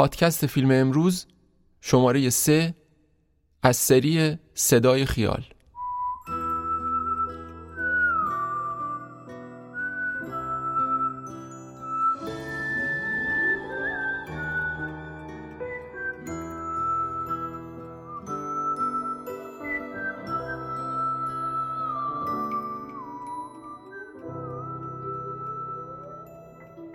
پادکست 0.00 0.46
فیلم 0.46 0.70
امروز 0.70 1.26
شماره 1.80 2.30
سه 2.30 2.74
از 3.62 3.76
سری 3.76 4.38
صدای 4.54 5.06
خیال. 5.06 5.44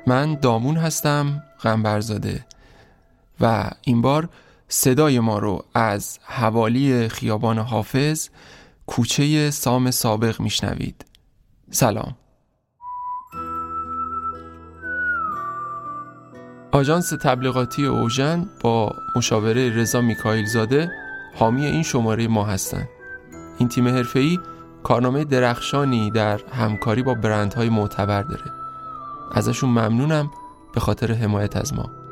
من 0.07 0.35
دامون 0.35 0.77
هستم 0.77 1.43
غنبرزاده 1.61 2.45
و 3.41 3.69
این 3.81 4.01
بار 4.01 4.29
صدای 4.67 5.19
ما 5.19 5.39
رو 5.39 5.65
از 5.73 6.19
حوالی 6.23 7.09
خیابان 7.09 7.57
حافظ 7.57 8.29
کوچه 8.87 9.51
سام 9.51 9.91
سابق 9.91 10.41
میشنوید 10.41 11.05
سلام 11.71 12.15
آژانس 16.71 17.09
تبلیغاتی 17.09 17.85
اوژن 17.85 18.49
با 18.61 18.91
مشاوره 19.15 19.69
رضا 19.69 20.01
میکائیل 20.01 20.45
زاده 20.45 20.91
حامی 21.35 21.65
این 21.65 21.83
شماره 21.83 22.27
ما 22.27 22.45
هستند. 22.45 22.89
این 23.59 23.69
تیم 23.69 23.87
حرفه‌ای 23.87 24.39
کارنامه 24.83 25.23
درخشانی 25.23 26.11
در 26.11 26.41
همکاری 26.51 27.03
با 27.03 27.13
برندهای 27.13 27.69
معتبر 27.69 28.21
داره. 28.21 28.51
ازشون 29.31 29.69
ممنونم 29.69 30.31
به 30.73 30.79
خاطر 30.79 31.11
حمایت 31.11 31.57
از 31.57 31.73
ما. 31.73 32.04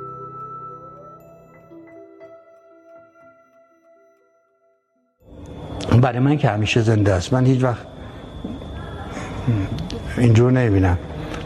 برای 6.03 6.19
من 6.19 6.37
که 6.37 6.49
همیشه 6.49 6.81
زنده 6.81 7.13
است. 7.13 7.33
من 7.33 7.45
هیچ 7.45 7.63
وقت 7.63 7.85
اینجور 10.17 10.51
نمی‌بینم. 10.51 10.97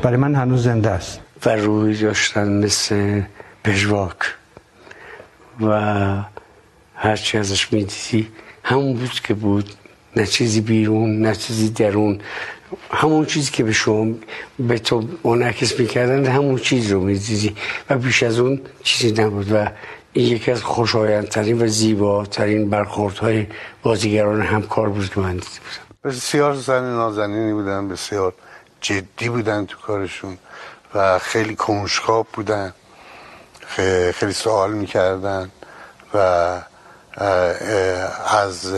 برای 0.02 0.17
من 0.17 0.36
هنوز 0.36 0.63
زنده 0.63 0.89
است. 0.89 1.19
و 1.45 1.50
روی 1.50 1.97
داشتن 1.97 2.63
مثل 2.63 3.22
پژواک. 3.63 4.17
و 5.61 6.23
هرچی 6.95 7.38
ازش 7.38 7.73
می‌دیدی 7.73 8.28
همون 8.63 8.94
بود 8.94 9.09
که 9.09 9.33
بود. 9.33 9.69
نه 10.16 10.25
چیزی 10.25 10.61
بیرون 10.61 11.22
نه 11.22 11.35
چیزی 11.35 11.69
درون. 11.69 12.19
همون 12.91 13.25
چیزی 13.25 13.52
که 13.52 13.63
به 13.63 13.73
شما 13.73 14.13
به 14.59 14.80
تو 14.80 15.08
منعکس 15.23 15.80
می‌کردن 15.80 16.25
همون 16.25 16.58
چیز 16.58 16.91
رو 16.91 17.02
می‌دیدی. 17.02 17.55
و 17.89 17.97
بیش 17.97 18.23
از 18.23 18.39
اون 18.39 18.61
چیزی 18.83 19.22
نبود. 19.22 19.52
و 19.52 19.66
این 20.18 20.36
یکی 20.36 20.52
از 20.52 20.64
خوشایندترین 20.64 21.62
و 21.62 21.68
زیباترین 21.68 22.70
برخوردهای 22.70 23.48
بازیگران 23.84 24.42
همکار 24.42 24.90
بود 24.90 25.09
که 25.09 25.20
من 25.20 25.34
دیده 25.34 25.46
بودم 25.46 26.12
بسیار 26.12 26.54
زن 26.54 26.84
نازنینی 26.84 27.54
بودن 27.54 27.88
بسیار 27.88 28.34
جدی 28.82 29.30
بودن 29.30 29.66
تو 29.66 29.78
کارشون 29.78 30.38
و 30.96 31.20
خیلی 31.20 31.56
کنشکاب 31.56 32.28
بودن 32.34 32.74
خیلی 34.14 34.34
سوال 34.34 34.74
می‌کردن 34.74 35.52
و 36.14 36.18
از 38.28 38.74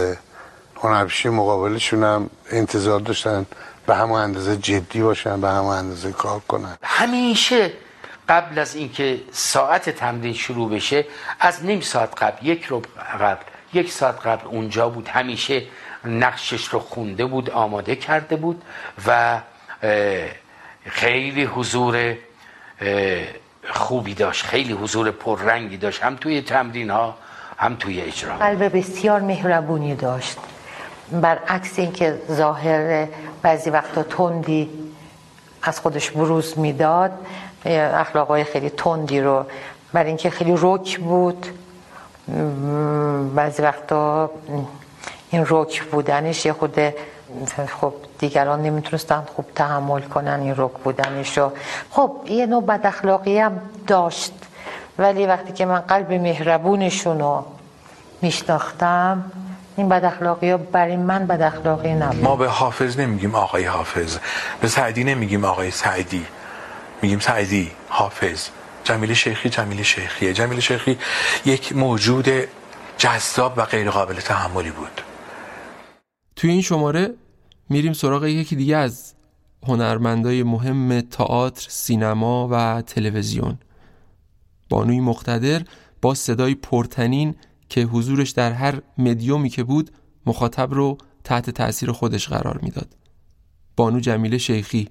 هنرپیشه 0.76 1.30
مقابلشون 1.30 2.03
هم 2.03 2.30
انتظار 2.52 3.00
داشتن 3.00 3.46
به 3.88 3.96
همون 3.96 4.20
اندازه 4.20 4.58
جدی 4.58 5.02
باشن 5.02 5.42
به 5.42 5.50
همون 5.50 5.76
اندازه 5.76 6.12
کار 6.12 6.40
کنن. 6.48 6.78
همیشه 6.84 7.72
قبل 8.30 8.59
از 8.59 8.75
اینکه 8.75 9.19
ساعت 9.31 9.89
تمرین 9.89 10.33
شروع 10.33 10.69
بشه 10.69 11.05
از 11.39 11.66
نیم 11.66 11.81
ساعت 11.81 12.23
قبل 12.23 12.47
یک 12.47 12.63
رو 12.63 12.81
قبل 13.19 13.44
یک 13.73 13.91
ساعت 13.91 14.27
قبل 14.27 14.47
اونجا 14.47 14.89
بود. 14.89 15.08
همیشه 15.08 15.63
نقشش 16.05 16.66
رو 16.66 16.80
خونده 16.80 17.25
بود 17.25 17.50
آماده 17.50 17.95
کرده 17.95 18.35
بود 18.35 18.63
و 19.07 19.39
خیلی 20.85 21.44
حضور 21.44 22.16
خوبی 23.69 24.13
داشت 24.13 24.45
خیلی 24.45 24.73
حضور 24.73 25.12
پررنگی 25.12 25.78
داشت 25.78 26.03
هم 26.03 26.16
توی 26.16 26.41
تمرین 26.41 26.89
ها 26.89 27.16
هم 27.57 27.75
توی 27.75 28.01
اجرا. 28.01 28.38
قلب 28.38 28.78
بسیار 28.78 29.19
مهربونی 29.22 29.95
داشت. 29.95 30.38
برعکس 31.12 31.79
اینکه 31.79 32.22
ظاهر 32.31 33.07
بعضی 33.41 33.69
وقتا 33.69 34.03
تندی 34.03 34.69
از 35.63 35.79
خودش 35.79 36.12
بروز 36.12 36.59
می‌داد 36.59 37.12
اخلاقای 37.66 38.44
خیلی 38.44 38.70
تندی 38.70 39.22
رو. 39.22 39.46
برای 39.94 40.08
اینکه 40.08 40.30
خیلی 40.30 40.56
رک 40.58 41.00
بود. 41.00 41.46
بعضی 43.36 43.62
وقتا 43.62 44.30
این 45.30 45.46
رک 45.50 45.84
بودنش 45.84 46.46
یه 46.46 46.53
خود 46.53 46.80
خب 47.81 47.94
دیگران 48.19 48.62
نمی‌تونستن 48.62 49.24
خوب 49.36 49.46
تحمل 49.56 50.02
کنن 50.02 50.40
این 50.40 50.53
رک 50.58 50.72
بودنش 50.84 51.38
رو. 51.38 51.52
خب 51.92 52.12
یه 52.25 52.46
نوع 52.46 52.64
بد 52.64 52.81
اخلاقی 52.84 53.40
هم 53.40 53.59
داشت. 53.88 54.34
ولی 55.00 55.25
وقتی 55.25 55.53
که 55.53 55.66
من 55.66 55.80
قلب 55.80 56.14
مهربونشون 56.14 57.19
رو 57.19 57.46
میشناختم 58.22 59.31
این 59.78 59.90
بد 59.90 60.06
اخلاقی 60.06 60.52
ها 60.52 60.58
برای 60.58 60.98
من 60.98 61.28
بد 61.28 61.42
اخلاقی 61.42 61.94
نبود. 61.94 62.24
ما 62.24 62.36
به 62.36 62.48
حافظ 62.48 63.00
نمیگیم 63.00 63.36
آقای 63.36 63.66
حافظ. 63.66 64.18
به 64.62 64.68
سعدی 64.68 65.03
نمیگیم 65.03 65.46
آقای 65.46 65.72
سعدی. 65.72 66.25
میگیم 67.02 67.20
سعدی 67.20 67.72
حافظ 67.88 68.50
جمیل 68.84 69.14
شیخی 69.14 69.50
جمیل 69.50 69.84
شیخیه. 69.84 70.34
جمیل 70.34 70.60
شیخی 70.60 70.98
یک 71.46 71.76
موجود 71.76 72.28
جذاب 72.98 73.54
و 73.58 73.66
غیر 73.66 73.90
قابل 73.90 74.16
تحملی 74.16 74.72
بود. 74.72 75.02
توی 76.36 76.52
این 76.52 76.62
شماره 76.62 77.14
میریم 77.70 77.94
سراغ 77.94 78.26
یکی 78.26 78.56
دیگه 78.56 78.78
از 78.78 79.14
هنرمندای 79.64 80.44
مهم 80.44 81.02
تئاتر، 81.02 81.68
سینما 81.70 82.48
و 82.52 82.82
تلویزیون. 82.82 83.58
بانوی 84.70 85.00
مقتدر 85.00 85.62
با 86.02 86.14
صدای 86.14 86.56
پرتنین 86.56 87.36
که 87.70 87.81
حضورش 87.81 88.30
در 88.30 88.52
هر 88.52 88.81
مدیومی 88.98 89.50
که 89.50 89.64
بود 89.64 89.92
مخاطب 90.26 90.74
رو 90.74 90.98
تحت 91.24 91.50
تاثیر 91.50 91.92
خودش 91.92 92.28
قرار 92.28 92.60
می‌داد. 92.62 92.96
بانو 93.76 94.00
جمیل 94.00 94.38
شیخی 94.38 94.90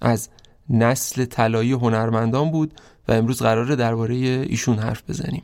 از 0.00 0.28
نسل 0.70 1.24
طلایی 1.24 1.72
هنرمندان 1.72 2.50
بود 2.50 2.80
و 3.08 3.12
امروز 3.12 3.42
قراره 3.42 3.76
درباره 3.76 4.14
ایشون 4.14 4.78
حرف 4.78 5.02
بزنیم. 5.10 5.42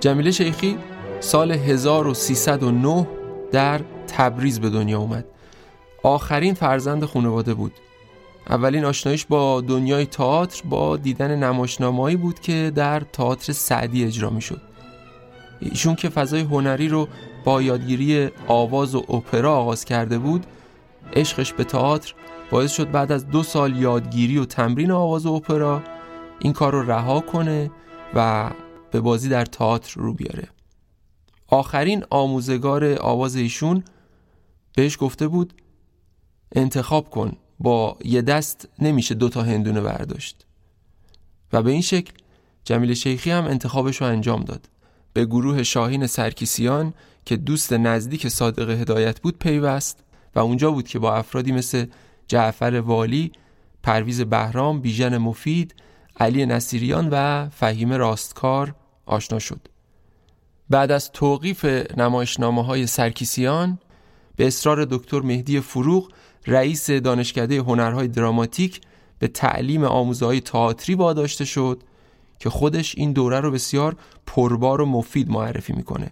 جمیله 0.00 0.30
شیخی 0.30 0.78
سال 1.20 1.52
1309 1.52 3.21
در 3.52 3.80
تبریز 4.06 4.60
به 4.60 4.70
دنیا 4.70 4.98
اومد. 4.98 5.24
آخرین 6.02 6.54
فرزند 6.54 7.04
خانواده 7.04 7.54
بود. 7.54 7.72
اولین 8.50 8.84
آشنایش 8.84 9.26
با 9.26 9.60
دنیای 9.60 10.06
تئاتر 10.06 10.62
با 10.68 10.96
دیدن 10.96 11.44
نمایشنامه‌ای 11.44 12.16
بود 12.16 12.40
که 12.40 12.72
در 12.74 13.00
تئاتر 13.00 13.52
سعدی 13.52 14.04
اجرا 14.04 14.30
می‌شد. 14.30 14.60
ایشون 15.60 15.94
که 15.94 16.08
فضای 16.08 16.40
هنری 16.40 16.88
رو 16.88 17.08
با 17.44 17.62
یادگیری 17.62 18.30
آواز 18.48 18.94
و 18.94 18.98
اپرا 18.98 19.54
آغاز 19.54 19.84
کرده 19.84 20.18
بود 20.18 20.46
عشقش 21.16 21.52
به 21.52 21.64
تئاتر 21.64 22.14
باعث 22.50 22.72
شد 22.72 22.90
بعد 22.90 23.12
از 23.12 23.28
دو 23.28 23.42
سال 23.42 23.76
یادگیری 23.76 24.38
و 24.38 24.44
تمرین 24.44 24.90
آواز 24.90 25.26
و 25.26 25.32
اپرا 25.32 25.82
این 26.38 26.52
کار 26.52 26.72
رو 26.72 26.90
رها 26.90 27.20
کنه 27.20 27.70
و 28.14 28.50
به 28.90 29.00
بازی 29.00 29.28
در 29.28 29.44
تئاتر 29.44 30.00
رو 30.00 30.14
بیاره. 30.14 30.48
آخرین 31.52 32.04
آموزگار 32.10 32.98
آواز 33.00 33.36
ایشون 33.36 33.84
بهش 34.76 34.96
گفته 35.00 35.28
بود 35.28 35.54
انتخاب 36.52 37.10
کن 37.10 37.36
با 37.58 37.96
یه 38.04 38.22
دست 38.22 38.68
نمیشه 38.78 39.14
دوتا 39.14 39.42
هندونه 39.42 39.80
برداشت. 39.80 40.46
و 41.52 41.62
به 41.62 41.70
این 41.70 41.80
شکل 41.80 42.12
جمیل 42.64 42.94
شیخی 42.94 43.30
هم 43.30 43.44
انتخابش 43.44 44.00
رو 44.00 44.06
انجام 44.06 44.44
داد. 44.44 44.68
به 45.12 45.24
گروه 45.24 45.62
شاهین 45.62 46.06
سرکیسیان 46.06 46.94
که 47.24 47.36
دوست 47.36 47.72
نزدیک 47.72 48.28
صادق 48.28 48.70
هدایت 48.70 49.20
بود 49.20 49.38
پیوست 49.38 50.04
و 50.34 50.38
اونجا 50.38 50.70
بود 50.70 50.88
که 50.88 50.98
با 50.98 51.14
افرادی 51.14 51.52
مثل 51.52 51.86
جعفر 52.28 52.74
والی، 52.74 53.32
پرویز 53.82 54.20
بهرام، 54.20 54.80
بیژن 54.80 55.18
مفید، 55.18 55.74
علی 56.20 56.46
نصیریان 56.46 57.08
و 57.12 57.48
فهیم 57.48 57.92
راستکار 57.92 58.74
آشنا 59.06 59.38
شد. 59.38 59.71
بعد 60.72 60.92
از 60.92 61.12
توقیف 61.12 61.64
نمایشنامه 61.96 62.64
های 62.64 62.86
سرکیسیان 62.86 63.78
به 64.36 64.46
اصرار 64.46 64.84
دکتر 64.84 65.20
مهدی 65.20 65.60
فروغ 65.60 66.12
رئیس 66.46 66.90
دانشکده 66.90 67.58
هنرهای 67.58 68.08
دراماتیک 68.08 68.80
به 69.18 69.28
تعلیم 69.28 69.84
آموزهای 69.84 70.40
تئاتری 70.40 70.94
واداشته 70.94 71.44
شد 71.44 71.82
که 72.38 72.50
خودش 72.50 72.94
این 72.98 73.12
دوره 73.12 73.40
رو 73.40 73.50
بسیار 73.50 73.96
پربار 74.26 74.80
و 74.80 74.86
مفید 74.86 75.30
معرفی 75.30 75.72
می‌کنه. 75.72 76.10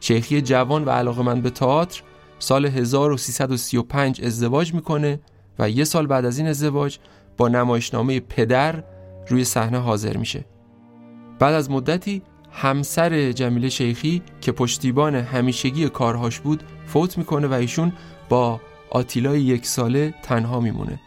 شیخی 0.00 0.42
جوان 0.42 0.84
و 0.84 0.90
علاقه 0.90 1.22
من 1.22 1.40
به 1.40 1.50
تئاتر 1.50 2.02
سال 2.42 2.66
1335 2.66 4.24
ازدواج 4.24 4.74
می‌کنه 4.74 5.20
و 5.58 5.70
یه 5.70 5.84
سال 5.84 6.06
بعد 6.06 6.24
از 6.24 6.38
این 6.38 6.46
ازدواج 6.46 6.98
با 7.36 7.48
نمایشنامه 7.48 8.20
پدر 8.20 8.84
روی 9.28 9.44
صحنه 9.44 9.78
حاضر 9.78 10.16
میشه. 10.16 10.44
بعد 11.38 11.54
از 11.54 11.70
مدتی 11.70 12.22
همسر 12.50 13.32
جمیله 13.32 13.68
شیخی 13.68 14.22
که 14.40 14.52
پشتیبان 14.52 15.14
همیشگی 15.14 15.88
کارهاش 15.88 16.40
بود 16.40 16.62
فوت 16.86 17.18
می‌کنه 17.18 17.46
و 17.46 17.52
ایشون 17.52 17.92
با 18.28 18.60
آتیلای 18.90 19.42
یک 19.42 19.66
ساله 19.66 20.14
تنها 20.22 20.60
میمونه. 20.60 21.00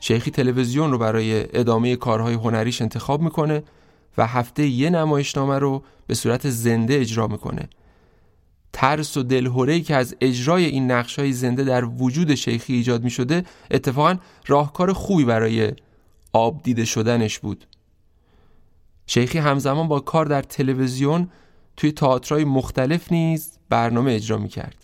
شیخی 0.00 0.30
تلویزیون 0.30 0.90
رو 0.92 0.98
برای 0.98 1.58
ادامه 1.58 1.96
کارهای 1.96 2.34
هنریش 2.34 2.82
انتخاب 2.82 3.22
می‌کنه 3.22 3.62
و 4.18 4.26
هفته 4.26 4.66
یه 4.66 4.90
نمایشنامه 4.90 5.58
رو 5.58 5.82
به 6.06 6.14
صورت 6.14 6.50
زنده 6.50 7.00
اجرا 7.00 7.26
می‌کنه. 7.26 7.68
ترس 8.74 9.16
و 9.16 9.22
دلهورهی 9.22 9.82
که 9.82 9.96
از 9.96 10.16
اجرای 10.20 10.64
این 10.64 10.90
نقش 10.90 11.18
های 11.18 11.32
زنده 11.32 11.64
در 11.64 11.84
وجود 11.84 12.34
شیخی 12.34 12.74
ایجاد 12.74 13.04
می 13.04 13.10
شده 13.10 13.44
اتفاقا 13.70 14.16
راهکار 14.46 14.92
خوبی 14.92 15.24
برای 15.24 15.72
آب 16.32 16.62
دیده 16.62 16.84
شدنش 16.84 17.38
بود. 17.38 17.66
شیخی 19.06 19.38
همزمان 19.38 19.88
با 19.88 20.00
کار 20.00 20.26
در 20.26 20.42
تلویزیون 20.42 21.28
توی 21.76 21.92
تئاترهای 21.92 22.44
مختلف 22.44 23.12
نیز 23.12 23.58
برنامه 23.68 24.12
اجرا 24.12 24.38
می 24.38 24.48
کرد 24.48 24.76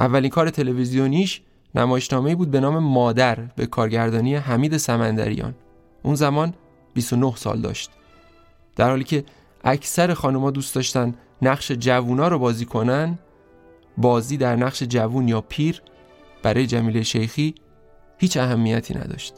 اولین 0.00 0.30
کار 0.30 0.50
تلویزیونیش 0.50 1.42
نمایشنامه 1.74 2.34
بود 2.34 2.50
به 2.50 2.60
نام 2.60 2.78
مادر 2.78 3.34
به 3.34 3.66
کارگردانی 3.66 4.36
حمید 4.36 4.76
سمندریان. 4.76 5.54
اون 6.02 6.14
زمان 6.14 6.54
29 6.94 7.36
سال 7.36 7.60
داشت. 7.60 7.90
در 8.76 8.90
حالی 8.90 9.04
که 9.04 9.24
اکثر 9.64 10.14
خانوما 10.14 10.50
دوست 10.50 10.74
داشتن 10.74 11.14
نقش 11.42 11.72
جوونا 11.72 12.28
رو 12.28 12.38
بازی 12.38 12.64
کنن 12.64 13.18
بازی 13.96 14.36
در 14.36 14.56
نقش 14.56 14.82
جوون 14.82 15.28
یا 15.28 15.40
پیر 15.40 15.82
برای 16.42 16.66
جمیله 16.66 17.02
شیخی 17.02 17.54
هیچ 18.18 18.36
اهمیتی 18.36 18.94
نداشت. 18.94 19.34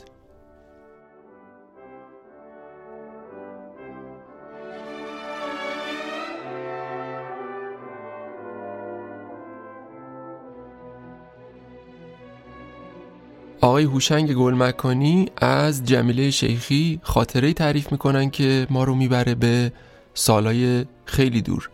آقای 13.60 13.84
هوشنگ 13.84 14.34
گلمکانی 14.34 15.28
از 15.36 15.84
جمیله 15.84 16.30
شیخی 16.30 17.00
خاطره 17.02 17.52
تعریف 17.52 17.92
می‌کنن 17.92 18.30
که 18.30 18.66
ما 18.70 18.84
رو 18.84 18.94
می‌بره 18.94 19.34
به 19.34 19.72
سالای 20.14 20.84
خیلی 21.04 21.42
دور. 21.42 21.70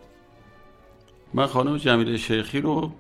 من 1.35 1.47
خانم 1.47 1.77
جمیله 1.77 2.17
شیخی 2.17 2.61
رو 2.61 2.93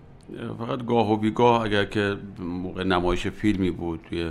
فقط 0.58 0.86
گاه 0.86 1.12
و 1.12 1.16
بیگاه 1.16 1.62
اگر 1.62 1.84
که 1.84 2.16
موقع 2.38 2.84
نمایش 2.84 3.26
فیلمی 3.26 3.70
بود 3.70 4.00
توی 4.08 4.22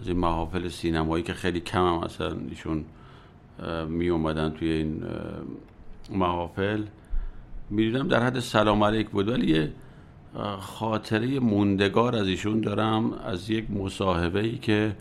از 0.00 0.08
این 0.08 0.16
محافل 0.16 0.68
سینمایی 0.68 1.24
که 1.24 1.32
خیلی 1.34 1.60
کم 1.60 1.86
هم 1.86 1.98
اصلا 1.98 2.36
ایشون 2.50 2.84
می 3.88 4.08
اومدن 4.08 4.50
توی 4.50 4.70
این 4.70 5.04
محافل. 6.10 6.82
می‌دیدم 7.70 8.08
در 8.08 8.22
حد 8.22 8.40
سلام 8.40 8.84
علیک 8.84 9.08
بود 9.10 9.28
ولی 9.28 9.46
یه 9.46 9.72
خاطره 10.60 11.40
موندگار 11.40 12.16
از 12.16 12.26
ایشون 12.26 12.60
دارم 12.60 13.12
از 13.12 13.50
یک 13.50 13.70
مصاحبه 13.70 14.40
ای 14.40 14.58
که 14.58 14.96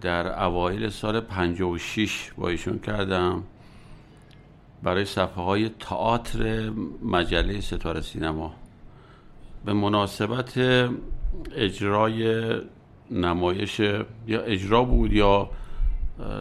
در 0.00 0.44
اوایل 0.44 0.88
سال 0.88 1.20
56 1.20 2.32
با 2.36 2.48
ایشون 2.48 2.78
کردم. 2.78 3.42
برای 4.82 5.04
صفحه 5.04 5.44
های 5.44 5.68
تئاتر 5.68 6.70
مجله 7.02 7.60
ستاره 7.60 8.00
سینما. 8.00 8.54
به 9.64 9.72
مناسبت 9.72 10.58
اجرای 11.56 12.52
نمایش 13.10 13.80
یا 14.26 14.40
اجرا 14.40 14.84
بود 14.84 15.12
یا 15.12 15.50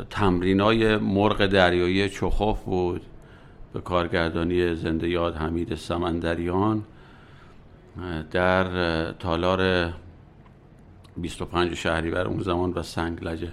تمرینای 0.09 0.97
مرغ 0.97 1.45
دریایی 1.45 2.09
چخوف 2.09 2.63
بود 2.63 3.01
به 3.73 3.81
کارگردانی 3.81 4.75
زنده 4.75 5.09
یاد 5.09 5.35
حمید 5.35 5.75
سمندریان 5.75 6.83
در 8.31 9.11
تالار 9.11 9.94
25 11.17 11.73
شهریور 11.73 12.27
اون 12.27 12.39
زمان 12.39 12.73
و 12.73 12.83
سنگلج 12.83 13.47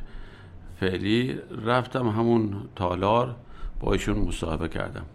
فعلی. 0.80 1.38
رفتم 1.64 2.08
همون 2.08 2.54
تالار. 2.76 3.36
با 3.80 3.92
ایشون 3.92 4.18
مصاحبه 4.18 4.68
کردم. 4.68 5.06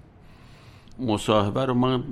مصاحبه 1.00 1.66
رو 1.66 1.74
من 1.74 2.04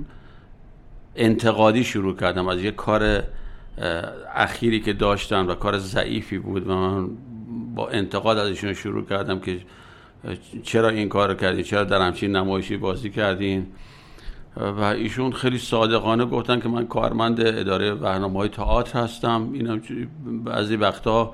انتقادی 1.16 1.84
شروع 1.84 2.16
کردم 2.16 2.48
از 2.48 2.62
یه 2.62 2.70
کار 2.70 3.22
اخیری 4.34 4.80
که 4.80 4.92
داشتن 4.92 5.46
و 5.46 5.54
کار 5.54 5.78
ضعیفی 5.78 6.38
بود 6.38 6.68
و 6.68 6.74
من 6.74 7.08
با 7.74 7.88
انتقاد 7.88 8.38
از 8.38 8.48
ایشون 8.48 8.74
شروع 8.74 9.04
کردم 9.04 9.40
که 9.40 9.60
چرا 10.62 10.88
این 10.88 11.08
کار 11.08 11.34
کردین؟ 11.34 11.64
چرا 11.64 11.84
در 11.84 12.00
همچین 12.00 12.36
نمایشی 12.36 12.76
بازی 12.76 13.10
کردین؟ 13.10 13.66
و 14.56 14.80
ایشون 14.80 15.32
خیلی 15.32 15.58
صادقانه 15.58 16.24
گفتن 16.24 16.60
که 16.60 16.68
من 16.68 16.86
کارمند 16.86 17.40
اداره 17.40 17.94
برنامه 17.94 18.38
های 18.38 18.48
تئاتر 18.48 18.98
هستم. 18.98 19.50
اینم 19.52 19.82
بعضی 20.44 20.76
وقتا 20.76 21.32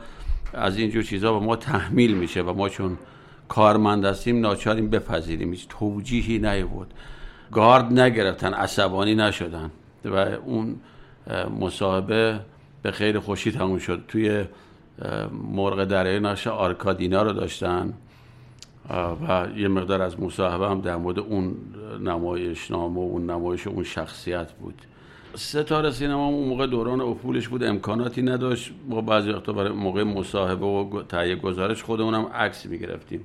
از 0.55 0.77
اینجور 0.77 1.03
چیزها 1.03 1.39
به 1.39 1.47
ما 1.47 1.57
تحمیل 1.57 2.15
میشه 2.17 2.43
و 2.43 2.53
ما 2.53 2.69
چون 2.69 2.99
کارمند 3.49 4.05
هستیم 4.05 4.41
ناچاریم 4.41 4.91
بپذیریم. 4.91 5.51
هیچ 5.51 5.67
توجیهی 5.69 6.39
نیبود 6.39 6.95
گارد 7.53 8.01
نگرفتن 8.01 8.55
عصبانی 8.55 9.15
نشدن. 9.15 9.71
و 10.05 10.17
اون 10.17 10.77
مصاحبه 11.61 12.41
به 12.83 12.91
خیر 12.91 13.21
خوشی 13.21 13.53
تموم 13.53 13.79
شد. 13.79 14.05
توی 14.09 14.45
مرغ 15.53 15.85
دره 15.85 16.21
نقش 16.21 16.47
آرکادینا 16.47 17.23
رو 17.23 17.33
داشتن. 17.33 17.95
و 19.29 19.47
یه 19.57 19.69
مقدار 19.69 20.03
از 20.03 20.21
مصاحبه 20.21 20.69
هم 20.69 20.81
در 20.81 20.97
مورد 20.97 21.19
اون 21.19 21.57
نمایش 22.01 22.71
نامه 22.71 22.97
و 22.97 22.99
اون 22.99 23.31
نمایش 23.31 23.67
اون 23.67 23.85
شخصیت 23.85 24.53
بود. 24.53 24.75
ستاره 25.35 25.91
سینما 25.91 26.27
اون 26.27 26.49
موقع 26.49 26.67
دوران 26.67 27.01
افولش 27.01 27.49
بود. 27.49 27.65
امکاناتی 27.65 28.23
نداشت. 28.23 28.73
با 28.91 29.01
بعضی 29.01 29.31
وقتا 29.31 29.53
برای 29.53 29.73
موقع 29.73 30.03
مصاحبه 30.03 30.67
و 30.67 31.03
تهیه 31.03 31.37
گزارش 31.37 31.83
خودمونم 31.83 32.27
عکس 32.35 32.67
می‌گرفتیم. 32.67 33.25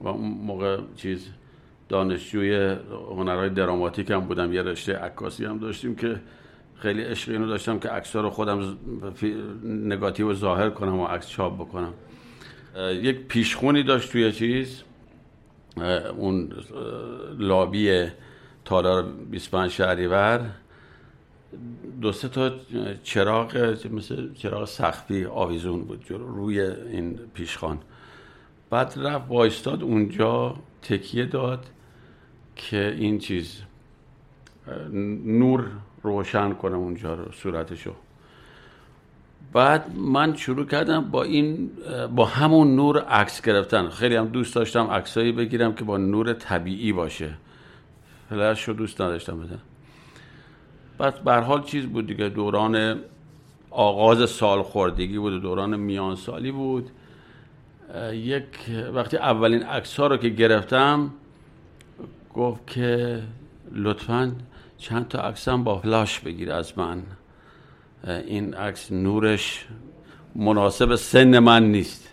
و 0.00 0.08
اون 0.08 0.30
موقع 0.30 0.78
چیز 0.96 1.28
دانشجوی 1.88 2.76
هنرهای 3.10 3.50
دراماتیک 3.50 4.10
هم 4.10 4.20
بودم. 4.20 4.52
یه 4.52 4.62
رشته 4.62 4.96
عکاسی 4.96 5.44
هم 5.44 5.58
داشتیم 5.58 5.94
که 5.94 6.20
خیلی 6.74 7.02
عشق 7.02 7.32
اینو 7.32 7.46
داشتم 7.46 7.78
که 7.78 7.88
عکس 7.88 8.16
رو 8.16 8.30
خودم 8.30 8.78
نگاتیو 9.64 10.34
ظاهر 10.34 10.70
کنم 10.70 11.00
و 11.00 11.06
عکس 11.06 11.28
چاپ 11.28 11.54
بکنم. 11.54 11.92
یک 12.92 13.16
پیشخونی 13.16 13.82
داشت 13.82 14.12
توی 14.12 14.32
چیز. 14.32 14.82
اون 16.16 16.52
لابی 17.38 18.06
تالار 18.64 19.02
25 19.30 19.70
شهریور. 19.70 20.50
دو 22.00 22.12
سه 22.12 22.28
تا 22.28 22.50
چراغ 23.02 23.76
مثل 23.92 24.34
چراغ 24.34 24.64
سخفی 24.64 25.24
آویزون 25.24 25.84
بود 25.84 26.04
روی 26.10 26.60
این 26.60 27.18
پیشخان. 27.34 27.78
بعد 28.70 28.94
رفت 28.96 29.24
وایستاد 29.28 29.82
اونجا 29.82 30.56
تکیه 30.82 31.26
داد 31.26 31.66
که 32.56 32.94
این 32.98 33.18
چیز 33.18 33.62
نور 35.24 35.70
روشن 36.02 36.52
کنم 36.52 36.78
اونجا 36.78 37.14
رو 37.14 37.32
صورتشو. 37.32 37.92
بعد 39.52 39.96
من 39.96 40.36
شروع 40.36 40.66
کردم 40.66 41.10
با 41.10 41.22
این 41.22 41.70
با 42.14 42.24
همون 42.24 42.76
نور 42.76 42.98
عکس 42.98 43.42
گرفتن. 43.42 43.88
خیلی 43.88 44.16
هم 44.16 44.26
دوست 44.26 44.54
داشتم 44.54 44.86
عکسایی 44.86 45.32
بگیرم 45.32 45.74
که 45.74 45.84
با 45.84 45.96
نور 45.96 46.32
طبیعی 46.32 46.92
باشه. 46.92 47.34
فلش 48.28 48.68
رو 48.68 48.74
دوست 48.74 49.00
نداشتم 49.00 49.40
بزن 49.40 49.58
بعد 50.98 51.24
به 51.24 51.34
حال 51.34 51.62
چیز 51.62 51.86
بود 51.86 52.06
دیگه 52.06 52.28
دوران 52.28 53.00
آغاز 53.70 54.30
سال 54.30 54.62
خوردگی 54.62 55.18
بود 55.18 55.42
دوران 55.42 55.76
میان 55.76 56.16
سالی 56.16 56.52
بود. 56.52 56.90
یک 58.12 58.46
وقتی 58.94 59.16
اولین 59.16 59.62
عکس 59.62 60.00
ها 60.00 60.06
رو 60.06 60.16
که 60.16 60.28
گرفتم 60.28 61.10
گفت 62.34 62.66
که 62.66 63.22
لطفا 63.72 64.32
چند 64.78 65.08
تا 65.08 65.18
عکسم 65.18 65.64
با 65.64 65.78
فلاش 65.78 66.20
بگیر 66.20 66.52
از 66.52 66.78
من. 66.78 67.02
این 68.06 68.54
عکس 68.54 68.92
نورش 68.92 69.66
مناسب 70.34 70.94
سن 70.94 71.38
من 71.38 71.62
نیست. 71.62 72.08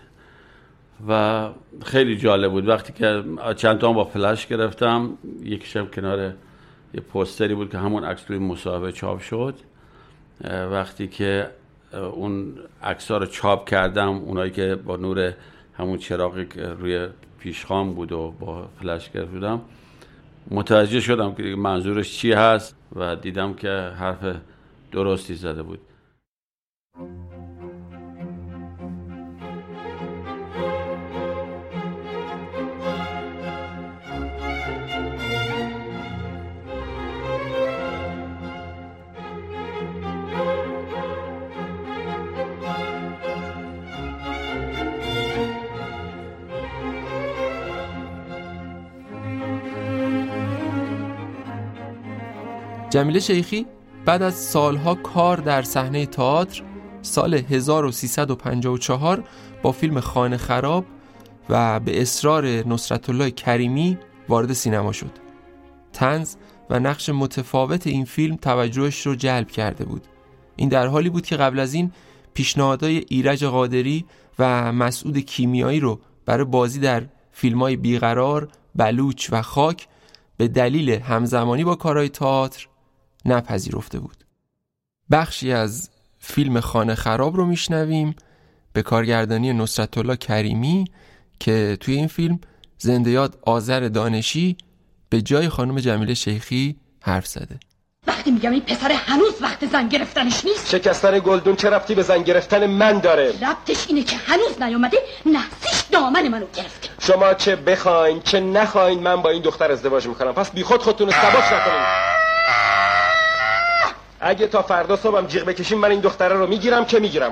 و 1.08 1.50
خیلی 1.86 2.18
جالب 2.18 2.52
بود. 2.52 2.68
وقتی 2.68 2.94
که 2.94 3.24
چند 3.56 3.78
تا 3.78 3.94
با 3.94 4.04
فلش 4.04 4.48
گرفتم 4.48 5.18
یک 5.44 5.66
شب 5.66 5.92
کنار 5.92 6.34
یه 6.94 7.02
پوستری 7.02 7.56
بود 7.56 7.70
که 7.70 7.78
همون 7.78 8.04
عکس 8.04 8.24
روی 8.28 8.40
مصاحبه 8.40 8.92
چاپ 8.92 9.20
شد. 9.20 9.56
وقتی 10.72 11.08
که 11.08 11.50
اون 11.94 12.54
عکس‌ها 12.84 13.18
رو 13.18 13.26
چاپ 13.26 13.70
کردم 13.70 14.10
اونایی 14.10 14.52
که 14.52 14.76
با 14.76 14.96
نور 14.96 15.34
همون 15.78 15.98
چراغی 15.98 16.46
که 16.46 16.62
روی 16.62 17.08
پیشخام 17.40 17.94
بود 17.94 18.12
و 18.12 18.34
با 18.40 18.68
فلش 18.80 19.12
گرفتم 19.12 19.62
متوجه 20.52 21.00
شدم 21.00 21.36
که 21.36 21.44
منظورش 21.44 22.18
چی 22.18 22.32
هست 22.32 22.76
و 22.96 23.16
دیدم 23.16 23.54
که 23.54 23.70
حرف 23.70 24.36
درستی 24.92 25.36
زده 25.36 25.64
بود. 25.64 25.80
جمیله 53.04 53.20
شیخی 53.20 53.66
بعد 54.06 54.22
از 54.22 54.34
سالها 54.34 54.96
کار 54.96 55.38
در 55.38 55.62
صحنه 55.62 56.06
تئاتر 56.06 56.64
سال 57.02 57.34
1354 57.34 59.24
با 59.62 59.72
فیلم 59.72 60.00
خانه 60.00 60.38
خراب 60.38 60.86
و 61.50 61.80
به 61.80 62.02
اصرار 62.02 62.46
نصرت 62.46 63.10
الله 63.10 63.32
کریمی 63.32 63.98
وارد 64.30 64.54
سینما 64.54 64.92
شد. 64.92 65.12
تنز 65.94 66.36
و 66.70 66.80
نقش 66.80 67.10
متفاوت 67.10 67.88
این 67.88 68.06
فیلم 68.06 68.36
توجهش 68.36 69.08
رو 69.08 69.16
جلب 69.16 69.52
کرده 69.52 69.86
بود. 69.86 70.08
این 70.56 70.70
در 70.70 70.88
حالی 70.88 71.10
بود 71.10 71.26
که 71.26 71.36
قبل 71.38 71.60
از 71.60 71.74
این 71.74 71.92
پیشنهادهای 72.34 73.06
ایرج 73.10 73.46
قادری 73.46 74.06
و 74.40 74.72
مسعود 74.72 75.18
کیمیایی 75.18 75.80
رو 75.80 76.00
برای 76.26 76.46
بازی 76.46 76.80
در 76.80 77.04
فیلم 77.32 77.60
های 77.60 77.76
بیقرار، 77.76 78.48
بلوچ 78.76 79.30
و 79.32 79.42
خاک 79.42 79.88
به 80.38 80.48
دلیل 80.48 80.90
همزمانی 80.90 81.64
با 81.64 81.76
کارهای 81.76 82.10
تئاتر 82.10 82.68
نپذیرفته 83.26 84.00
بود. 84.00 84.24
بخشی 85.12 85.52
از 85.52 85.90
فیلم 86.20 86.60
خانه 86.60 86.96
خراب 86.96 87.36
رو 87.36 87.46
میشنویم 87.46 88.16
به 88.74 88.82
کارگردانی 88.82 89.54
نصرت 89.54 89.98
الله 89.98 90.16
کریمی 90.16 90.86
که 91.40 91.78
توی 91.80 91.96
این 91.96 92.08
فیلم 92.08 92.40
زنده 92.78 93.12
یاد 93.12 93.40
آذر 93.42 93.88
دانشی 93.88 94.58
به 95.10 95.22
جای 95.22 95.50
خانم 95.50 95.80
جمیله 95.80 96.14
شیخی 96.14 96.76
حرف 97.02 97.28
زده. 97.28 97.60
وقتی 98.08 98.32
میگم 98.32 98.52
این 98.52 98.62
پسر 98.62 98.92
هنوز 98.92 99.42
وقت 99.42 99.66
زن 99.66 99.88
گرفتنش 99.88 100.46
نیست؟ 100.46 100.70
شکستن 100.70 101.20
گلدون 101.20 101.56
چه 101.56 101.70
ربطی 101.70 101.96
به 101.96 102.02
زن 102.02 102.24
گرفتن 102.24 102.66
من 102.66 103.00
داره؟ 103.00 103.34
ربطش 103.42 103.86
اینه 103.88 104.04
که 104.04 104.16
هنوز 104.16 104.62
نیومده 104.62 104.98
نحسیش 105.26 105.82
دامن 105.92 106.28
منو 106.28 106.46
گرفته 106.56 106.90
شما 107.00 107.34
چه 107.34 107.56
بخواین 107.56 108.22
چه 108.22 108.40
نخواین 108.40 109.00
من 109.00 109.22
با 109.22 109.30
این 109.30 109.42
دختر 109.42 109.72
ازدواج 109.72 110.08
می‌کنم. 110.08 110.34
پس 110.34 110.52
بیخود 110.52 110.82
خودتون 110.82 111.08
رو 111.08 111.14
سباش 111.14 111.46
نکنید 111.46 112.23
اگه 114.24 114.48
تا 114.48 114.62
فردا 114.62 114.98
صبحم 114.98 115.28
جیغ 115.28 115.44
بکشیم 115.44 115.78
من 115.78 115.92
این 115.92 116.00
دختره 116.00 116.36
رو 116.36 116.48
می‌گیرم 116.48 116.86
که 116.86 117.00
می‌گیرم. 117.00 117.32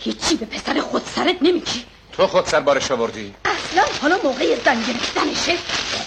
هیچی 0.00 0.36
به 0.36 0.46
پسر 0.46 0.80
خودسرت 0.80 1.36
نمیگی. 1.42 1.84
تو 2.12 2.26
خودسر 2.26 2.60
بارش 2.60 2.90
آوردی. 2.90 3.34
اصلا 3.44 3.84
حالا 4.02 4.18
موقع 4.24 4.56
زن 4.64 4.82
گرفتنشه 4.82 5.56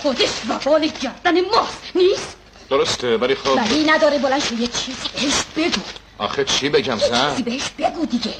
خودش 0.01 0.29
و 0.49 0.59
بال 0.65 0.87
گردن 1.01 1.41
ماست. 1.41 1.91
نیست؟ 1.95 2.37
درسته 2.69 3.17
ولی 3.17 3.35
خب 3.35 3.55
ولی 3.57 3.83
نداره 3.83 4.19
بلند 4.19 4.41
شو 4.43 4.55
یه 4.55 4.67
چیزی 4.67 5.07
بهش 5.13 5.43
بگو. 5.57 5.81
آخه 6.17 6.45
چی 6.45 6.69
بگم 6.69 6.97
زن؟ 6.97 7.29
چیزی 7.29 7.43
بهش 7.43 7.69
بگو 7.69 8.05
دیگه. 8.05 8.33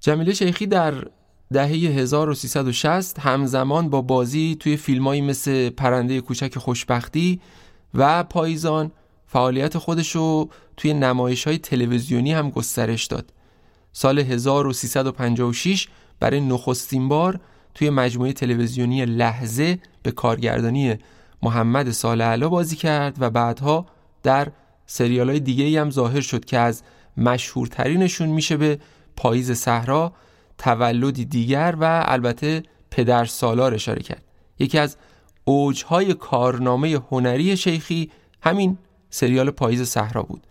جمیله 0.00 0.34
شیخی 0.34 0.66
در 0.66 0.94
دهه 1.52 1.68
1360 1.68 3.18
همزمان 3.18 3.90
با 3.90 4.02
بازی 4.02 4.56
توی 4.60 4.76
فیلمایی 4.76 5.20
مثل 5.20 5.70
پرنده 5.70 6.20
کوچک 6.20 6.58
خوشبختی 6.58 7.40
و 7.94 8.24
پاییزان 8.24 8.92
فعالیت 9.26 9.78
خودش 9.78 10.16
رو 10.16 10.48
توی 10.76 10.94
نمایش 10.94 11.46
های 11.46 11.58
تلویزیونی 11.58 12.32
هم 12.32 12.50
گسترش 12.50 13.06
داد. 13.06 13.32
سال 13.92 14.18
1356 14.18 15.88
برای 16.20 16.40
نخستین 16.40 17.08
بار 17.08 17.40
توی 17.74 17.90
مجموعه 17.90 18.32
تلویزیونی 18.32 19.04
لحظه 19.04 19.78
به 20.02 20.10
کارگردانی 20.10 20.94
محمد 21.42 21.90
سالعلا 21.90 22.48
بازی 22.48 22.76
کرد 22.76 23.16
و 23.20 23.30
بعدها 23.30 23.86
در 24.22 24.48
سریال 24.86 25.30
های 25.30 25.40
دیگه 25.40 25.80
هم 25.80 25.90
ظاهر 25.90 26.20
شد 26.20 26.44
که 26.44 26.58
از 26.58 26.82
مشهورترینشون 27.16 28.28
میشه 28.28 28.56
به 28.56 28.78
پاییز 29.16 29.52
صحرا 29.52 30.12
تولدی 30.58 31.24
دیگر 31.24 31.76
و 31.80 32.04
البته 32.06 32.62
پدر 32.90 33.24
سالار 33.24 33.74
اشاره 33.74 34.02
کرد. 34.02 34.22
یکی 34.58 34.78
از 34.78 34.96
اوجهای 35.44 36.14
کارنامه 36.14 37.00
هنری 37.10 37.56
شیخی 37.56 38.10
همین 38.42 38.78
سریال 39.10 39.50
پاییز 39.50 39.82
صحرا 39.82 40.22
بود. 40.22 40.46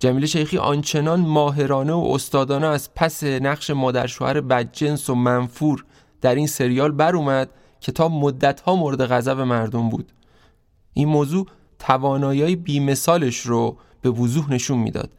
جمیل 0.00 0.26
شیخی 0.26 0.58
آنچنان 0.58 1.20
ماهرانه 1.20 1.92
و 1.92 2.10
استادانه 2.14 2.66
از 2.66 2.94
پس 2.94 3.24
نقش 3.24 3.70
مادر 3.70 4.06
شوهر 4.06 4.40
بدجنس 4.40 5.10
و 5.10 5.14
منفور 5.14 5.84
در 6.20 6.34
این 6.34 6.46
سریال 6.46 6.92
بر 6.92 7.16
اومد 7.16 7.50
که 7.80 7.92
تا 7.92 8.08
مدتها 8.08 8.74
مورد 8.76 9.06
غضب 9.06 9.40
مردم 9.40 9.88
بود. 9.88 10.12
این 10.92 11.08
موضوع 11.08 11.46
توانایی 11.78 12.56
بیمثالش 12.56 13.40
رو 13.40 13.76
به 14.00 14.10
وضوح 14.10 14.52
نشون 14.52 14.78
می‌داد. 14.78 15.10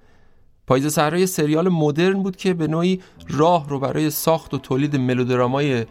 پاییز 0.68 0.88
صحرای 0.88 1.28
سریال 1.28 1.70
مدرن 1.70 2.24
بود 2.24 2.36
که 2.36 2.54
به 2.54 2.68
نوعی 2.68 3.02
راه 3.30 3.70
رو 3.70 3.80
برای 3.80 4.10
ساخت 4.10 4.54
و 4.54 4.58
تولید 4.58 4.96
ملودرامای 4.96 5.86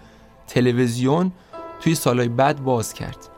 تلویزیون 0.46 1.32
توی 1.80 1.94
سالهای 1.94 2.28
بعد 2.28 2.64
باز 2.64 2.94
کرد. 2.94 3.28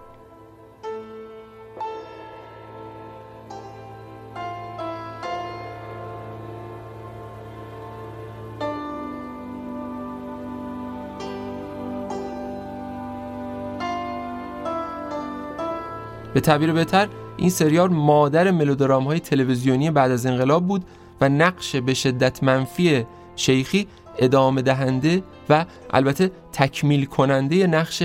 به 16.35 16.41
تعبیر 16.41 16.73
بهتر 16.73 17.09
این 17.37 17.51
سریال 17.51 17.89
مادر 17.89 18.51
ملودرام 18.51 19.05
های 19.05 19.21
تلویزیونی 19.21 19.91
بعد 19.91 20.11
از 20.11 20.27
انقلاب 20.27 20.67
بود 20.67 20.85
و 21.21 21.29
نقش 21.29 21.77
به 21.77 21.95
شدت 21.95 22.43
منفی 22.43 23.07
شیخی 23.37 23.87
ادامه 24.19 24.63
دهنده 24.63 25.23
و 25.49 25.65
البته 25.91 26.31
تکمیل 26.53 27.05
کننده 27.05 27.67
نقش 27.67 28.03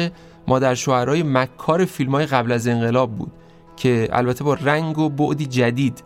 مادر 0.47 0.75
شوهرای 0.75 1.23
مکار 1.23 1.85
فیلم 1.85 2.11
های 2.11 2.25
قبل 2.25 2.51
از 2.51 2.67
انقلاب 2.67 3.15
بود 3.15 3.31
که 3.77 4.09
البته 4.11 4.43
با 4.43 4.53
رنگ 4.53 4.97
و 4.97 5.09
بعدی 5.09 5.45
جدید 5.45 6.03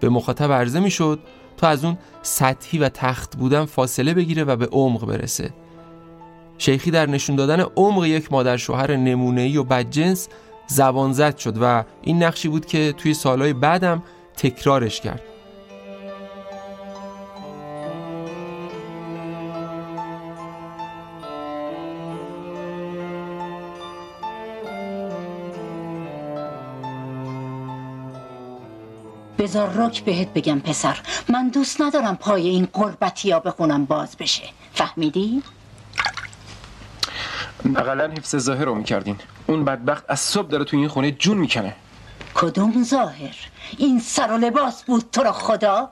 به 0.00 0.08
مخاطب 0.08 0.52
عرضه 0.52 0.80
می 0.80 0.90
شد 0.90 1.18
تا 1.56 1.68
از 1.68 1.84
اون 1.84 1.98
سطحی 2.22 2.78
و 2.78 2.88
تخت 2.88 3.36
بودن 3.36 3.64
فاصله 3.64 4.14
بگیره 4.14 4.44
و 4.44 4.56
به 4.56 4.66
عمق 4.66 5.06
برسه. 5.06 5.50
شیخی 6.58 6.90
در 6.90 7.06
نشون 7.06 7.36
دادن 7.36 7.60
عمق 7.76 8.04
یک 8.04 8.32
مادر 8.32 8.56
شوهر 8.56 8.96
نمونه‌ای 8.96 9.56
و 9.56 9.64
بدجنس 9.64 10.28
زبان 10.66 11.12
زد 11.12 11.36
شد 11.36 11.56
و 11.62 11.84
این 12.02 12.22
نقشی 12.22 12.48
بود 12.48 12.66
که 12.66 12.94
توی 12.96 13.14
سالهای 13.14 13.52
بعدم 13.52 14.02
تکرارش 14.36 15.00
کرد. 15.00 15.22
بذار 29.40 29.70
رک 29.74 30.04
بهت 30.04 30.28
بگم 30.28 30.60
پسر. 30.60 30.98
من 31.28 31.48
دوست 31.48 31.80
ندارم 31.80 32.16
پای 32.16 32.48
این 32.48 32.68
قربتی 32.72 33.30
ها 33.30 33.40
بخونم 33.40 33.84
باز 33.84 34.16
بشه. 34.16 34.42
فهمیدی؟ 34.74 35.42
اقلا 37.76 38.10
حفظ 38.10 38.36
ظاهر 38.36 38.64
رو 38.64 38.74
می‌کردین. 38.74 39.16
اون 39.46 39.64
بدبخت 39.64 40.04
از 40.08 40.20
صبح 40.20 40.48
داره 40.48 40.64
تو 40.64 40.76
این 40.76 40.88
خونه 40.88 41.10
جون 41.10 41.38
می‌کنه. 41.38 41.76
کدوم 42.34 42.82
ظاهر؟ 42.82 43.36
این 43.78 44.00
سر 44.00 44.32
و 44.32 44.36
لباس 44.36 44.82
بود 44.84 45.04
تو 45.12 45.22
را 45.22 45.32
خدا؟ 45.32 45.90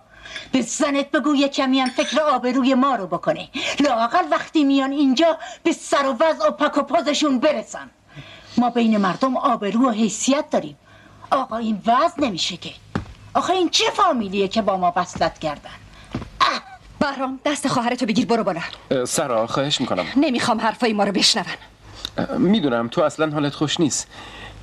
به 0.53 0.63
زنت 0.63 1.11
بگو 1.11 1.35
یه 1.35 1.49
کمی 1.49 1.81
هم 1.81 1.89
فکر 1.89 2.21
آبروی 2.21 2.75
ما 2.75 2.95
رو 2.95 3.07
بکنه. 3.07 3.49
لاقل 3.81 4.25
وقتی 4.31 4.65
میان 4.65 4.93
اینجا 4.93 5.39
به 5.63 5.73
سر 5.73 6.07
و 6.07 6.17
وضع 6.21 6.49
و 6.49 6.51
پک 6.51 6.79
و 6.79 6.83
پازشون 6.83 7.39
برسن. 7.41 7.91
ما 8.59 8.71
بین 8.71 8.97
مردم 8.97 9.37
آبرو 9.37 9.89
و 9.89 9.91
حیثیت 9.91 10.51
داریم. 10.51 10.77
آقا 11.31 11.57
این 11.57 11.83
وضع 11.87 12.21
نمیشه 12.21 12.57
که. 12.57 12.71
آخه 13.35 13.53
این 13.53 13.69
چه 13.69 13.85
فامیلیه 13.95 14.49
که 14.49 14.63
با 14.63 14.77
ما 14.77 14.93
وصلت 14.97 15.39
کردن؟ 15.39 15.71
برام 17.01 17.41
دست 17.45 17.69
خواهرتو 17.69 18.07
بگیر 18.07 18.27
برو 18.27 18.45
بالا. 18.45 18.61
سرا 19.05 19.47
خواهش 19.47 19.81
می‌کنم. 19.81 20.05
نمی‌خوام 20.17 20.61
حرفای 20.61 20.93
ما 20.93 21.05
رو 21.05 21.13
بشنون. 21.13 21.47
می‌دونم 22.39 22.89
تو 22.89 23.03
اصلا 23.03 23.31
حالت 23.31 23.55
خوش 23.55 23.81
نیست. 23.81 24.09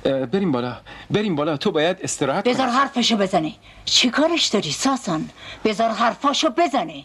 بریم 0.04 0.52
بالا. 0.52 0.76
بریم 1.10 1.36
بالا. 1.36 1.56
تو 1.56 1.70
باید 1.70 1.96
استراحت 2.02 2.44
بذار 2.44 2.68
حرفشو 2.68 3.16
بزنه 3.16 3.52
چی 3.84 4.10
کارش 4.10 4.46
داری 4.46 4.70
ساسان؟ 4.70 5.30
بذار 5.64 5.90
حرفاشو 5.90 6.50
بزنه 6.50 7.04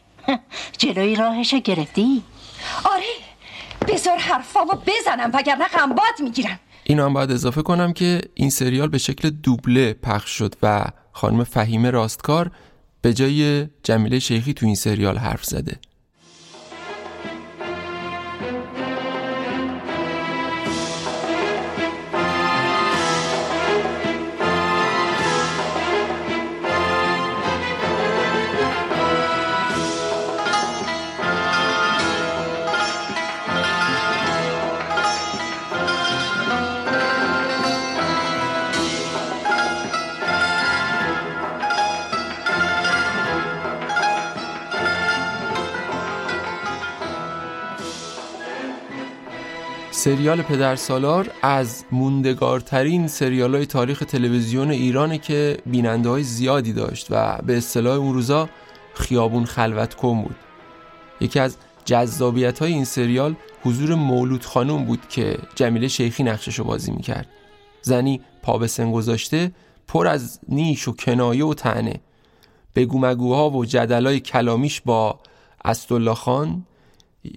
جلوی 0.78 1.16
راهشو 1.16 1.60
گرفتی؟ 1.60 2.24
آره. 2.84 3.04
بذار 3.88 4.18
حرفامو 4.18 4.74
بزنم 4.74 5.32
وگرنه 5.34 5.68
غمباد 5.68 6.20
می‌گیرم. 6.20 6.60
اینو 6.84 7.06
هم 7.06 7.14
باید 7.14 7.32
اضافه 7.32 7.62
کنم 7.62 7.94
که 7.94 8.22
این 8.34 8.50
سریال 8.50 8.90
به 8.90 8.98
شکل 8.98 9.30
دوبله 9.30 9.94
پخش 9.94 10.30
شد 10.30 10.56
و 10.64 10.86
خانم 11.12 11.44
فهیمه 11.44 11.90
راستکار 11.90 12.52
به 13.02 13.14
جای 13.14 13.68
جمیله 13.84 14.20
شیخی 14.20 14.54
تو 14.54 14.66
این 14.66 14.76
سریال 14.76 15.18
حرف 15.18 15.46
زده. 15.46 15.80
سریال 50.02 50.42
پدر 50.42 50.76
سالار 50.76 51.32
از 51.42 51.86
موندگارترین 51.92 53.08
سریال 53.08 53.56
های 53.56 53.66
تاریخ 53.66 54.00
تلویزیون 54.00 54.72
ایرانه 54.72 55.18
که 55.18 55.58
بیننده 55.66 56.10
های 56.10 56.24
زیادی 56.24 56.74
داشت 56.74 57.08
و 57.10 57.38
به 57.46 57.58
اصطلاح 57.58 57.98
اون 57.98 58.14
روزا 58.14 58.50
خیابون 58.94 59.46
خلوت 59.46 59.94
کن 59.94 60.22
بود. 60.22 60.36
یکی 61.20 61.40
از 61.40 61.58
جذابیت 61.86 62.60
های 62.60 62.74
این 62.74 62.86
سریال 62.86 63.36
حضور 63.64 63.96
مولود 63.96 64.46
خانم 64.46 64.86
بود 64.86 65.10
که 65.10 65.38
جمیله 65.56 65.88
شیخی 65.88 66.24
نقشش 66.24 66.60
رو 66.60 66.66
بازی 66.66 66.92
می‌کرد. 66.92 67.28
زنی 67.82 68.22
پا 68.42 68.58
به 68.58 68.68
سن 68.68 68.92
گذاشته 68.92 69.52
پر 69.88 70.08
از 70.08 70.40
نیش 70.50 70.88
و 70.88 70.92
کنایه 70.92 71.46
و 71.46 71.54
تنه 71.54 72.02
بگو 72.76 73.00
مگوها 73.00 73.50
و 73.50 73.66
جدلای 73.66 74.20
کلامیش 74.20 74.82
با 74.82 75.20
استالله 75.66 76.14
خان 76.14 76.66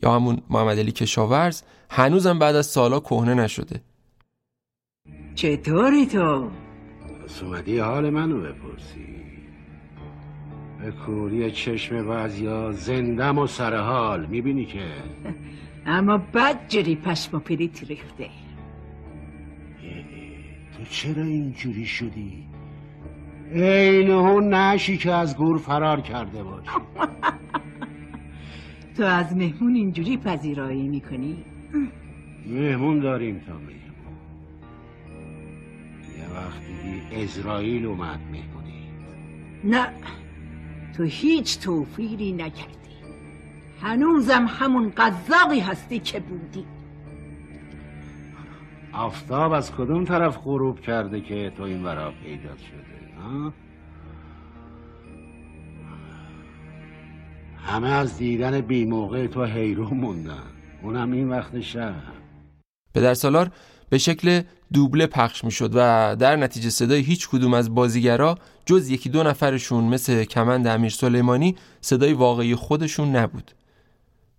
یا 0.03 0.15
همون 0.15 0.41
محمد 0.51 0.79
علی 0.79 0.93
کشاورز 0.93 1.63
هنوزم 1.91 2.39
بعد 2.39 2.57
از 2.57 2.67
سالا 2.67 3.01
کهنه 3.01 3.35
نشده 3.35 3.81
چطوری 5.35 6.07
تو؟ 6.07 6.51
اومدی 7.43 7.79
حال 7.79 8.11
منو 8.11 8.41
بپرسی 8.41 9.07
به 10.81 10.91
کوری 10.91 11.51
چشم 11.51 12.09
بعضیا 12.09 12.73
زندم 12.73 13.39
و 13.39 13.47
سر 13.47 13.77
حال 13.77 14.27
می‌بینی 14.27 14.65
که 14.65 14.87
اما 15.87 16.19
بد 16.35 16.69
جوری 16.69 16.97
پشم 16.97 17.37
و 17.37 17.41
پریت 17.41 17.85
ریخته 17.85 18.29
تو 20.77 20.85
چرا 20.91 21.23
اینجوری 21.23 21.87
شدی؟ 21.87 22.47
این 23.53 24.11
اون 24.11 24.55
نشی 24.55 24.97
که 24.97 25.13
از 25.13 25.37
گور 25.37 25.59
فرار 25.59 26.01
کرده 26.01 26.43
باشی 26.43 26.71
تو 28.97 29.05
از 29.05 29.37
مهمون 29.37 29.75
اینجوری 29.75 30.17
پذیرایی 30.17 30.89
می‌کنی؟ 30.89 31.45
مهمون 32.47 33.01
داریم 33.01 33.39
تا 33.47 33.53
مهمون. 33.53 33.75
یه 36.19 36.29
وقتی 36.37 37.23
ازرائیل 37.23 37.87
اومد 37.87 38.21
مهمونی. 38.33 38.91
نه 39.65 39.89
تو 40.97 41.03
هیچ 41.03 41.59
توفیری 41.59 42.33
نکردی. 42.33 42.75
هنوزم 43.83 44.47
همون 44.49 44.91
قذاقی 44.91 45.61
هستی 45.61 45.99
که 45.99 46.21
بودی. 46.21 46.65
آفتاب 48.93 49.53
از 49.53 49.73
کدوم 49.73 50.05
طرف 50.05 50.39
غروب 50.45 50.81
کرده 50.81 51.21
که 51.21 51.53
تو 51.57 51.63
این 51.63 51.85
ورا 51.85 52.13
پیدا 52.25 52.57
شده 52.57 53.23
ها؟ 53.23 53.53
همه 57.67 57.89
از 57.89 58.19
دیدن 58.19 58.61
بی 58.61 58.85
موقع 58.85 59.27
تو 59.27 59.45
حیرون 59.45 59.97
موندن. 59.97 60.54
اونم 60.85 61.13
این 61.13 61.29
وقت 61.29 61.61
شب. 61.61 61.95
پدر 62.95 63.15
سالار 63.15 63.51
به 63.91 63.99
شکل 63.99 64.43
دوبله 64.73 65.07
پخش 65.07 65.45
می 65.45 65.51
شد 65.51 65.71
و 65.75 66.17
در 66.19 66.37
نتیجه 66.37 66.71
صدای 66.71 67.01
هیچ 67.01 67.29
کدوم 67.29 67.55
از 67.55 67.75
بازیگرا 67.75 68.39
جز 68.67 68.91
یکی 68.91 69.09
دو 69.09 69.23
نفرشون 69.23 69.85
مثل 69.85 70.25
کمند 70.25 70.67
امیر 70.67 70.91
سلیمانی 70.91 71.57
صدای 71.81 72.13
واقعی 72.13 72.55
خودشون 72.55 73.17
نبود. 73.17 73.51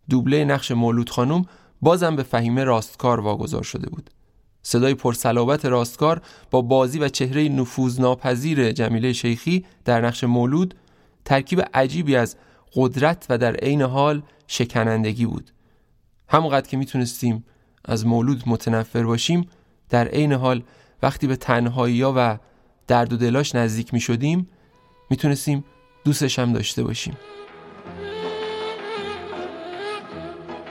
دوبله 0.09 0.45
نقش 0.45 0.71
مولود 0.71 1.09
خانم 1.09 1.45
بازم 1.81 2.15
به 2.15 2.23
فهیمه 2.23 2.63
راستکار 2.63 3.19
واگذار 3.19 3.63
شده 3.63 3.89
بود. 3.89 4.09
صدای 4.61 4.93
پرسلابت 4.93 5.65
راستکار 5.65 6.21
با 6.51 6.61
بازی 6.61 6.99
و 6.99 7.09
چهره 7.09 7.49
نفوذناپذیر 7.49 8.71
جمیله 8.71 9.13
شیخی 9.13 9.65
در 9.85 10.01
نقش 10.01 10.23
مولود 10.23 10.75
ترکیب 11.25 11.61
عجیبی 11.73 12.15
از 12.15 12.35
قدرت 12.75 13.25
و 13.29 13.37
در 13.37 13.55
عین 13.55 13.81
حال 13.81 14.21
شکنندگی 14.47 15.25
بود. 15.25 15.54
همونقدر 16.27 16.69
که 16.69 16.77
می‌تونستیم 16.77 17.45
از 17.85 18.05
مولود 18.05 18.43
متنفر 18.45 19.03
باشیم 19.03 19.47
در 19.89 20.07
عین 20.07 20.33
حال 20.33 20.63
وقتی 21.03 21.27
به 21.27 21.35
تنهایی 21.35 22.03
و 22.03 22.37
درد 22.87 23.13
و 23.13 23.17
دلاش 23.17 23.55
نزدیک 23.55 23.93
می 23.93 23.99
شدیم 23.99 24.49
می‌تونستیم 25.09 25.63
دوستش 26.03 26.39
هم 26.39 26.53
داشته 26.53 26.83
باشیم. 26.83 27.17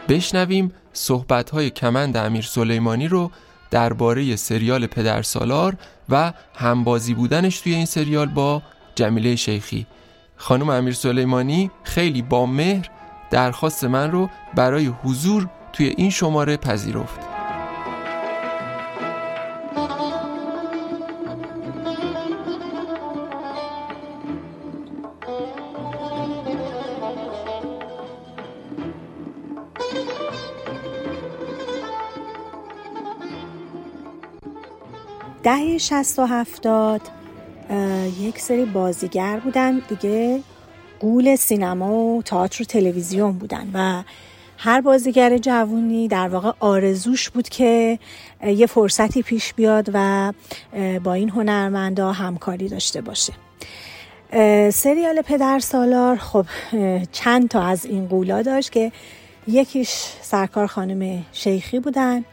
بشنویم 0.09 0.73
صحبت 0.93 1.51
های 1.51 1.71
کمند 1.71 2.17
امیر 2.17 2.45
سلیمانی 2.45 3.09
رو 3.09 3.31
درباره 3.71 4.37
سریال 4.37 4.87
پدر 4.87 5.23
سالار 5.23 5.77
و 6.09 6.33
همبازی 6.55 7.15
بودنش 7.15 7.61
توی 7.61 7.75
این 7.75 7.87
سریال 7.87 8.27
با 8.27 8.63
جمیله 8.95 9.37
شیخی. 9.37 9.87
خانم 10.37 10.71
امیر 10.71 10.95
سلیمانی 10.95 11.71
خیلی 11.83 12.23
با 12.23 12.47
مهر 12.47 12.91
درخواست 13.35 13.85
من 13.85 14.11
رو 14.11 14.29
برای 14.55 14.87
حضور 14.87 15.49
توی 15.73 15.87
این 15.97 16.11
شماره 16.11 16.57
پذیرفت. 16.57 17.21
دهه 35.43 35.79
شست 35.79 36.19
و 36.19 36.27
هفتاد 36.27 37.01
یک 38.21 38.39
سری 38.39 38.65
بازیگر 38.65 39.41
بودن 39.41 39.79
دیگه. 39.79 40.43
گول 41.05 41.37
سینما 41.37 41.93
و 41.93 42.23
تئاتر 42.23 42.63
و 42.63 42.67
تلویزیون 42.67 43.33
بودن 43.33 43.71
و 43.75 44.03
هر 44.59 44.81
بازیگر 44.81 45.39
جوونی 45.39 46.09
در 46.09 46.29
واقع 46.29 46.53
آرزوش 46.61 47.31
بود 47.31 47.49
که 47.49 47.99
یه 48.47 48.67
فرصتی 48.67 49.23
پیش 49.23 49.55
بیاد 49.55 49.91
و 49.95 50.33
با 51.05 51.13
این 51.13 51.29
هنرمندا 51.29 52.13
همکاری 52.13 52.69
داشته 52.69 53.01
باشه. 53.01 53.33
سریال 54.71 55.23
پدر 55.23 55.59
سالار 55.59 56.17
خب 56.17 56.47
چند 57.13 57.49
تا 57.49 57.63
از 57.63 57.85
این 57.85 58.09
قولا 58.09 58.43
داشت 58.43 58.73
که 58.73 58.93
یکیش 59.49 59.91
سرکار 60.23 60.67
خانم 60.67 61.25
شیخی 61.33 61.81
بودن 61.81 62.25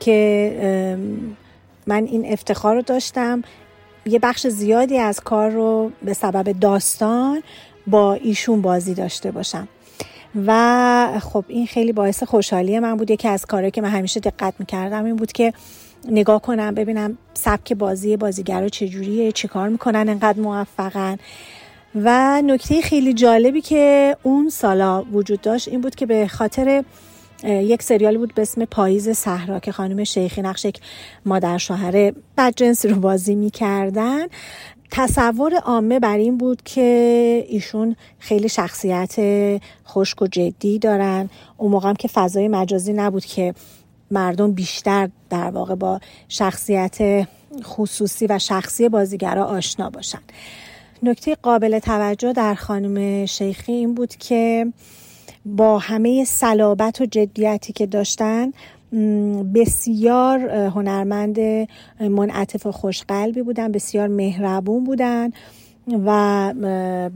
که 0.00 0.98
من 1.86 2.04
این 2.04 2.32
افتخار 2.32 2.74
رو 2.74 2.82
داشتم. 2.82 3.42
یه 4.06 4.18
بخش 4.18 4.46
زیادی 4.46 4.98
از 4.98 5.20
کار 5.20 5.50
رو 5.50 5.90
به 6.02 6.14
سبب 6.14 6.60
داستان 6.60 7.42
با 7.86 8.12
ایشون 8.14 8.62
بازی 8.62 8.94
داشته 8.94 9.30
باشم. 9.30 9.68
و 10.46 11.20
خب 11.22 11.44
این 11.48 11.66
خیلی 11.66 11.92
باعث 11.92 12.22
خوشحالی 12.22 12.78
من 12.78 12.96
بود. 12.96 13.10
یکی 13.10 13.28
از 13.28 13.46
کارهایی 13.46 13.70
که 13.70 13.80
من 13.80 13.90
همیشه 13.90 14.20
دقت 14.20 14.54
می‌کردم 14.58 15.04
این 15.04 15.16
بود 15.16 15.32
که 15.32 15.52
نگاه 16.08 16.42
کنم 16.42 16.74
ببینم 16.74 17.18
سبک 17.34 17.72
بازی 17.72 18.16
بازیگرا 18.16 18.68
چجوریه 18.68 19.32
چیکار 19.32 19.68
می‌کنن 19.68 20.08
انقدر 20.08 20.40
موفقن. 20.40 21.18
و 21.94 22.42
نکته 22.42 22.82
خیلی 22.82 23.14
جالبی 23.14 23.60
که 23.60 24.16
اون 24.22 24.48
سالا 24.48 25.02
وجود 25.02 25.40
داشت 25.40 25.68
این 25.68 25.80
بود 25.80 25.94
که 25.94 26.06
به 26.06 26.28
خاطر 26.28 26.84
یک 27.44 27.82
سریال 27.82 28.18
بود 28.18 28.34
به 28.34 28.42
اسم 28.42 28.64
پاییز 28.64 29.08
صحرا 29.10 29.58
که 29.58 29.72
خانم 29.72 30.04
شیخی 30.04 30.42
نقش 30.42 30.64
یک 30.64 30.80
مادر 31.26 31.58
شوهر 31.58 32.12
بدجنس 32.38 32.86
رو 32.86 32.94
بازی 32.94 33.34
می‌کردن. 33.34 34.26
تصور 34.94 35.54
عامه 35.54 36.00
بر 36.00 36.16
این 36.16 36.38
بود 36.38 36.62
که 36.64 37.44
ایشون 37.48 37.96
خیلی 38.18 38.48
شخصیت 38.48 39.14
خشک 39.86 40.22
و 40.22 40.26
جدی 40.26 40.78
دارن. 40.78 41.30
اون 41.56 41.70
موقع 41.70 41.88
هم 41.88 41.94
که 41.94 42.08
فضای 42.08 42.48
مجازی 42.48 42.92
نبود 42.92 43.24
که 43.24 43.54
مردم 44.10 44.52
بیشتر 44.52 45.08
در 45.30 45.50
واقع 45.50 45.74
با 45.74 46.00
شخصیت 46.28 47.28
خصوصی 47.62 48.26
و 48.26 48.38
شخصی 48.38 48.88
بازیگرا 48.88 49.44
آشنا 49.44 49.90
باشن. 49.90 50.20
نکته 51.02 51.34
قابل 51.34 51.78
توجه 51.78 52.32
در 52.32 52.54
خانم 52.54 53.26
شیخی 53.26 53.72
این 53.72 53.94
بود 53.94 54.16
که 54.16 54.72
با 55.46 55.78
همه 55.78 56.24
صلابت 56.24 57.00
و 57.00 57.06
جدیتی 57.06 57.72
که 57.72 57.86
داشتن 57.86 58.52
بسیار 59.54 60.50
هنرمند 60.50 61.38
منعطف 62.00 62.66
و 62.66 62.72
خوشقلبی 62.72 63.42
بودن 63.42 63.72
بسیار 63.72 64.08
مهربون 64.08 64.84
بودن 64.84 65.30
و 66.06 66.52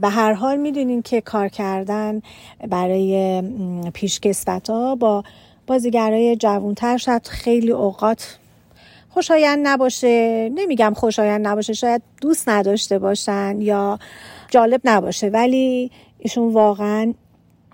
به 0.01 0.09
هر 0.09 0.33
حال 0.33 0.57
می‌دونین 0.57 1.01
که 1.01 1.21
کار 1.21 1.47
کردن 1.47 2.21
برای 2.69 3.43
پیشکسوت 3.93 4.69
ها 4.69 4.95
با 4.95 5.23
بازیگرای 5.67 6.35
جوانتر 6.35 6.97
شاید 6.97 7.27
خیلی 7.27 7.71
اوقات 7.71 8.37
خوشایند 9.09 9.67
نباشه. 9.67 10.49
نمیگم 10.55 10.93
خوشایند 10.95 11.47
نباشه 11.47 11.73
شاید 11.73 12.01
دوست 12.21 12.49
نداشته 12.49 12.99
باشن 12.99 13.57
یا 13.61 13.99
جالب 14.49 14.81
نباشه 14.83 15.27
ولی 15.27 15.91
ایشون 16.19 16.53
واقعا 16.53 17.13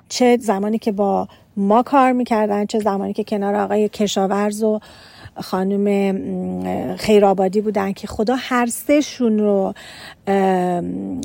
چه 0.10 0.38
زمانی 0.42 0.78
که 0.78 0.92
با 0.92 1.28
ما 1.58 1.84
کار 1.84 2.12
می‌کردن 2.12 2.66
چه 2.66 2.80
زمانی 2.80 3.14
که 3.14 3.24
کنار 3.24 3.56
آقای 3.56 3.90
کشاورز 3.90 4.64
و 4.64 4.80
خانم 5.42 6.96
خیرآبادی 6.96 7.62
بودن 7.62 7.92
که 7.92 8.08
خدا 8.08 8.36
هر 8.40 8.66
سهشون 8.66 9.40
رو 9.40 9.74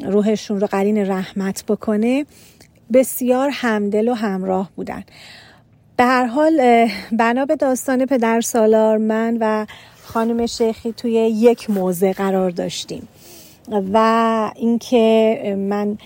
روحشون 0.05 0.61
رو 0.61 0.67
قرین 0.67 0.99
رحمت 0.99 1.65
بکنه 1.69 2.27
بسیار 2.93 3.51
همدل 3.53 4.09
و 4.09 4.15
همراه 4.15 4.71
بودن. 4.77 5.05
به 5.97 6.05
هر 6.05 6.27
حال 6.27 6.89
بنا 7.13 7.45
به 7.47 7.57
داستان 7.57 8.07
پدر 8.07 8.41
سالار 8.41 8.99
من 8.99 9.37
و 9.41 9.67
خانم 10.03 10.47
شیخی 10.47 10.93
توی 10.93 11.13
یک 11.13 11.71
موضع 11.71 12.13
قرار 12.13 12.51
داشتیم 12.51 13.09
و 13.93 14.51
اینکه 14.57 15.57
من 15.59 15.99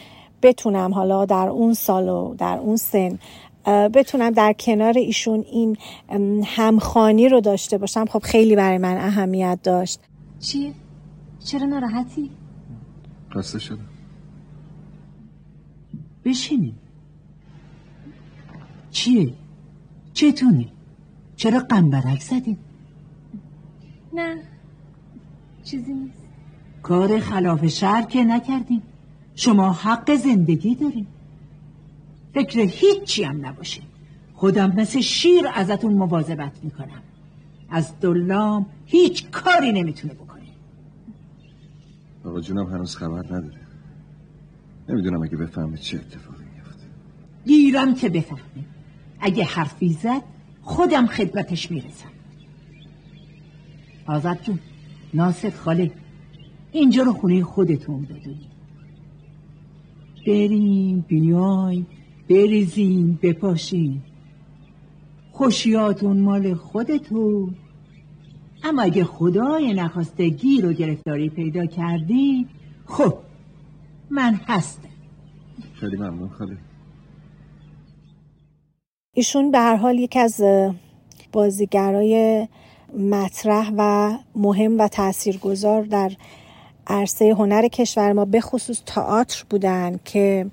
بتونم 0.43 0.95
حالا 0.95 1.25
در 1.25 1.49
اون 1.49 1.75
سال 1.75 2.09
و 2.09 2.35
در 2.35 2.59
اون 2.59 2.77
سن 2.77 3.19
بتونم 3.67 4.31
در 4.31 4.53
کنار 4.53 4.99
ایشون 4.99 5.45
این 5.53 5.77
همخانی 6.47 7.29
رو 7.29 7.41
داشته 7.41 7.79
باشم 7.79 8.05
خب 8.05 8.23
خیلی 8.23 8.57
برای 8.57 8.79
من 8.79 8.97
اهمیت 8.97 9.59
داشت 9.63 10.01
چیه؟ 10.41 10.75
چرا 11.45 11.67
ناراحتی؟ 11.67 12.31
قصه 13.35 13.59
شده 13.59 13.83
بشینی 16.25 16.75
چیه؟ 18.91 19.33
چتونی؟ 20.13 20.73
چرا 21.37 21.59
قنبرک 21.59 22.21
زدیم؟ 22.21 22.59
نه 24.13 24.37
چیزی 25.65 25.95
نیست 25.95 26.23
کار 26.83 27.21
خلاف 27.21 27.67
شهر 27.67 28.03
که 28.03 28.25
نکردیم 28.25 28.83
شما 29.35 29.73
حق 29.73 30.15
زندگی 30.15 30.75
داریم 30.75 31.07
فکر 32.35 32.61
هیچی 32.61 33.25
هم 33.25 33.47
نباشه. 33.47 33.83
خودم 34.35 34.73
مثل 34.77 35.01
شیر 35.01 35.45
ازتون 35.55 35.93
مواظبت 35.93 36.65
می‌کنم. 36.65 37.03
از 37.71 38.01
دلام 38.01 38.67
هیچ 38.87 39.31
کاری 39.31 39.73
نمی‌تونه 39.73 40.15
بکنه. 40.15 40.43
آقا 42.25 42.41
جونم 42.41 42.67
هنوز 42.67 42.97
خبر 42.97 43.25
نداره. 43.25 43.61
نمی‌دونم 44.89 45.23
اگه 45.23 45.37
بفهمه 45.37 45.77
چه 45.77 45.97
اتفاقی 45.97 46.45
میفته 46.57 46.87
گیرم 47.47 47.95
که 47.95 48.09
بفهمه. 48.09 48.65
اگه 49.21 49.45
حرفی 49.45 49.89
زد 49.89 50.23
خودم 50.63 51.07
خدمتش 51.07 51.71
می‌رسم. 51.71 52.09
آزاد 54.07 54.43
جون 54.43 54.59
ناصر 55.15 55.51
خاله 55.51 55.91
اینجا 56.73 57.03
رو 57.03 57.13
خونه 57.13 57.45
خودتون 57.45 58.03
بدونید. 58.03 58.53
بریم 60.27 61.01
بیاین 61.09 61.87
بریزین 62.29 63.19
بپاشین 63.23 64.03
خوشیاتون 65.33 66.21
مال 66.21 66.55
خودتون. 66.55 67.55
اما 68.65 68.83
اگه 68.83 69.05
خدای 69.05 69.75
نخواسته 69.75 70.29
گیر 70.29 70.67
و 70.67 70.73
گرفتاری 70.73 71.29
پیدا 71.29 71.67
کردی 71.67 72.47
خب 72.87 73.15
من 74.11 74.35
هستم. 74.35 74.89
خیلی 75.75 75.97
ممنون 75.97 76.29
خاله 76.29 76.57
ایشون 79.15 79.51
به 79.51 79.59
هر 79.59 79.77
حال 79.77 79.99
یکی 79.99 80.19
از 80.19 80.43
بازیگرای 81.33 82.49
مطرح 82.99 83.71
و 83.77 84.13
مهم 84.37 84.79
و 84.79 84.89
تاثیرگذار 84.89 85.83
در 85.83 86.13
عرصه 86.87 87.35
هنر 87.39 87.69
کشور 87.69 88.13
ما 88.13 88.25
به 88.25 88.41
خصوص 88.41 88.83
تئاتر 88.87 89.45
بودن 89.51 90.01
که 90.05 90.47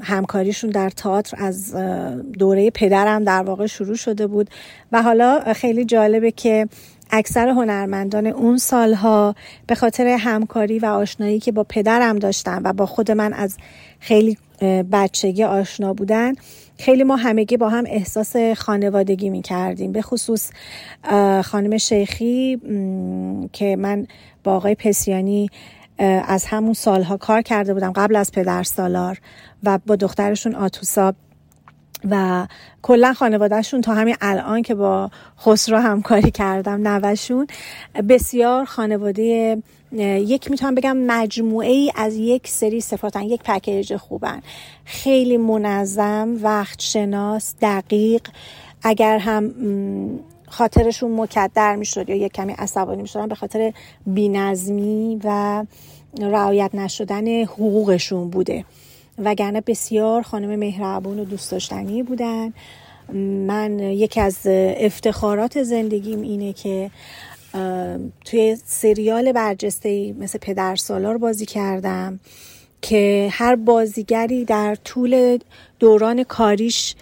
همکاریشون 0.00 0.70
در 0.70 0.90
تئاتر 0.90 1.36
از 1.44 1.74
دوره 2.38 2.70
پدرم 2.70 3.24
در 3.24 3.42
واقع 3.42 3.66
شروع 3.66 3.96
شده 3.96 4.26
بود. 4.26 4.50
و 4.92 5.02
حالا 5.02 5.52
خیلی 5.52 5.84
جالبه 5.84 6.30
که 6.30 6.68
اکثر 7.10 7.48
هنرمندان 7.48 8.26
اون 8.26 8.58
سالها 8.58 9.34
به 9.66 9.74
خاطر 9.74 10.06
همکاری 10.06 10.78
و 10.78 10.86
آشنایی 10.86 11.40
که 11.40 11.52
با 11.52 11.64
پدرم 11.68 12.18
داشتم 12.18 12.60
و 12.64 12.72
با 12.72 12.86
خود 12.86 13.10
من 13.10 13.32
از 13.32 13.56
خیلی 14.00 14.38
بچگی 14.92 15.44
آشنا 15.44 15.94
بودن 15.94 16.32
خیلی 16.78 17.04
ما 17.04 17.16
همگی 17.16 17.56
با 17.56 17.68
هم 17.68 17.84
احساس 17.86 18.36
خانوادگی 18.36 19.30
می 19.30 19.42
کردیم 19.42 19.92
به 19.92 20.02
خصوص 20.02 20.50
خانم 21.44 21.78
شیخی 21.78 22.60
که 23.52 23.76
من 23.76 24.06
با 24.44 24.56
آقای 24.56 24.74
پسیانی 24.74 25.50
از 25.98 26.44
همون 26.44 26.72
سالها 26.72 27.16
کار 27.16 27.42
کرده 27.42 27.74
بودم 27.74 27.92
قبل 27.92 28.16
از 28.16 28.32
پدر 28.32 28.62
سالار 28.62 29.18
و 29.62 29.78
با 29.86 29.96
دخترشون 29.96 30.54
آتوسا 30.54 31.14
و 32.10 32.46
کلا 32.82 33.12
خانوادهشون 33.12 33.80
تا 33.80 33.94
همین 33.94 34.16
الان 34.20 34.62
که 34.62 34.74
با 34.74 35.10
خسرو 35.40 35.78
همکاری 35.78 36.30
کردم 36.30 36.88
نوشون 36.88 37.46
بسیار 38.08 38.64
خانواده 38.64 39.62
یک 39.92 40.50
می‌تونم 40.50 40.74
بگم 40.74 40.96
مجموعه 40.96 41.70
ای 41.70 41.92
از 41.96 42.14
یک 42.14 42.48
سری 42.48 42.80
صفاتن 42.80 43.22
یک 43.22 43.42
پکیج 43.42 43.96
خوبن. 43.96 44.42
خیلی 44.84 45.36
منظم 45.36 46.36
وقت 46.42 46.80
شناس 46.80 47.54
دقیق. 47.60 48.22
اگر 48.82 49.18
هم 49.18 49.54
خاطرشون 50.54 51.20
مکدر 51.20 51.76
می‌شد 51.76 52.10
یا 52.10 52.16
یک 52.16 52.32
کمی 52.32 52.52
عصبانی 52.52 53.02
می‌شدن 53.02 53.28
به 53.28 53.34
خاطر 53.34 53.72
بینظمی 54.06 55.20
و 55.24 55.64
رعایت 56.20 56.74
نشدن 56.74 57.42
حقوقشون 57.42 58.30
بوده. 58.30 58.64
وگرنه 59.18 59.60
بسیار 59.60 60.22
خانم 60.22 60.58
مهربون 60.58 61.18
و 61.18 61.24
دوست 61.24 61.50
داشتنی 61.50 62.02
بودن. 62.02 62.52
من 63.46 63.78
یکی 63.78 64.20
از 64.20 64.38
افتخارات 64.46 65.62
زندگیم 65.62 66.20
اینه 66.20 66.52
که 66.52 66.90
توی 68.24 68.56
سریال 68.64 69.32
برجسته 69.32 70.14
مثل 70.18 70.38
پدر 70.38 70.76
سالار 70.76 71.18
بازی 71.18 71.46
کردم 71.46 72.20
که 72.82 73.28
هر 73.32 73.56
بازیگری 73.56 74.44
در 74.44 74.74
طول 74.74 75.38
دوران 75.78 76.22
کاریش 76.22 76.94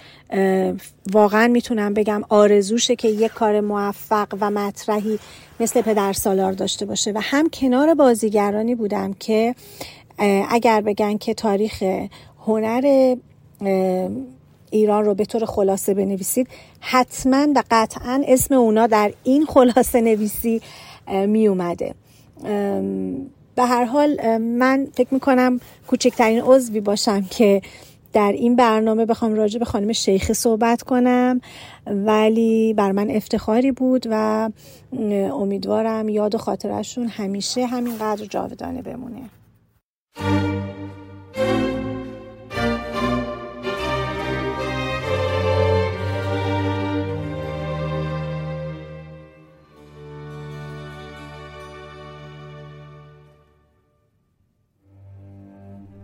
واقعا 1.12 1.48
می‌تونم 1.48 1.94
بگم 1.94 2.22
آرزوشه 2.28 2.96
که 2.96 3.08
یک 3.08 3.32
کار 3.32 3.60
موفق 3.60 4.28
و 4.40 4.50
مطرحی 4.50 5.18
مثل 5.60 5.82
پدر 5.82 6.12
سالار 6.12 6.52
داشته 6.52 6.86
باشه. 6.86 7.12
و 7.12 7.20
هم 7.22 7.48
کنار 7.48 7.94
بازیگرانی 7.94 8.74
بودم 8.74 9.12
که 9.12 9.54
اگر 10.50 10.80
بگن 10.80 11.16
که 11.16 11.34
تاریخ 11.34 11.84
هنر 12.46 13.16
ایران 14.70 15.04
رو 15.04 15.14
به 15.14 15.24
طور 15.24 15.44
خلاصه 15.44 15.94
بنویسید 15.94 16.48
حتما 16.80 17.46
و 17.56 17.62
قطعا 17.70 18.22
اسم 18.26 18.54
اونا 18.54 18.86
در 18.86 19.12
این 19.24 19.46
خلاصه 19.46 20.00
نویسی 20.00 20.60
می 21.26 21.48
اومده 21.48 21.94
به 23.54 23.62
هر 23.62 23.84
حال 23.84 24.36
من 24.38 24.86
فکر 24.94 25.14
می‌کنم 25.14 25.60
کوچکترین 25.86 26.42
عضوی 26.42 26.80
باشم 26.80 27.22
که 27.22 27.62
در 28.12 28.32
این 28.32 28.56
برنامه 28.56 29.06
بخوام 29.06 29.34
راجع 29.34 29.58
به 29.58 29.64
خانم 29.64 29.92
شیخ 29.92 30.32
صحبت 30.32 30.82
کنم. 30.82 31.40
ولی 31.86 32.74
بر 32.74 32.92
من 32.92 33.10
افتخاری 33.10 33.72
بود 33.72 34.06
و 34.10 34.50
امیدوارم 35.32 36.08
یاد 36.08 36.34
و 36.34 36.38
خاطرشون 36.38 37.06
همیشه 37.06 37.66
همینقدر 37.66 38.24
جاودانه 38.24 38.82
بمونه. 38.82 39.22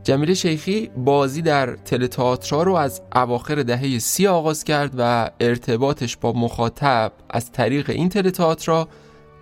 جمیل 0.08 0.34
شیخی 0.34 0.90
بازی 0.96 1.42
در 1.42 1.76
تلتئاترا 1.76 2.62
رو 2.62 2.74
از 2.74 3.02
اواخر 3.14 3.54
دهه 3.54 3.98
سی 3.98 4.26
آغاز 4.26 4.64
کرد 4.64 4.94
و 4.98 5.30
ارتباطش 5.40 6.16
با 6.16 6.32
مخاطب 6.32 7.12
از 7.30 7.52
طریق 7.52 7.90
این 7.90 8.08
تلتئاترا 8.08 8.88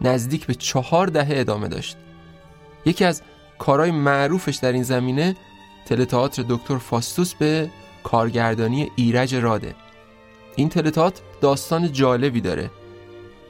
نزدیک 0.00 0.46
به 0.46 0.54
چهار 0.54 1.06
دهه 1.06 1.28
ادامه 1.30 1.68
داشت. 1.68 1.96
یکی 2.86 3.04
از 3.04 3.22
کارهای 3.58 3.90
معروفش 3.90 4.56
در 4.56 4.72
این 4.72 4.82
زمینه 4.82 5.36
تلتئاتر 5.86 6.44
دکتر 6.48 6.78
فاستوس 6.78 7.34
به 7.34 7.70
کارگردانی 8.04 8.90
ایرج 8.96 9.34
راده. 9.34 9.74
این 10.56 10.68
تلتئاتر 10.68 11.22
داستان 11.40 11.92
جالبی 11.92 12.40
داره. 12.40 12.70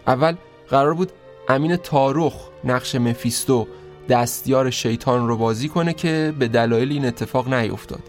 اول 0.07 0.37
قرار 0.69 0.95
بود 0.95 1.13
امین 1.49 1.77
تاروخ 1.77 2.49
نقش 2.65 2.95
مفیستو 2.95 3.67
دستیار 4.09 4.71
شیطان 4.71 5.29
رو 5.29 5.37
بازی 5.37 5.69
کنه 5.69 5.93
که 5.93 6.35
به 6.39 6.49
دلایل 6.49 6.93
این 6.93 7.05
اتفاق 7.05 7.55
نیفتاد. 7.55 8.03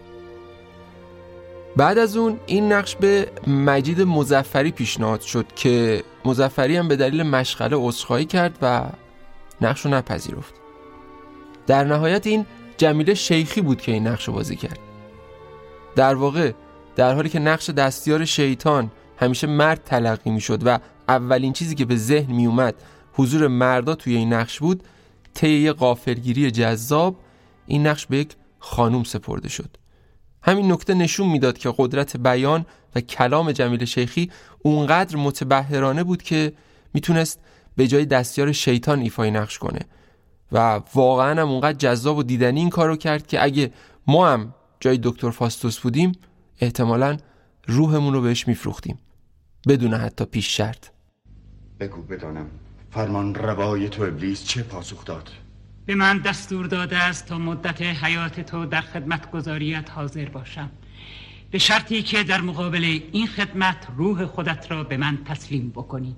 بعد 1.76 1.98
از 1.98 2.18
اون 2.18 2.40
این 2.46 2.72
نقش 2.72 2.96
به 2.96 3.32
مجید 3.48 4.02
مزفری 4.02 4.72
پیشنهاد 4.72 5.22
شد 5.22 5.46
که 5.56 6.04
مزفری 6.26 6.78
هم 6.78 6.88
به 6.88 6.96
دلیل 6.96 7.24
مشغله 7.24 7.78
عذرخواهی 7.80 8.26
کرد 8.26 8.58
و 8.62 8.84
نقش 9.62 9.86
رو 9.86 9.92
نپذیرفت. 9.92 10.54
در 11.68 11.84
نهایت 11.84 12.28
این 12.28 12.46
جمیله 12.78 13.14
شیخی 13.14 13.62
بود 13.62 13.82
که 13.82 13.92
این 13.92 14.08
نقش 14.08 14.28
رو 14.28 14.34
بازی 14.34 14.56
کرد. 14.56 14.80
در 15.96 16.16
واقع 16.16 16.52
در 16.96 17.14
حالی 17.14 17.30
که 17.30 17.40
نقش 17.40 17.70
دستیار 17.70 18.26
شیطان 18.26 18.92
همیشه 19.18 19.48
مرد 19.48 19.84
تلقی 19.84 20.30
می 20.30 20.42
شد 20.42 20.62
و 20.66 20.80
اولین 21.08 21.54
چیزی 21.54 21.76
که 21.76 21.86
به 21.86 21.96
ذهن 21.96 22.34
می 22.34 22.46
اومد 22.46 22.76
حضور 23.14 23.48
مردا 23.48 23.96
توی 23.96 24.16
این 24.16 24.34
نقش 24.34 24.60
بود 24.60 24.84
طی 25.34 25.72
قافلگیری 25.72 26.52
جذاب 26.52 27.20
این 27.68 27.88
نقش 27.88 28.06
به 28.06 28.18
یک 28.18 28.36
خانوم 28.60 29.04
سپرده 29.04 29.50
شد. 29.50 29.78
همین 30.42 30.72
نکته 30.72 30.94
نشون 30.94 31.28
می‌داد 31.28 31.58
که 31.58 31.74
قدرت 31.78 32.18
بیان 32.18 32.66
و 32.96 33.02
کلام 33.02 33.52
جمیل 33.52 33.86
شیخی 33.86 34.32
اونقدر 34.60 35.16
متبهرانه 35.16 36.04
بود 36.04 36.24
که 36.24 36.54
می‌تونست 36.94 37.40
به 37.76 37.88
جای 37.88 38.06
دستیار 38.06 38.52
شیطان 38.52 39.00
ایفای 39.00 39.32
نقش 39.32 39.58
کنه. 39.58 39.80
و 40.52 40.82
واقعا 40.96 41.42
هم 41.42 41.50
اونقدر 41.50 41.78
جذاب 41.78 42.18
و 42.18 42.24
دیدنی 42.24 42.60
این 42.60 42.70
کارو 42.70 42.96
کرد 42.96 43.28
که 43.28 43.44
اگه 43.44 43.72
ما 44.08 44.30
هم 44.30 44.54
جای 44.80 45.00
دکتر 45.04 45.32
فاستوس 45.32 45.80
بودیم 45.80 46.12
احتمالا 46.60 47.18
روحمون 47.68 48.14
رو 48.14 48.22
بهش 48.22 48.48
میفروختیم. 48.48 49.00
بدون 49.68 49.94
حتی 49.94 50.26
پیش 50.26 50.58
شرط 50.58 50.86
بگو 51.80 52.02
بدانم. 52.02 52.50
فرمان 52.98 53.36
روای 53.36 53.90
تو 53.90 54.04
ابلیس 54.04 54.46
چه 54.46 54.64
پاسخ 54.64 55.06
داد؟ 55.06 55.30
به 55.86 55.96
من 55.96 56.18
دستور 56.18 56.68
داده 56.68 56.98
است 56.98 57.26
تا 57.26 57.38
مدت 57.38 57.82
حیات 57.82 58.40
تو 58.40 58.66
در 58.66 58.82
خدمت 58.82 59.32
گذاریت 59.32 59.92
حاضر 59.92 60.30
باشم. 60.30 60.70
به 61.52 61.58
شرطی 61.58 62.04
که 62.04 62.24
در 62.24 62.42
مقابل 62.42 63.00
این 63.12 63.28
خدمت 63.28 63.88
روح 63.98 64.26
خودت 64.26 64.72
را 64.72 64.84
به 64.84 64.98
من 64.98 65.18
تسلیم 65.26 65.70
بکنی. 65.70 66.16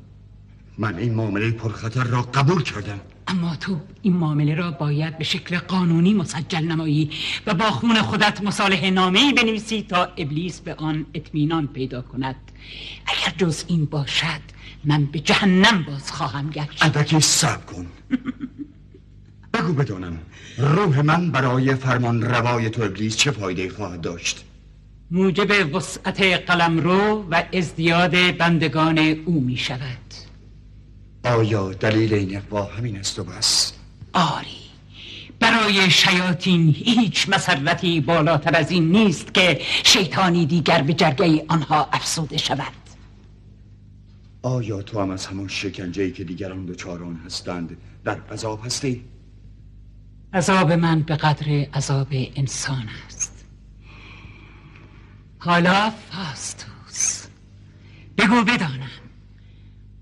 من 0.77 0.95
این 0.95 1.13
معامله 1.13 1.51
پرخطر 1.51 2.03
را 2.03 2.21
قبول 2.21 2.63
کردم. 2.63 2.99
اما 3.27 3.55
تو 3.55 3.79
این 4.01 4.13
معامله 4.13 4.55
را 4.55 4.71
باید 4.71 5.17
به 5.17 5.23
شکل 5.23 5.57
قانونی 5.57 6.13
مسجل 6.13 6.63
نمایی 6.63 7.09
و 7.45 7.53
با 7.53 7.71
خون 7.71 8.01
خودت 8.01 8.41
مصالح 8.41 8.89
نامه 8.89 9.33
بنویسی 9.33 9.81
تا 9.81 10.05
ابلیس 10.17 10.59
به 10.59 10.73
آن 10.73 11.05
اطمینان 11.13 11.67
پیدا 11.67 12.01
کند. 12.01 12.35
اگر 13.05 13.37
جز 13.37 13.63
این 13.67 13.85
باشد 13.85 14.58
من 14.83 15.05
به 15.05 15.19
جهنم 15.19 15.83
باز 15.83 16.11
خواهم 16.11 16.49
گشت. 16.49 16.85
ادکی 16.85 17.19
سب 17.19 17.65
کن. 17.65 17.87
بگو 19.53 19.73
بدانم 19.73 20.17
روح 20.57 21.01
من 21.01 21.31
برای 21.31 21.75
فرمان 21.75 22.21
روای 22.21 22.69
تو 22.69 22.81
ابلیس 22.81 23.15
چه 23.15 23.31
فایده 23.31 23.69
خواهد 23.69 24.01
داشت؟ 24.01 24.45
موجب 25.11 25.75
وسعت 25.75 26.21
قلم 26.21 26.79
رو 26.79 27.27
و 27.31 27.43
ازدیاد 27.53 28.37
بندگان 28.37 28.99
او 28.99 29.41
می 29.41 29.57
شود. 29.57 29.97
آیا 31.23 31.73
دلیل 31.73 32.13
این 32.13 32.37
اقوا 32.37 32.65
همین 32.65 32.97
است 32.99 33.19
و 33.19 33.23
بس؟ 33.23 33.73
آری. 34.13 34.59
برای 35.39 35.89
شیاطین 35.89 36.75
هیچ 36.77 37.29
مسرتی 37.29 38.01
بالاتر 38.01 38.55
از 38.55 38.71
این 38.71 38.91
نیست 38.91 39.33
که 39.33 39.61
شیطانی 39.83 40.45
دیگر 40.45 40.81
به 40.81 40.93
جرگه 40.93 41.45
آنها 41.47 41.89
افسوده 41.93 42.37
شود. 42.37 42.88
آیا 44.41 44.81
تو 44.81 44.99
هم 44.99 45.09
از 45.09 45.25
همون 45.25 45.47
شکنجه 45.47 46.11
که 46.11 46.23
دیگران 46.23 46.65
دچاران 46.65 47.15
هستند 47.25 47.77
در 48.03 48.21
عذاب 48.31 48.65
هستی؟ 48.65 49.05
عذاب 50.33 50.71
من 50.71 51.01
به 51.01 51.15
قدر 51.15 51.67
عذاب 51.73 52.07
انسان 52.11 52.89
است. 53.07 53.45
حالا 55.39 55.89
فاستوس 55.89 57.27
بگو 58.17 58.43
بدانم. 58.43 58.89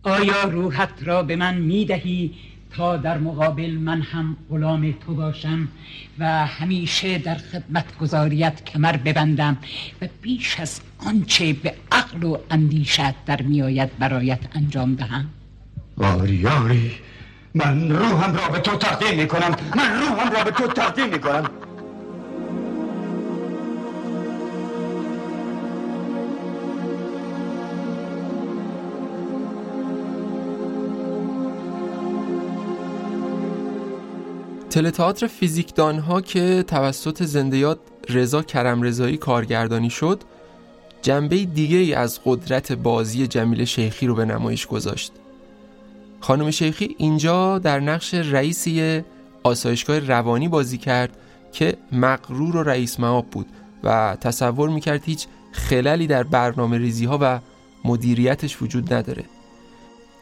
آیا 0.04 0.44
روحت 0.44 1.04
را 1.04 1.24
به 1.24 1.36
من 1.36 1.58
می‌دهی 1.58 2.36
تا 2.78 2.98
در 2.98 3.18
مقابل 3.18 3.72
من 3.72 4.02
هم 4.02 4.38
غلام 4.50 4.96
تو 5.06 5.16
باشم 5.16 5.68
و 6.20 6.46
همیشه 6.46 7.18
در 7.18 7.36
خدمت 7.36 7.98
گذاریت 7.98 8.66
کمر 8.66 8.98
ببندم 8.98 9.58
و 10.02 10.08
بیش 10.22 10.60
از 10.60 10.82
آنچه 10.98 11.54
به 11.54 11.74
عقل 11.92 12.24
و 12.24 12.38
اندیشت 12.52 13.26
در 13.26 13.42
میآید 13.42 13.98
برایت 14.00 14.40
انجام 14.56 14.96
دهم. 14.96 15.26
آری 15.98 16.48
آری. 16.48 16.92
من 17.56 17.90
روحم 17.90 18.36
را 18.36 18.48
به 18.48 18.60
تو 18.60 18.78
تقدیم 18.78 19.20
می 19.20 19.28
کنم 19.28 19.56
من 19.76 20.00
روحم 20.00 20.32
را 20.32 20.44
به 20.44 20.52
تو 20.52 20.68
تقدیم 20.68 21.10
می 21.10 21.20
کنم 21.20 21.67
تلتئاتر 34.78 35.28
فیزیکدان 35.28 36.00
ها 36.00 36.22
که 36.22 36.64
توسط 36.68 37.24
زندیات 37.24 37.80
رضا 38.10 38.42
کرم 38.42 38.82
رضایی 38.82 39.18
کارگردانی 39.18 39.90
شد 39.90 40.22
جنبه 41.02 41.46
دیگه 41.46 41.78
ای 41.78 41.94
از 41.94 42.20
قدرت 42.26 42.72
بازی 42.72 43.28
جمیل 43.28 43.66
شیخی 43.66 44.08
رو 44.08 44.16
به 44.16 44.26
نمایش 44.26 44.68
گذاشت. 44.68 45.12
خانم 46.20 46.52
شیخی 46.52 46.96
اینجا 46.98 47.60
در 47.60 47.80
نقش 47.80 48.14
رئیسی 48.14 49.02
آسایشگاه 49.44 50.00
روانی 50.00 50.48
بازی 50.48 50.78
کرد 50.78 51.18
که 51.52 51.78
مقرور 51.92 52.56
و 52.56 52.64
رئیس 52.64 53.00
معاب 53.00 53.28
بود 53.30 53.48
و 53.84 54.18
تصور 54.22 54.70
می‌کرد 54.70 55.04
هیچ 55.04 55.28
خللی 55.52 56.08
در 56.08 56.24
برنامه 56.24 56.78
ریزی 56.78 57.06
ها 57.06 57.18
و 57.22 57.40
مدیریتش 57.86 58.62
وجود 58.62 58.94
نداره. 58.94 59.24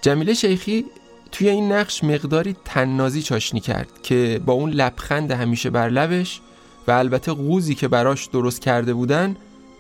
جمیل 0.02 0.34
شیخی 0.34 0.86
توی 1.32 1.50
این 1.50 1.72
نقش 1.72 2.04
مقداری 2.04 2.56
تننازی 2.66 3.22
چاشنی 3.22 3.60
کرد 3.60 3.90
که 4.04 4.42
با 4.46 4.54
اون 4.54 4.70
لبخند 4.70 5.32
همیشه 5.32 5.70
بر 5.70 5.90
لبش 5.90 6.42
و 6.88 6.92
البته 6.92 7.32
قوزی 7.32 7.76
که 7.76 7.88
براش 7.88 8.26
درست 8.26 8.62
کرده 8.62 8.94
بودن 8.94 9.36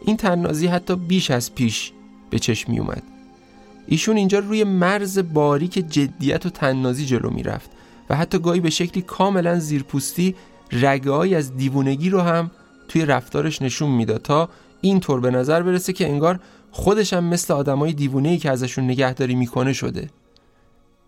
این 0.05 0.17
تننازی 0.17 0.67
حتی 0.67 0.95
بیش 0.95 1.31
از 1.31 1.55
پیش 1.55 1.91
به 2.29 2.39
چشم 2.39 2.71
می 2.71 2.79
اومد 2.79 3.03
ایشون 3.87 4.17
اینجا 4.17 4.39
روی 4.39 4.63
مرز 4.63 5.19
باریک 5.33 5.73
جدیت 5.73 6.45
و 6.45 6.49
تننازی 6.49 7.05
جلو 7.05 7.29
می‌رفت 7.29 7.69
و 8.09 8.15
حتی 8.15 8.39
گاهی 8.39 8.59
به 8.59 8.69
شکلی 8.69 9.01
کاملا 9.01 9.59
زیرپوستی 9.59 10.35
رگههایی 10.71 11.35
از 11.35 11.57
دیوونگی 11.57 12.09
رو 12.09 12.21
هم 12.21 12.51
توی 12.87 13.05
رفتارش 13.05 13.61
نشون 13.61 13.91
می‌داد 13.91 14.21
تا 14.21 14.49
اینطور 14.81 15.19
به 15.19 15.31
نظر 15.31 15.63
برسه 15.63 15.93
که 15.93 16.07
انگار 16.07 16.39
خودش 16.71 17.13
هم 17.13 17.23
مثل 17.23 17.53
آدمای 17.53 17.93
دیوونه‌ای 17.93 18.37
که 18.37 18.51
ازشون 18.51 18.83
نگهداری 18.83 19.35
می‌کنه 19.35 19.73
شده. 19.73 20.09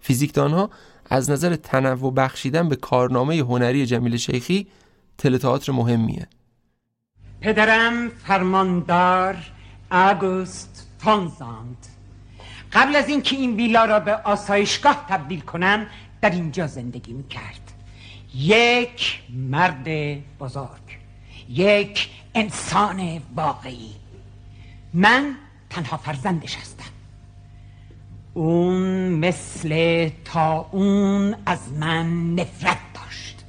فیزیکدان 0.01 0.51
ها 0.51 0.69
از 1.09 1.29
نظر 1.29 1.55
تنوع 1.55 2.13
بخشیدن 2.13 2.69
به 2.69 2.75
کارنامه 2.75 3.37
هنری 3.37 3.85
جمیل 3.85 4.17
شیخی 4.17 4.67
تلتئاتر 5.17 5.71
مهمیه. 5.71 6.27
پدرم 7.41 8.09
فرماندار 8.09 9.35
آگوست 9.91 10.87
تونزاند. 11.03 11.87
قبل 12.73 12.95
از 12.95 13.09
اینکه 13.09 13.35
این 13.35 13.55
ویلا 13.55 13.85
را 13.85 13.99
به 13.99 14.15
آسایشگاه 14.15 15.05
تبدیل 15.09 15.39
کنم 15.39 15.87
در 16.21 16.29
اینجا 16.29 16.67
زندگی 16.67 17.13
می 17.13 17.27
کرد 17.27 17.73
یک 18.35 19.21
مرد 19.29 19.87
بزرگ 20.39 20.97
یک 21.49 22.09
انسان 22.35 23.21
واقعی. 23.35 23.91
من 24.93 25.35
تنها 25.69 25.97
فرزندش 25.97 26.55
هستم. 26.55 26.96
اون 28.37 29.09
مثل 29.09 30.09
تا 30.25 30.69
اون 30.71 31.35
از 31.45 31.73
من 31.73 32.35
نفرت 32.35 32.77
داشت. 32.93 33.45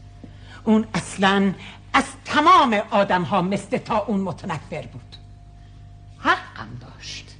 اون 0.64 0.86
اصلا 0.94 1.54
از 1.92 2.04
تمام 2.24 2.82
آدم 2.90 3.22
ها 3.22 3.42
مثل 3.42 3.78
تا 3.78 3.98
اون 3.98 4.20
متنفر 4.20 4.82
بود. 4.82 5.16
حقم 6.18 6.68
داشت. 6.80 7.36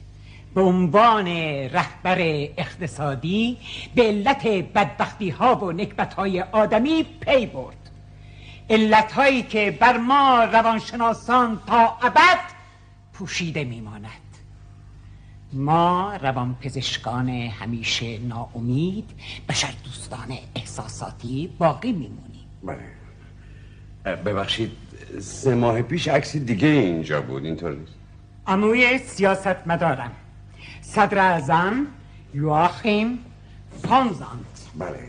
به 0.55 0.61
عنوان 0.61 1.27
رهبر 1.69 2.17
اقتصادی 2.57 3.59
به 3.95 4.03
علت 4.03 4.47
بدبختی 4.47 5.31
ها 5.31 5.57
و 5.57 5.73
نکبت 5.73 6.15
های 6.15 6.41
آدمی 6.41 7.03
پی 7.03 7.47
برد. 7.47 7.91
علتهایی 8.71 9.43
که 9.43 9.77
بر 9.81 9.97
ما 9.97 10.45
روانشناسان 10.45 11.61
تا 11.67 11.97
ابد 12.03 12.41
پوشیده 13.13 13.65
میماند. 13.65 14.28
ما 15.53 16.17
روان 16.17 16.55
پزشکان 16.55 17.29
همیشه 17.29 18.19
ناامید 18.19 19.11
بشر 19.49 19.75
دوستان 19.85 20.39
احساساتی 20.55 21.55
باقی 21.59 21.93
میمونیم. 21.93 22.47
بله. 22.63 22.99
ببخشید 24.17 24.73
سه 25.21 25.55
ماه 25.55 25.83
پیش 25.83 26.09
عکسی 26.09 26.41
دیگه 26.41 26.69
اینجا 26.69 27.21
بود 27.21 27.45
اینطور 27.45 27.75
نیست؟ 27.75 27.93
اموی 28.47 28.99
سیاست 28.99 29.67
مدارم 29.67 30.11
صدر 30.81 31.19
اعظم 31.19 31.87
یواخیم 32.35 33.19
فانزانت. 33.83 34.69
بله. 34.79 35.09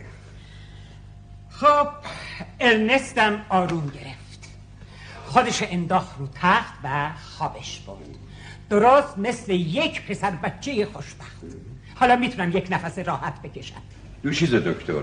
خب 1.50 1.88
ارنستم 2.60 3.40
آروم 3.48 3.86
گرفت. 3.86 4.50
خودش 5.26 5.62
انداخت 5.62 6.18
رو 6.18 6.28
تخت 6.34 6.74
و 6.84 7.10
خوابش 7.38 7.78
بود 7.78 8.16
درست 8.70 9.18
مثل 9.18 9.52
یک 9.52 10.06
پسر 10.06 10.30
بچه 10.30 10.86
خوشبخت. 10.92 11.44
حالا 11.94 12.16
می‌تونم 12.16 12.56
یک 12.56 12.66
نفس 12.70 12.98
راحت 12.98 13.42
بکشم. 13.42 13.82
دو 14.22 14.32
چیز 14.32 14.54
دکتر. 14.54 15.02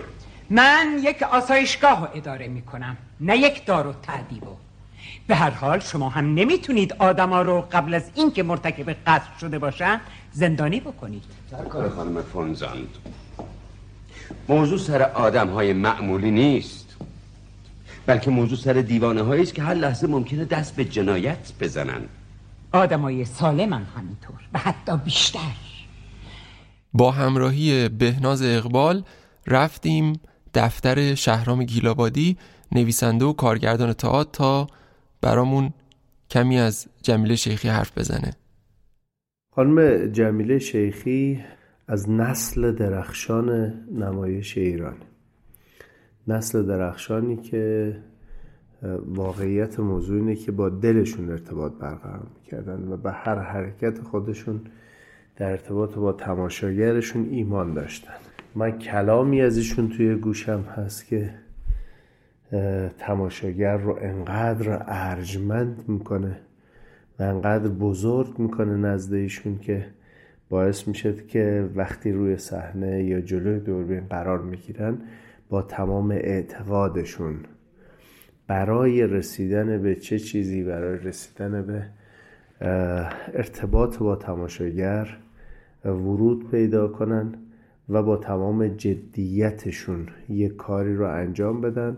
من 0.49 0.99
یک 1.03 1.23
آسایشگاه 1.23 2.01
رو 2.01 2.08
اداره 2.15 2.47
می‌کنم 2.47 2.97
نه 3.19 3.38
یک 3.38 3.65
دار 3.65 3.88
و 3.88 3.93
تعدیبو 3.93 4.56
به 5.27 5.36
هر 5.36 5.49
حال 5.49 5.80
شما 5.80 6.10
هم 6.10 6.34
نمی‌تونید 6.34 6.93
آدما 6.93 7.41
رو 7.41 7.67
قبل 7.71 7.93
از 7.93 8.12
اینکه 8.15 8.43
مرتکب 8.43 8.89
قتل 9.08 9.39
شده 9.41 9.60
باشن 9.60 10.01
زندانی 10.32 10.80
بکنید. 10.80 11.23
سرکار 11.51 11.89
خانم 11.89 12.21
فونزاند. 12.21 12.89
موضوع 14.49 14.77
سر 14.77 15.01
آدم 15.01 15.47
های 15.47 15.73
معمولی 15.73 16.32
نیست. 16.32 16.95
بلکه 18.06 18.32
موضوع 18.32 18.58
سر 18.58 18.73
دیوانه 18.73 19.21
هایی 19.21 19.43
است 19.43 19.53
که 19.53 19.63
هر 19.63 19.73
لحظه 19.73 20.08
ممکنه 20.08 20.45
دست 20.45 20.75
به 20.75 20.86
جنایت 20.86 21.51
بزنن. 21.60 22.01
آدمای 22.71 23.25
سالم 23.25 23.73
هم 23.73 23.86
همینطور 23.97 24.39
و 24.53 24.60
حتی 24.60 24.97
بیشتر. 24.97 25.56
با 26.93 27.12
همراهی 27.12 27.89
بهناز 27.89 28.41
اقبال 28.41 29.03
رفتیم 29.47 30.13
دفتر 30.53 31.15
شهرام 31.15 31.63
گیلابادی 31.63 32.38
نویسنده 32.71 33.25
و 33.25 33.34
کارگردان 33.34 33.93
تئاتر 33.93 34.32
تا 34.32 34.67
برامون 35.21 35.73
کمی 36.30 36.60
از 36.60 36.88
جمیله 37.01 37.36
شیخی 37.36 37.67
حرف 37.67 37.97
بزنه. 37.97 38.34
خانم 39.56 40.08
جمیله 40.12 40.60
شیخی 40.60 41.43
از 41.88 42.10
نسل 42.10 42.71
درخشان 42.71 43.73
نمایش 43.91 44.58
ایران 44.58 44.95
نسل 46.27 46.65
درخشانی 46.65 47.38
که 47.38 47.95
واقعیت 49.05 49.79
موضوع 49.79 50.19
اینه 50.19 50.35
که 50.35 50.51
با 50.51 50.69
دلشون 50.69 51.29
ارتباط 51.29 51.71
برقرار 51.71 52.27
می‌کردن 52.35 52.87
و 52.87 52.97
به 52.97 53.11
هر 53.11 53.39
حرکت 53.39 54.01
خودشون 54.01 54.61
در 55.35 55.51
ارتباط 55.51 55.95
با 55.95 56.13
تماشاگرشون 56.13 57.27
ایمان 57.31 57.73
داشتن. 57.73 58.13
من 58.55 58.71
کلامی 58.71 59.41
از 59.41 59.57
ایشون 59.57 59.89
توی 59.89 60.15
گوشم 60.15 60.61
هست 60.61 61.07
که 61.07 61.33
تماشاگر 62.99 63.77
رو 63.77 63.97
انقدر 64.01 64.83
ارجمند 64.87 65.83
می‌کنه 65.87 66.39
و 67.19 67.23
انقدر 67.23 67.67
بزرگ 67.67 68.39
می‌کنه 68.39 68.77
نزد 68.77 69.13
ایشون 69.13 69.57
که 69.59 69.85
باعث 70.49 70.87
میشه 70.87 71.13
که 71.13 71.69
وقتی 71.75 72.11
روی 72.11 72.37
صحنه 72.37 73.03
یا 73.03 73.21
جلوی 73.21 73.59
دوربین 73.59 74.07
قرار 74.09 74.41
می‌گیرن 74.41 74.97
با 75.49 75.61
تمام 75.61 76.11
اعتقادشون 76.11 77.35
برای 78.47 79.07
رسیدن 79.07 79.81
به 79.81 79.95
چه 79.95 80.19
چیزی 80.19 80.63
برای 80.63 80.97
رسیدن 80.97 81.62
به 81.62 81.83
ارتباط 83.33 83.97
با 83.97 84.15
تماشاگر 84.15 85.17
ورود 85.86 86.51
پیدا 86.51 86.88
کنن 86.88 87.33
و 87.89 88.03
با 88.03 88.17
تمام 88.17 88.67
جدیتشون 88.67 90.07
یک 90.29 90.55
کاری 90.55 90.95
رو 90.95 91.07
انجام 91.10 91.62
بدن. 91.62 91.97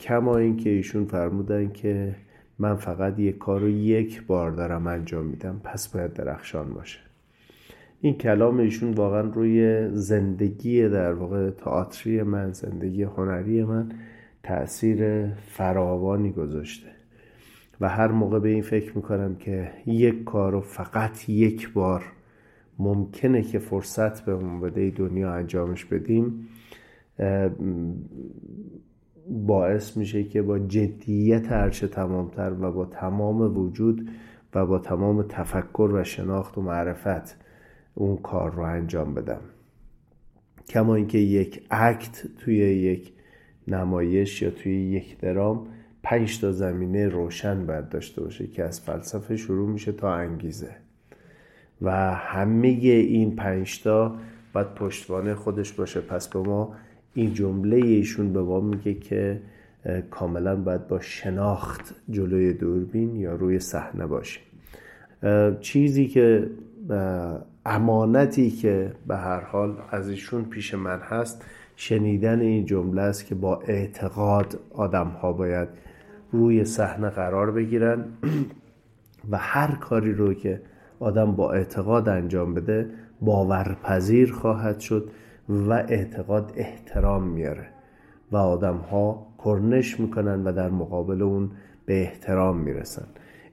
کما 0.00 0.36
اینکه 0.36 0.70
ایشون 0.70 1.04
فرمودن 1.04 1.72
که 1.72 2.14
من 2.58 2.76
فقط 2.76 3.18
یک 3.18 3.38
کار 3.38 3.60
رو 3.60 3.68
یک 3.68 4.26
بار 4.26 4.50
دارم 4.50 4.86
انجام 4.86 5.26
میدم 5.26 5.60
پس 5.64 5.88
باید 5.88 6.12
درخشان 6.12 6.74
باشه. 6.74 6.98
این 8.00 8.18
کلام 8.18 8.58
ایشون 8.58 8.92
واقعا 8.92 9.20
روی 9.20 9.88
زندگی 9.92 10.88
در 10.88 11.12
واقع 11.12 11.50
تئاتری 11.50 12.22
من 12.22 12.52
زندگی 12.52 13.02
هنری 13.02 13.64
من 13.64 13.92
تاثیر 14.42 15.28
فراوانی 15.28 16.30
گذاشته. 16.30 16.88
و 17.80 17.88
هر 17.88 18.08
موقع 18.08 18.38
به 18.38 18.48
این 18.48 18.62
فکر 18.62 18.96
می‌کنم 18.96 19.34
که 19.34 19.70
یک 19.86 20.24
کار 20.24 20.52
رو 20.52 20.60
فقط 20.60 21.28
یک 21.28 21.72
بار 21.72 22.02
ممکنه 22.78 23.42
که 23.42 23.58
فرصت 23.58 24.24
به 24.24 24.36
بده 24.36 24.90
دنیا 24.90 25.32
انجامش 25.32 25.84
بدیم 25.84 26.48
باعث 29.28 29.96
میشه 29.96 30.24
که 30.24 30.42
با 30.42 30.58
جدیت 30.58 31.52
هرچه 31.52 31.88
تمامتر 31.88 32.52
و 32.60 32.72
با 32.72 32.84
تمام 32.84 33.58
وجود 33.58 34.10
و 34.54 34.66
با 34.66 34.78
تمام 34.78 35.22
تفکر 35.22 35.90
و 35.92 36.04
شناخت 36.04 36.58
و 36.58 36.62
معرفت 36.62 37.36
اون 37.94 38.16
کار 38.16 38.52
رو 38.52 38.62
انجام 38.62 39.14
بدم. 39.14 39.40
کما 40.68 40.94
اینکه 40.94 41.18
یک 41.18 41.66
اکت 41.70 42.26
توی 42.38 42.56
یک 42.56 43.12
نمایش 43.70 44.42
یا 44.42 44.50
توی 44.50 44.72
یک 44.72 45.18
درام 45.18 45.66
پنج 46.02 46.40
تا 46.40 46.52
زمینه 46.52 47.08
روشن 47.08 47.66
باید 47.66 47.88
داشته 47.88 48.22
باشه 48.22 48.46
که 48.46 48.64
از 48.64 48.80
فلسفه 48.80 49.36
شروع 49.36 49.68
میشه 49.68 49.92
تا 49.92 50.14
انگیزه. 50.14 50.70
و 51.82 52.14
همه 52.14 52.68
این 52.68 53.36
پنج 53.36 53.82
تا 53.82 54.16
باید 54.52 54.74
پشتوانه 54.74 55.34
خودش 55.34 55.72
باشه. 55.72 56.00
پس 56.00 56.28
به 56.28 56.38
ما 56.38 56.74
این 57.14 57.34
جمله 57.34 57.76
ایشون 57.76 58.32
به 58.32 58.42
ما 58.42 58.60
میگه 58.60 58.94
که 58.94 59.40
کاملا 60.10 60.56
باید 60.56 60.88
با 60.88 61.00
شناخت 61.00 61.94
جلوی 62.10 62.52
دوربین 62.52 63.16
یا 63.16 63.34
روی 63.34 63.58
صحنه 63.58 64.06
باشیم. 64.06 64.42
چیزی 65.60 66.08
که 66.08 66.50
امانتی 67.66 68.50
که 68.50 68.92
به 69.06 69.16
هر 69.16 69.40
حال 69.40 69.76
از 69.90 70.08
ایشون 70.08 70.44
پیش 70.44 70.74
من 70.74 70.98
هست 70.98 71.44
شنیدن 71.80 72.40
این 72.40 72.66
جمله 72.66 73.02
است 73.02 73.26
که 73.26 73.34
با 73.34 73.60
اعتقاد 73.66 74.58
آدم 74.70 75.06
ها 75.06 75.32
باید 75.32 75.68
روی 76.32 76.64
صحنه 76.64 77.08
قرار 77.08 77.50
بگیرن 77.50 78.04
و 79.30 79.36
هر 79.38 79.74
کاری 79.74 80.12
رو 80.12 80.34
که 80.34 80.60
آدم 80.98 81.32
با 81.32 81.52
اعتقاد 81.52 82.08
انجام 82.08 82.54
بده 82.54 82.90
باورپذیر 83.20 84.32
خواهد 84.32 84.80
شد 84.80 85.10
و 85.48 85.72
اعتقاد 85.72 86.52
احترام 86.56 87.22
میاره 87.22 87.66
و 88.32 88.36
آدم 88.36 88.76
ها 88.76 89.26
کرنش 89.44 90.00
می‌کنن 90.00 90.44
و 90.44 90.52
در 90.52 90.70
مقابل 90.70 91.22
اون 91.22 91.50
به 91.86 92.02
احترام 92.02 92.56
می‌رسن. 92.56 93.06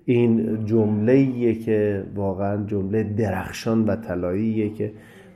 این 0.05 0.65
جمله 0.65 1.53
که 1.53 2.03
واقعا 2.15 2.65
جمله 2.65 3.03
درخشان 3.03 3.85
و 3.85 3.95
طلاییه 3.95 4.73
که 4.73 4.91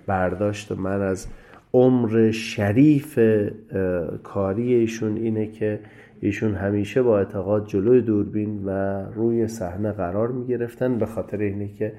برداشت 0.08 0.72
من 0.72 1.02
از 1.02 1.28
عمر 1.74 2.32
شریف 2.32 3.20
کاری 4.24 4.74
ایشون 4.74 5.18
اینه 5.18 5.48
که 5.48 5.80
ایشون 6.22 6.56
همیشه 6.56 7.02
با 7.02 7.18
اعتقاد 7.18 7.68
جلوی 7.68 8.02
دوربین 8.02 8.66
و 8.66 8.70
روی 9.16 9.48
صحنه 9.48 9.92
قرار 9.92 10.32
می 10.32 10.48
گرفتن 10.48 10.98
به 10.98 11.06
خاطر 11.06 11.38
اینه 11.38 11.68
که 11.68 11.94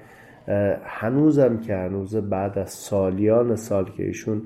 هنوزم 0.83 1.57
که 1.57 1.75
هنوز 1.75 2.15
بعد 2.15 2.59
از 2.59 2.69
سالیان 2.69 3.55
سال 3.55 3.85
که 3.85 4.05
ایشون 4.05 4.41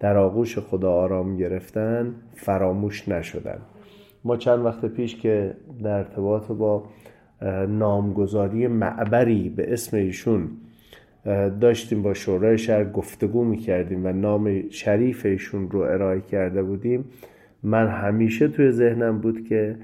در 0.00 0.16
آغوش 0.16 0.58
خدا 0.58 0.92
آرام 0.92 1.36
گرفتن 1.36 2.14
فراموش 2.34 3.08
نشدن. 3.08 3.58
ما 4.24 4.36
چند 4.36 4.64
وقت 4.64 4.84
پیش 4.84 5.16
که 5.16 5.54
در 5.82 5.90
ارتباط 5.90 6.52
با 6.52 6.84
نامگذاری 7.68 8.66
معبری 8.66 9.48
به 9.48 9.72
اسم 9.72 9.96
ایشون 9.96 10.48
داشتیم 11.60 12.02
با 12.02 12.14
شورای 12.14 12.58
شهر 12.58 12.84
گفتگو 12.84 13.44
می‌کردیم 13.44 14.06
و 14.06 14.12
نام 14.12 14.68
شریف 14.70 15.26
ایشون 15.26 15.70
رو 15.70 15.80
ارائه 15.80 16.20
کرده 16.20 16.62
بودیم. 16.62 17.04
من 17.62 17.88
همیشه 17.88 18.48
توی 18.48 18.70
ذهنم 18.70 19.18
بود 19.18 19.44
که 19.44 19.76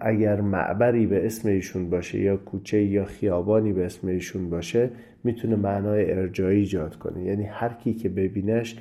اگر 0.00 0.40
معبری 0.40 1.06
به 1.06 1.26
اسم 1.26 1.48
ایشون 1.48 1.90
باشه 1.90 2.20
یا 2.20 2.36
کوچه 2.36 2.82
یا 2.82 3.04
خیابانی 3.04 3.72
به 3.72 3.84
اسم 3.84 4.08
ایشون 4.08 4.50
باشه 4.50 4.90
می‌تونه 5.24 5.56
معنای 5.56 6.12
ارجایی 6.12 6.58
ایجاد 6.58 6.96
کنه. 6.96 7.24
یعنی 7.24 7.44
هر 7.44 7.72
کی 7.84 7.94
که 7.94 8.08
ببینش 8.08 8.76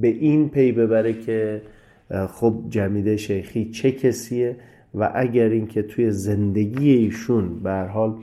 به 0.00 0.08
این 0.08 0.48
پی 0.48 0.72
ببره 0.72 1.12
که 1.12 1.62
خب 2.28 2.54
جمیده 2.68 3.16
شیخی 3.16 3.70
چه 3.70 3.92
کسیه 3.92 4.56
و 4.94 5.10
اگر 5.14 5.48
اینکه 5.48 5.82
توی 5.82 6.10
زندگی 6.10 6.90
ایشون 6.90 7.62
به 7.62 7.70
حال 7.70 8.14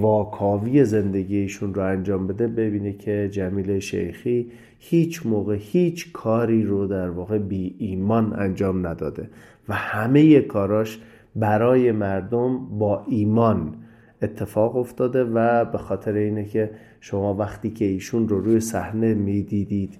واکاوی 0.00 0.84
زندگیشون 0.84 1.74
رو 1.74 1.82
انجام 1.82 2.26
بده 2.26 2.46
ببینه 2.46 2.92
که 2.92 3.28
جمیل 3.32 3.78
شیخی 3.78 4.50
هیچ 4.78 5.26
موقع 5.26 5.56
هیچ 5.60 6.12
کاری 6.12 6.64
رو 6.64 6.86
در 6.86 7.10
واقع 7.10 7.38
بی 7.38 7.74
ایمان 7.78 8.32
انجام 8.38 8.86
نداده 8.86 9.28
و 9.68 9.74
همه 9.74 10.40
کاراش 10.40 11.00
برای 11.36 11.92
مردم 11.92 12.78
با 12.78 13.04
ایمان 13.08 13.74
اتفاق 14.22 14.76
افتاده 14.76 15.24
و 15.24 15.64
به 15.64 15.78
خاطر 15.78 16.12
اینه 16.12 16.44
که 16.44 16.70
شما 17.00 17.34
وقتی 17.34 17.70
که 17.70 17.84
ایشون 17.84 18.28
رو 18.28 18.40
روی 18.40 18.60
صحنه 18.60 19.14
می‌دیدید 19.14 19.98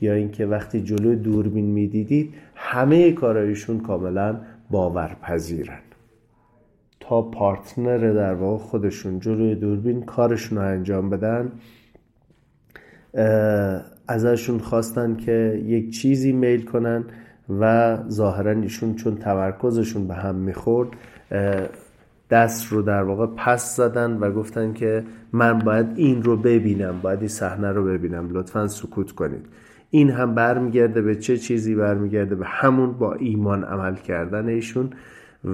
یا 0.00 0.14
اینکه 0.14 0.46
وقتی 0.46 0.82
جلوی 0.82 1.16
دوربین 1.16 1.66
می‌دیدید 1.66 2.34
همه 2.54 3.12
کارایشون 3.12 3.80
کاملا 3.80 4.40
باورپذیرن. 4.70 5.78
تا 7.08 7.22
پارتنر 7.22 8.12
در 8.12 8.34
واقع 8.34 8.64
خودشون 8.64 9.20
جلوی 9.20 9.54
دوربین 9.54 10.02
کارشون 10.02 10.58
رو 10.58 10.64
انجام 10.64 11.10
بدن 11.10 11.52
ازشون 14.08 14.58
خواستن 14.58 15.16
که 15.16 15.62
یک 15.66 15.90
چیزی 15.90 16.32
میل 16.32 16.64
کنن 16.64 17.04
و 17.60 17.96
ظاهرا 18.08 18.50
ایشون 18.50 18.94
چون 18.94 19.16
تمرکزشون 19.16 20.08
به 20.08 20.14
هم 20.14 20.34
می‌خورد 20.34 20.88
دست 22.30 22.72
رو 22.72 22.82
در 22.82 23.02
واقع 23.02 23.26
پس 23.36 23.76
زدن 23.76 24.16
و 24.16 24.30
گفتن 24.30 24.72
که 24.72 25.04
من 25.32 25.58
باید 25.58 25.86
این 25.96 26.22
رو 26.22 26.36
ببینم 26.36 27.00
باید 27.02 27.18
این 27.18 27.28
صحنه 27.28 27.72
رو 27.72 27.84
ببینم 27.84 28.28
لطفا 28.30 28.68
سکوت 28.68 29.12
کنید. 29.12 29.46
این 29.90 30.10
هم 30.10 30.34
برمیگرده 30.34 31.02
به 31.02 31.16
چه 31.16 31.36
چیزی؟ 31.36 31.74
برمیگرده 31.74 32.34
به 32.34 32.46
همون 32.46 32.92
با 32.92 33.14
ایمان 33.14 33.64
عمل 33.64 33.94
کردن 33.94 34.48
ایشون 34.48 34.90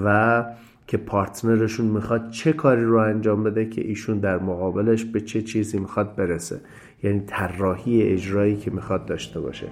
و 0.04 0.44
که 0.90 0.96
پارتنرشون 0.96 1.86
می‌خواد 1.86 2.30
چه 2.30 2.52
کاری 2.52 2.84
رو 2.84 2.96
انجام 2.96 3.44
بده 3.44 3.66
که 3.66 3.80
ایشون 3.80 4.18
در 4.18 4.38
مقابلش 4.38 5.04
به 5.04 5.20
چه 5.20 5.42
چیزی 5.42 5.78
می‌خواد 5.78 6.16
برسه. 6.16 6.60
یعنی 7.02 7.20
طراحی 7.26 8.02
اجرایی 8.02 8.56
که 8.56 8.70
می‌خواد 8.70 9.06
داشته 9.06 9.40
باشه. 9.40 9.66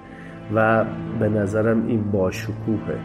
و 0.55 0.85
به 1.21 1.29
نظرم 1.29 1.87
این 1.87 2.11
باشکوهه. 2.11 2.99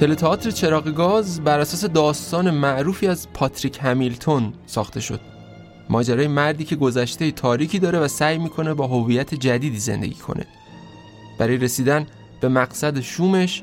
تلتئاتر 0.00 0.50
چراغ 0.50 0.84
گاز 0.84 1.40
بر 1.40 1.60
اساس 1.60 1.84
داستان 1.84 2.50
معروفی 2.50 3.06
از 3.06 3.32
پاتریک 3.32 3.78
همیلتون 3.82 4.52
ساخته 4.66 5.00
شد. 5.00 5.20
ماجرای 5.90 6.28
مردی 6.28 6.64
که 6.64 6.76
گذشته 6.76 7.30
تاریکی 7.30 7.78
داره 7.78 7.98
و 7.98 8.08
سعی 8.08 8.38
می‌کنه 8.38 8.74
با 8.74 8.86
هویت 8.86 9.34
جدیدی 9.34 9.78
زندگی 9.78 10.14
کنه. 10.14 10.46
برای 11.38 11.56
رسیدن 11.56 12.06
به 12.40 12.48
مقصد 12.48 13.00
شومش 13.00 13.62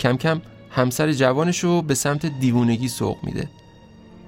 کم 0.00 0.16
کم 0.16 0.40
همسر 0.70 1.12
جوانش 1.12 1.64
رو 1.64 1.82
به 1.82 1.94
سمت 1.94 2.26
دیوونگی 2.26 2.88
سوق 2.88 3.16
میده. 3.22 3.48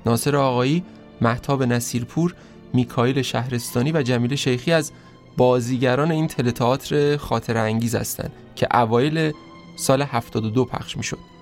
ناصر 0.07 0.37
آقایی، 0.37 0.85
محتاب 1.21 1.63
نصیرپور، 1.63 2.35
میکایل 2.73 3.23
شهرستانی 3.23 3.93
و 3.93 4.03
جمیل 4.03 4.35
شیخی 4.35 4.73
از 4.73 4.93
بازیگران 5.37 6.11
این 6.11 6.27
تلتئاتر 6.27 7.17
خاطر 7.17 7.57
انگیز 7.57 7.95
هستند 7.95 8.33
که 8.57 8.77
اوایل 8.77 9.33
سال 9.77 10.03
72 10.03 10.65
پخش 10.65 10.97
می‌شد. 10.97 11.34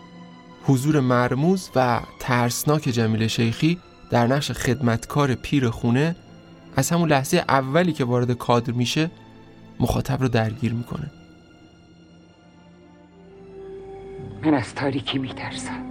حضور 0.67 1.01
مرموز 1.01 1.71
و 1.77 2.01
ترسناک 2.19 2.83
جمیل 2.83 3.27
شیخی 3.27 3.79
در 4.11 4.27
نقش 4.27 4.53
خدمتکار 4.53 5.35
پیر 5.35 5.71
خونه 5.71 6.17
از 6.77 6.91
همون 6.91 7.09
لحظه 7.09 7.45
اولی 7.49 7.93
که 7.93 8.05
وارد 8.05 8.33
کادر 8.33 8.73
میشه 8.73 9.11
مخاطب 9.81 10.23
رو 10.23 10.29
درگیر 10.29 10.73
می‌کنه. 10.73 11.11
من 14.45 14.55
از 14.55 14.75
تاریکی 14.75 15.19
میترسم. 15.19 15.85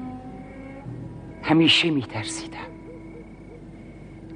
همیشه 1.43 1.89
میترسیدم. 1.89 2.57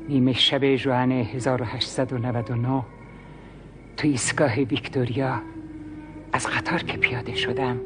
نیمه 0.09 0.33
شب 0.33 0.75
جوان 0.75 1.11
1899 1.11 2.83
تو 3.97 4.07
ایستگاه 4.07 4.55
ویکتوریا 4.55 5.41
از 6.33 6.47
قطار 6.47 6.83
که 6.83 6.97
پیاده 6.97 7.35
شدم 7.35 7.79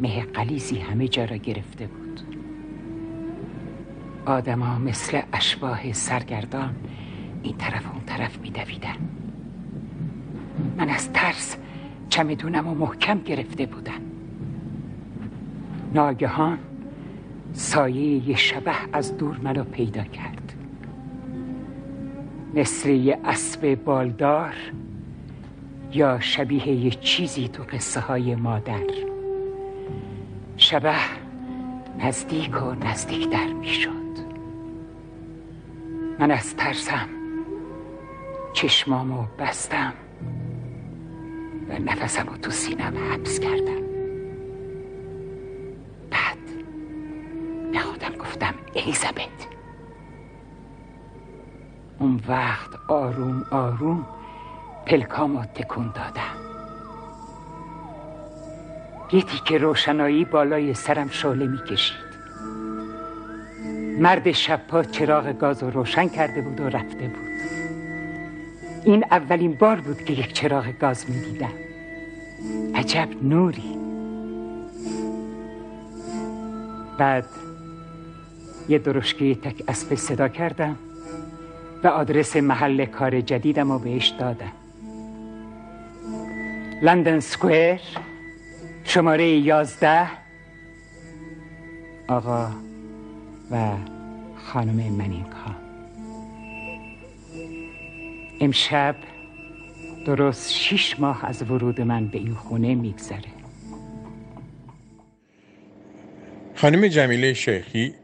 مه 0.00 0.22
قلیزی 0.22 0.78
همه 0.78 1.08
جا 1.08 1.24
را 1.24 1.36
گرفته 1.36 1.86
بود. 1.86 2.20
آدما 4.26 4.78
مثل 4.78 5.20
اشباه 5.32 5.92
سرگردان 5.92 6.74
این 7.42 7.56
طرف 7.56 7.92
اون 7.92 8.04
طرف 8.06 8.38
میدویدن. 8.38 8.96
من 10.76 10.88
از 10.88 11.12
ترس 11.12 11.56
چمدونم 12.08 12.68
و 12.68 12.74
محکم 12.74 13.18
گرفته 13.18 13.66
بودن. 13.66 14.00
ناگهان 15.94 16.58
سایه 17.52 18.28
یه 18.28 18.36
شبه 18.36 18.74
از 18.92 19.16
دور 19.16 19.38
منو 19.42 19.64
پیدا 19.64 20.02
کرد. 20.02 20.52
مثل 22.54 22.88
یه 22.88 23.18
اسب 23.24 23.74
بالدار 23.74 24.54
یا 25.92 26.20
شبیه 26.20 26.68
یه 26.68 26.90
چیزی 26.90 27.48
تو 27.48 27.62
قصه 27.62 28.00
های 28.00 28.34
مادر. 28.34 29.15
شبه 30.56 30.94
نزدیک 31.98 32.62
و 32.62 32.74
نزدیک 32.74 33.30
در 33.30 33.52
می 33.52 33.68
شد 33.68 33.90
من 36.18 36.30
از 36.30 36.56
ترسم 36.56 37.08
چشمامو 38.52 39.24
بستم 39.38 39.92
و 41.68 41.78
نفسم 41.78 42.26
رو 42.26 42.36
تو 42.36 42.50
سینم 42.50 43.12
حبس 43.12 43.40
کردم. 43.40 43.82
بعد 46.10 46.38
به 47.72 47.78
خودم 47.78 48.16
گفتم 48.18 48.54
الیزابت 48.74 49.48
اون 51.98 52.20
وقت 52.28 52.70
آروم 52.88 53.44
آروم 53.50 54.06
پلکامو 54.86 55.44
تکون 55.44 55.92
دادم. 55.94 56.55
یه 59.12 59.22
تیکه 59.22 59.58
روشنایی 59.58 60.24
بالای 60.24 60.74
سرم 60.74 61.08
شعله 61.08 61.46
می‌کشید. 61.46 62.06
مرد 63.98 64.32
شبپا 64.32 64.82
چراغ 64.82 65.38
گاز 65.38 65.62
رو 65.62 65.70
روشن 65.70 66.08
کرده 66.08 66.40
بود 66.42 66.60
و 66.60 66.68
رفته 66.68 67.08
بود. 67.08 67.26
این 68.84 69.04
اولین 69.10 69.52
بار 69.54 69.76
بود 69.80 70.04
که 70.04 70.12
یک 70.12 70.32
چراغ 70.32 70.66
گاز 70.80 71.10
می 71.10 71.20
دیدم 71.20 71.52
عجب 72.74 73.08
نوری. 73.22 73.78
بعد 76.98 77.24
یه 78.68 78.78
درشکه 78.78 79.34
تک 79.34 79.62
اسب 79.68 79.94
صدا 79.94 80.28
کردم 80.28 80.76
و 81.84 81.86
آدرس 81.86 82.36
محل 82.36 82.84
کار 82.84 83.20
جدیدم 83.20 83.72
رو 83.72 83.78
بهش 83.78 84.08
دادم. 84.08 84.52
لندن 86.82 87.20
سکویر 87.20 87.80
شماره 88.86 89.28
یازده. 89.28 90.08
آقا 92.08 92.50
و 93.50 93.76
خانم 94.36 94.92
منینکا 94.92 95.56
امشب 98.40 98.96
درست 100.06 100.52
شیش 100.52 101.00
ماه 101.00 101.24
از 101.24 101.42
ورود 101.42 101.80
من 101.80 102.08
به 102.08 102.18
این 102.18 102.34
خونه 102.34 102.74
میگذره. 102.74 103.36
خانم 106.54 106.88
جمیله 106.88 107.32
شیخی 107.32 107.94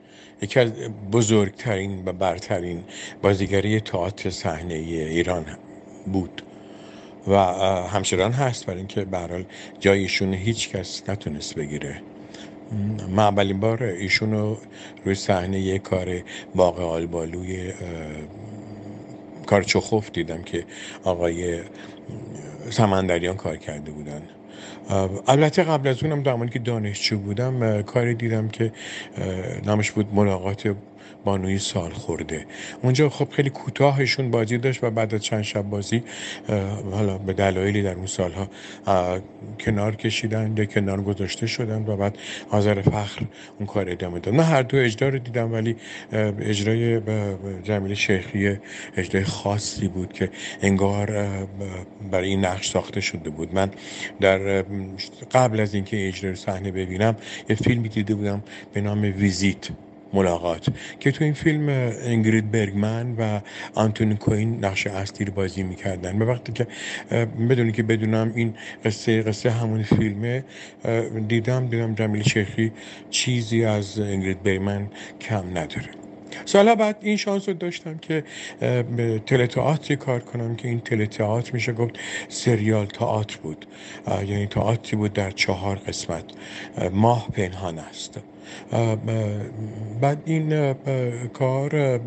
یکی 0.43 0.61
از 0.61 0.73
بزرگترین 1.13 2.03
و 2.05 2.13
برترین 2.13 2.85
بازیگری 3.23 3.81
تئاتر 3.81 4.31
صحنه 4.31 4.75
ایران 4.75 5.47
بود. 6.07 6.43
و 7.27 7.37
همچنان 7.89 8.33
هست. 8.33 8.67
برای 8.67 8.79
اینکه 8.79 9.05
به 9.05 9.47
جایشون 9.81 10.35
هیچ 10.35 10.71
کس 10.71 11.09
نتونست 11.09 11.55
بگیره. 11.55 12.03
من 13.09 13.23
اولین 13.23 13.61
بار 13.61 13.83
ایشون 13.83 14.33
رو 14.33 14.59
روی 15.05 15.15
صحنه 15.15 15.61
یه 15.61 15.79
کار 15.79 16.23
باغ 16.55 16.81
آلبالوی 16.81 17.73
کار 19.47 19.63
چخوف 19.63 20.11
دیدم 20.11 20.43
که 20.43 20.67
آقای 21.05 21.61
سمندریان 22.71 23.37
کار 23.37 23.57
کرده 23.57 23.93
بودن. 23.93 24.23
البته 25.29 25.63
قبل 25.63 25.89
از 25.89 26.05
اونم 26.05 26.25
زمانی 26.25 26.51
که 26.51 26.59
دانشجو 26.59 27.19
بودم 27.19 27.83
کاری 27.83 28.15
دیدم 28.15 28.49
که 28.49 28.73
نامش 29.65 29.91
بود 29.91 30.15
ملاقات 30.15 30.75
بانوی 31.25 31.59
سال 31.59 31.91
خورده. 31.91 32.47
اونجا 32.83 33.09
خب 33.09 33.29
خیلی 33.31 33.51
کوتاهشون 33.51 34.31
بازی 34.31 34.59
داشت 34.59 34.85
و 34.85 34.91
بعد 34.91 35.15
از 35.15 35.21
چند 35.21 35.43
شب 35.43 35.63
بازی 35.63 36.03
حالا 36.93 37.19
به 37.19 37.33
دلایلی 37.33 37.83
در 37.83 37.95
اون 37.95 38.07
سالها 38.07 38.49
کنار 39.61 39.97
کشیدن 39.97 40.55
یا 40.57 40.65
کنار 40.65 41.03
گذاشته 41.03 41.47
شدن 41.47 41.85
و 41.87 41.97
بعد 41.97 42.19
حاضر 42.49 42.83
فخر 42.83 43.23
اون 43.59 43.67
کار 43.67 43.91
ادامه 43.91 44.21
داد. 44.21 44.35
من 44.35 44.45
هر 44.45 44.63
دو 44.63 44.77
اجرا 44.77 45.09
رو 45.09 45.19
دیدم 45.19 45.53
ولی 45.53 45.77
اجرای 46.41 47.01
جمیل 47.63 47.95
شیخی 47.95 48.59
اجرای 48.97 49.25
خاصی 49.25 49.89
بود 49.89 50.13
که 50.13 50.31
انگار 50.63 51.07
برای 52.11 52.29
این 52.29 52.45
نقش 52.45 52.71
ساخته 52.71 53.01
شده 53.01 53.31
بود. 53.31 53.55
من 53.55 53.71
در 54.21 54.63
قبل 55.33 55.61
از 55.61 55.75
اینکه 55.75 56.09
اجرای 56.09 56.35
صحنه 56.35 56.71
ببینم 56.71 57.17
یه 57.49 57.57
فیلمی 57.57 57.89
دیده 57.89 58.15
بودم 58.15 58.43
به 58.73 58.81
نام 58.81 59.03
ویزیت. 59.03 59.69
ملاقات. 60.13 60.67
که 61.01 61.13
تو 61.13 61.25
این 61.25 61.33
فیلم 61.33 61.69
انگرید 62.03 62.51
برگمن 62.51 63.15
و 63.19 63.41
آنتونی 63.75 64.15
کوین 64.17 64.65
نقش 64.65 64.87
اصلی 64.87 65.27
رو 65.27 65.33
بازی 65.33 65.63
می‌کردن. 65.63 66.19
به 66.19 66.25
وقتی 66.25 66.53
که 66.53 66.67
بدونی 67.51 67.73
که 67.73 67.83
بدونم 67.83 68.33
این 68.35 68.57
قصه 68.85 69.23
قصه 69.23 69.51
همون 69.51 69.83
فیلمه 69.83 70.45
دیدم 71.29 71.67
دیدم 71.67 71.95
جمیل 71.95 72.23
شیخی 72.23 72.73
چیزی 73.11 73.65
از 73.65 73.99
انگرید 73.99 74.43
برگمن 74.43 74.91
کم 75.21 75.45
نداره. 75.59 75.91
سالها 76.45 76.75
بعد 76.75 76.97
این 77.01 77.17
شانس 77.17 77.49
رو 77.49 77.55
داشتم 77.55 77.99
که 77.99 78.25
به 78.97 79.47
تئاتری 79.51 79.97
کار 79.97 80.21
کنم 80.21 80.57
که 80.57 80.69
این 80.69 80.81
تئاتر 81.07 81.51
میشه 81.53 81.73
گفت 81.73 81.99
سریال 82.29 82.87
تئاتر 82.87 83.39
بود. 83.43 83.67
یعنی 84.09 84.47
تئاتری 84.47 84.97
بود 84.97 85.13
در 85.13 85.31
چهار 85.31 85.77
قسمت. 85.77 86.25
ماه 86.93 87.29
پنهان 87.33 87.79
است. 87.79 88.21
بعد 90.01 90.23
این 90.25 90.75
کار 91.29 92.01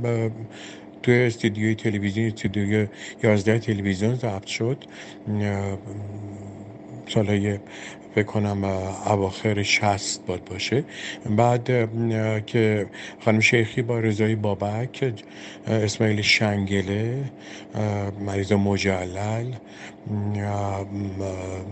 توی 1.04 1.24
استودیوی 1.24 1.76
تلویزیون 1.76 2.28
استودیوی 2.28 2.88
11 3.24 3.60
تلویزیون 3.60 4.16
ضبط 4.16 4.46
شد. 4.46 4.84
سالهای 7.08 7.60
فکر 8.16 8.26
کنم 8.26 8.64
اواخر 8.64 9.64
شست 9.64 10.26
باد 10.26 10.44
باشه. 10.44 10.84
بعد 11.30 11.66
که 12.46 12.88
خانم 13.20 13.40
شیخی 13.40 13.82
با 13.82 14.00
رضای 14.00 14.36
بابک 14.36 15.14
اسماعیل 15.68 16.22
شنگله 16.22 17.24
مریض 18.20 18.52
مجلل 18.52 19.52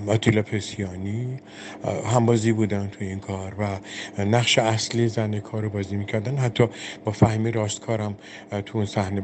آتیلا 0.08 0.42
پسیانی 0.42 1.38
همبازی 2.14 2.52
بودن 2.52 2.88
توی 2.88 3.08
این 3.08 3.20
کار 3.20 3.56
و 3.60 3.80
نقش 4.24 4.58
اصلی 4.60 5.08
زن 5.08 5.40
کار 5.40 5.62
رو 5.62 5.70
بازی 5.70 5.96
می‌کردن. 5.96 6.38
حتی 6.38 6.68
با 7.06 7.12
فهمی 7.12 7.52
راستکارم 7.52 8.16
تو 8.66 8.78
اون 8.78 8.86
صحنه 8.86 9.24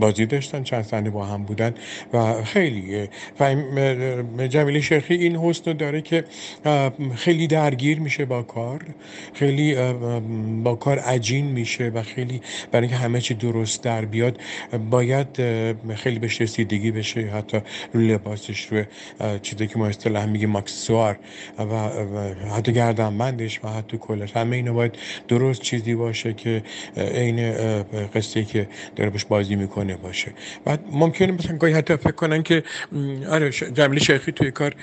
بازی 0.00 0.26
داشتن 0.26 0.62
چند 0.62 0.84
صحنه 0.84 1.10
با 1.10 1.24
هم 1.24 1.42
بودن 1.42 1.74
و 2.12 2.42
خیلی 2.44 3.08
فهم 3.38 4.46
جمیل 4.46 4.80
شیخی 4.80 5.14
این 5.14 5.36
حسن 5.36 5.72
داره 5.72 6.00
که 6.00 6.24
خیلی 7.14 7.46
درگیر 7.46 8.00
میشه 8.00 8.24
با 8.24 8.42
کار 8.42 8.84
خیلی 9.34 9.76
با 10.64 10.74
کار 10.74 10.98
عجین 10.98 11.46
میشه 11.46 11.88
و 11.94 12.02
خیلی 12.02 12.40
برای 12.72 12.86
اینکه 12.86 13.02
همه 13.02 13.20
چی 13.20 13.34
درست 13.34 13.82
در 13.82 14.04
بیاد 14.04 14.40
باید 14.90 15.26
خیلی 15.94 16.18
بهش 16.18 16.40
رسیدگی 16.40 16.90
بشه 16.90 17.20
حتی 17.20 17.58
رو 17.92 18.00
لباسش 18.28 18.66
رو 18.72 18.84
چیزی 19.42 19.66
که 19.66 19.78
ما 19.78 19.86
اصطلاح 19.86 20.26
میگیم 20.26 20.50
ماکسوار 20.50 21.18
و 21.58 21.90
حتی 22.56 22.72
گردنبندش 22.72 23.60
و 23.64 23.68
حتی 23.68 23.98
کلش. 23.98 24.36
همه 24.36 24.56
اینا 24.56 24.72
باید 24.72 24.94
درست 25.28 25.62
چیزی 25.62 25.94
باشه 25.94 26.32
که 26.32 26.62
عین 26.96 27.52
قصه 28.14 28.44
که 28.44 28.68
داره 28.96 29.10
باش 29.10 29.24
بازی 29.24 29.56
می‌کنه 29.56 29.96
باشه. 29.96 30.32
بعد 30.64 30.80
ممکنه 30.92 31.32
مثلا 31.32 31.56
گاهی 31.56 31.72
حتی 31.72 31.96
فکر 31.96 32.10
کنن 32.10 32.42
که 32.42 32.62
آره 33.30 33.50
جمیل 33.50 33.98
شیخی 33.98 34.32
توی 34.32 34.50
کار 34.50 34.74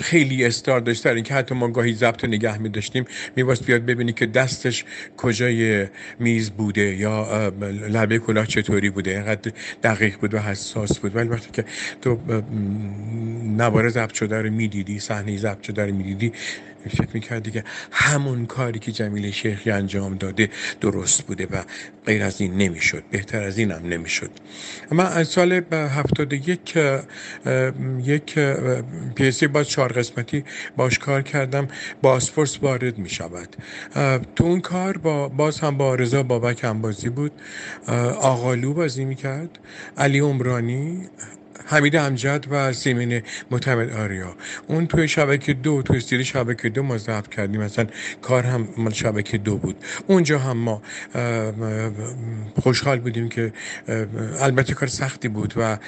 خیلی 0.00 0.44
استار 0.44 0.80
داشته. 0.80 1.10
اینکه 1.10 1.34
حتی 1.34 1.54
ما 1.54 1.68
گاهی 1.68 1.94
ضبط 1.94 2.24
نگه 2.24 2.58
می 2.58 2.68
داشتیم 2.68 3.04
میواست 3.36 3.66
بیاد 3.66 3.86
ببینی 3.86 4.12
که 4.12 4.26
دستش 4.26 4.84
کجای 5.16 5.86
میز 6.18 6.50
بوده 6.50 6.96
یا 6.96 7.48
لبه 7.88 8.18
کلاه 8.18 8.46
چطوری 8.46 8.90
بوده. 8.90 9.10
اینقدر 9.10 9.52
دقیق 9.82 10.16
بود 10.18 10.34
و 10.34 10.38
حساس 10.38 10.98
بود. 10.98 11.16
ولی 11.16 11.28
وقتی 11.28 11.48
که 11.52 11.64
تو 12.02 12.18
نوار 13.56 13.88
ضبط 13.88 14.12
شده 14.12 14.42
رو 14.42 14.50
می‌دیدی 14.50 15.00
صحنه 15.00 15.36
ضبط 15.36 15.62
شده 15.62 15.86
رو 15.86 15.94
می‌دیدی؟ 15.94 16.32
فکر 16.90 17.08
می‌کردی 17.14 17.50
که 17.50 17.64
همون 17.92 18.46
کاری 18.46 18.78
که 18.78 18.92
جمیل 18.92 19.30
شیخی 19.30 19.70
انجام 19.70 20.14
داده 20.14 20.50
درست 20.80 21.22
بوده 21.22 21.46
و 21.46 21.62
غیر 22.06 22.22
از 22.22 22.40
این 22.40 22.54
نمی‌شد 22.54 23.02
بهتر 23.10 23.42
از 23.42 23.58
این 23.58 23.70
هم 23.70 23.86
نمی‌شد. 23.86 24.30
من 24.90 25.06
از 25.06 25.28
سال 25.28 25.52
هفتاد 25.72 26.32
یک 26.32 26.78
یک 28.04 28.38
پیسی 29.14 29.46
باز 29.46 29.68
چهار 29.68 29.92
قسمتی 29.92 30.44
باش 30.76 30.98
کار 30.98 31.22
کردم 31.22 31.68
باسفورس 32.02 32.58
وارد 32.62 32.98
می 32.98 33.08
شود 33.08 33.56
تو 34.36 34.44
اون 34.44 34.60
کار 34.60 34.96
با 34.96 35.28
باز 35.28 35.60
هم 35.60 35.76
با 35.76 35.94
رضا 35.94 36.22
بابک 36.22 36.64
هم 36.64 36.80
بازی 36.80 37.08
بود 37.08 37.32
آقالو 38.20 38.74
بازی 38.74 39.04
می‌کرد 39.04 39.58
علی 39.96 40.18
عمرانی 40.18 41.08
حمید 41.66 41.96
امجد 41.96 42.46
و 42.50 42.72
سیمین 42.72 43.22
متمد 43.50 43.92
آریا. 43.92 44.36
اون 44.66 44.86
توی 44.86 45.08
شبکه 45.08 45.52
دو 45.52 45.82
توی 45.82 45.96
استیل 45.96 46.22
شبکه 46.22 46.68
دو 46.68 46.82
ما 46.82 46.98
ضبط 46.98 47.28
کردیم. 47.28 47.60
مثلا 47.60 47.86
کار 48.22 48.42
هم 48.42 48.68
مال 48.76 48.92
شبکه 48.92 49.38
دو 49.38 49.58
بود. 49.58 49.76
اونجا 50.06 50.38
هم 50.38 50.56
ما 50.56 50.82
خوشحال 52.62 53.00
بودیم 53.00 53.28
که 53.28 53.52
البته 54.40 54.74
کار 54.74 54.88
سختی 54.88 55.28
بود 55.28 55.54
و 55.56 55.78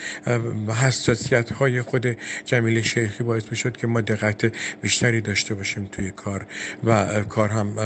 حساسیت 0.73 1.53
های 1.53 1.83
خود 1.83 2.17
جمیل 2.45 2.83
شیخی 2.83 3.25
باعث 3.25 3.45
می 3.51 3.57
شد 3.57 3.77
که 3.77 3.87
ما 3.87 4.01
دقت 4.01 4.53
بیشتری 4.83 5.21
داشته 5.21 5.55
باشیم 5.55 5.89
توی 5.93 6.11
کار 6.11 6.47
و 6.85 7.23
کار 7.23 7.49
هم 7.49 7.81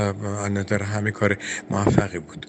نظر 0.59 0.82
همه 0.82 1.11
کار 1.11 1.37
موفقی 1.70 2.18
بود. 2.18 2.47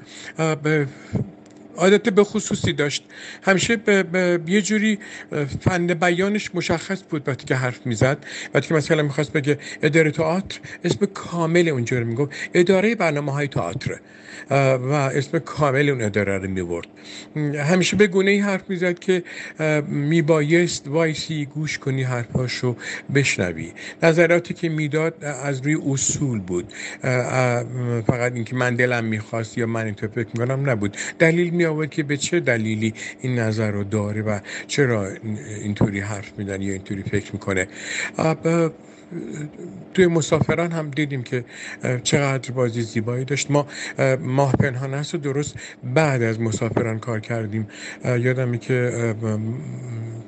عادت 1.77 2.09
به 2.09 2.23
خصوصی 2.23 2.73
داشت. 2.73 3.03
همیشه 3.43 3.75
به, 3.75 4.39
یه 4.47 4.61
جوری 4.61 4.99
فن 5.61 5.87
بیانش 5.87 6.55
مشخص 6.55 7.03
بود 7.09 7.27
وقتی 7.29 7.45
که 7.45 7.55
حرف 7.55 7.85
می‌زد. 7.85 8.17
وقتی 8.53 8.67
که 8.67 8.73
مثلا 8.73 9.03
می‌خواست 9.03 9.33
بگه 9.33 9.59
اداره 9.81 10.11
تئاتر 10.11 10.59
اسم 10.83 11.05
کامل 11.05 11.67
اونجا 11.69 11.99
رو 11.99 12.05
می‌گفت. 12.05 12.31
اداره 12.53 12.95
برنامه 12.95 13.31
های 13.31 13.47
تئاتر. 13.47 13.99
و 14.51 14.91
اسم 14.91 15.39
کامل 15.39 15.89
اون 15.89 16.01
اداره 16.01 16.37
رو 16.37 16.47
می‌برد. 16.47 16.87
همیشه 17.59 17.97
به 17.97 18.07
گونه 18.07 18.31
ای 18.31 18.39
حرف 18.39 18.69
می‌زد 18.69 18.99
که 18.99 19.23
میبایست 19.87 20.87
وایسی 20.87 21.45
گوش 21.45 21.77
کنی 21.77 22.03
حرفاشو 22.03 22.75
بشنوی. 23.15 23.71
نظراتی 24.03 24.53
که 24.53 24.69
می‌داد 24.69 25.23
از 25.23 25.61
روی 25.61 25.77
اصول 25.85 26.39
بود. 26.39 26.73
فقط 28.07 28.33
اینکه 28.33 28.55
من 28.55 28.75
دلم 28.75 29.05
می‌خواست 29.05 29.57
یا 29.57 29.65
من 29.65 29.85
اینطور 29.85 30.09
فکر 30.09 30.27
می‌کنم 30.33 30.69
نبود. 30.69 30.97
دلیل 31.19 31.49
می 31.49 31.65
آورد 31.65 31.89
که 31.89 32.03
به 32.03 32.17
چه 32.17 32.39
دلیلی 32.39 32.93
این 33.21 33.39
نظر 33.39 33.71
رو 33.71 33.83
داره 33.83 34.21
و 34.21 34.39
چرا 34.67 35.07
اینطوری 35.61 35.99
حرف 35.99 36.31
میدن 36.37 36.61
یا 36.61 36.73
اینطوری 36.73 37.03
فکر 37.03 37.33
می‌کنه. 37.33 37.67
توی 39.93 40.07
مسافران 40.07 40.71
هم 40.71 40.89
دیدیم 40.89 41.23
که 41.23 41.45
چقدر 42.03 42.51
بازی 42.51 42.81
زیبایی 42.81 43.25
داشت. 43.25 43.51
ما 43.51 43.67
ماه 44.19 44.51
پنهان 44.51 44.93
است 44.93 45.15
و 45.15 45.17
درست 45.17 45.55
بعد 45.83 46.21
از 46.21 46.41
مسافران 46.41 46.99
کار 46.99 47.19
کردیم. 47.19 47.67
یادمی 48.05 48.57
که 48.57 49.15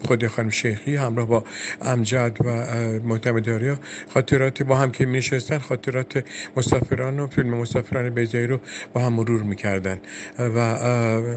خود 0.05 0.27
خانم 0.27 0.49
شیخی 0.49 0.95
همراه 0.95 1.27
با 1.27 1.43
امجد 1.81 2.37
و 2.45 2.51
محتمد 2.99 3.79
خاطرات 4.13 4.63
با 4.63 4.75
هم 4.75 4.91
که 4.91 5.05
می 5.05 5.21
خاطرات 5.61 6.23
مسافران 6.57 7.19
و 7.19 7.27
فیلم 7.27 7.57
مسافران 7.57 8.09
بیزایی 8.09 8.47
رو 8.47 8.59
با 8.93 9.01
هم 9.01 9.13
مرور 9.13 9.43
می‌کردن. 9.43 9.99
و 10.39 10.77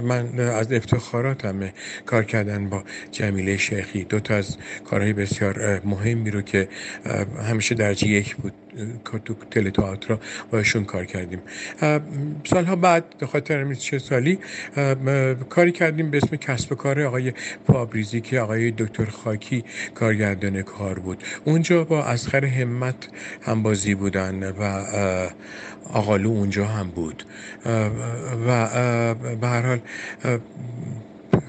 من 0.03 0.41
از 0.41 0.73
افتخاراتم 0.73 1.71
کار 2.07 2.25
کردن 2.25 2.69
با 2.69 2.85
جمیله 3.11 3.57
شیخی. 3.57 4.05
دو 4.05 4.21
تا 4.21 4.35
از 4.35 4.57
کارهای 4.91 5.13
بسیار 5.13 5.81
مهمی 5.85 6.31
رو 6.31 6.43
که 6.43 6.69
همیشه 7.37 7.75
درجه 7.75 8.09
یک 8.09 8.37
بود 8.37 8.53
تو 9.25 9.35
تل 9.51 9.71
تئاتر 9.71 10.19
باشون 10.51 10.85
کار 10.85 11.05
کردیم. 11.05 11.43
سالها 12.45 12.77
بعد 12.77 13.05
به 13.19 13.27
خاطر 13.27 13.75
چه 13.75 13.99
سالی 13.99 14.39
کاری 15.49 15.73
کردیم 15.73 16.11
به 16.11 16.17
اسم 16.17 16.37
کسب 16.37 16.75
کار 16.75 17.03
آقای 17.03 17.33
پابریزی 17.67 18.21
که 18.21 18.41
آقای 18.41 18.71
دکتر 18.71 19.05
خاکی 19.05 19.65
کارگردان 19.95 20.63
کار 20.63 20.99
بود. 20.99 21.23
اونجا 21.45 21.85
با 21.85 22.05
اسخر 22.05 22.45
همت 22.45 23.09
هم 23.43 23.63
بازی 23.63 23.95
بودن 23.95 24.51
و 24.51 24.85
آقالو 25.93 26.29
اونجا 26.29 26.67
هم 26.67 26.89
بود. 26.89 27.25
و 28.47 29.15
به 29.41 29.47
هر 29.47 29.67
حال 29.67 29.81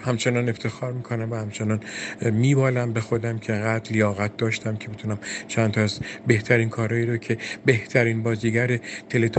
همچنان 0.03 0.49
افتخار 0.49 0.93
می‌کنم 0.93 1.31
و 1.31 1.35
همچنان 1.35 1.79
میبالم 2.21 2.93
به 2.93 3.01
خودم 3.01 3.39
که 3.39 3.53
قد 3.53 3.87
لیاقت 3.91 4.37
داشتم 4.37 4.77
که 4.77 4.91
بتونم 4.91 5.19
چند 5.47 5.71
تا 5.71 5.81
از 5.81 5.99
بهترین 6.27 6.69
کارهایی 6.69 7.05
رو 7.05 7.17
که 7.17 7.37
بهترین 7.65 8.23
بازیگر 8.23 8.79
تله 9.09 9.29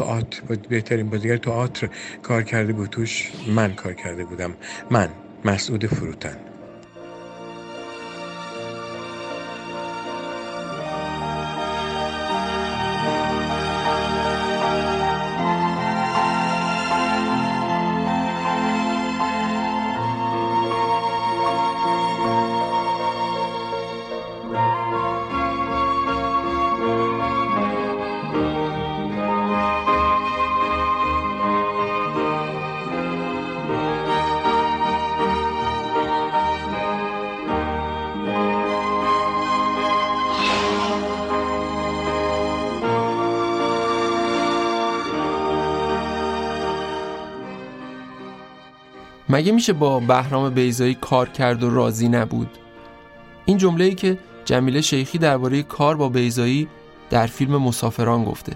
بهترین 0.68 1.10
بازیگر 1.10 1.36
تئاتر 1.36 1.90
کار 2.22 2.42
کرده 2.42 2.72
بود 2.72 2.90
توش 2.90 3.32
من 3.48 3.74
کار 3.74 3.94
کرده 3.94 4.24
بودم. 4.24 4.56
من 4.90 5.10
مسعود 5.44 5.86
فروتن. 5.86 6.53
مگه 49.34 49.52
میشه 49.52 49.72
با 49.72 50.00
بهرام 50.00 50.50
بیزایی 50.50 50.94
کار 50.94 51.28
کرد 51.28 51.62
و 51.62 51.70
راضی 51.70 52.08
نبود؟ 52.08 52.50
این 53.44 53.58
جمله 53.58 53.84
ای 53.84 53.94
که 53.94 54.18
جمیله 54.44 54.80
شیخی 54.80 55.18
درباره 55.18 55.62
کار 55.62 55.96
با 55.96 56.08
بیزایی 56.08 56.68
در 57.10 57.26
فیلم 57.26 57.56
مسافران 57.56 58.24
گفته. 58.24 58.52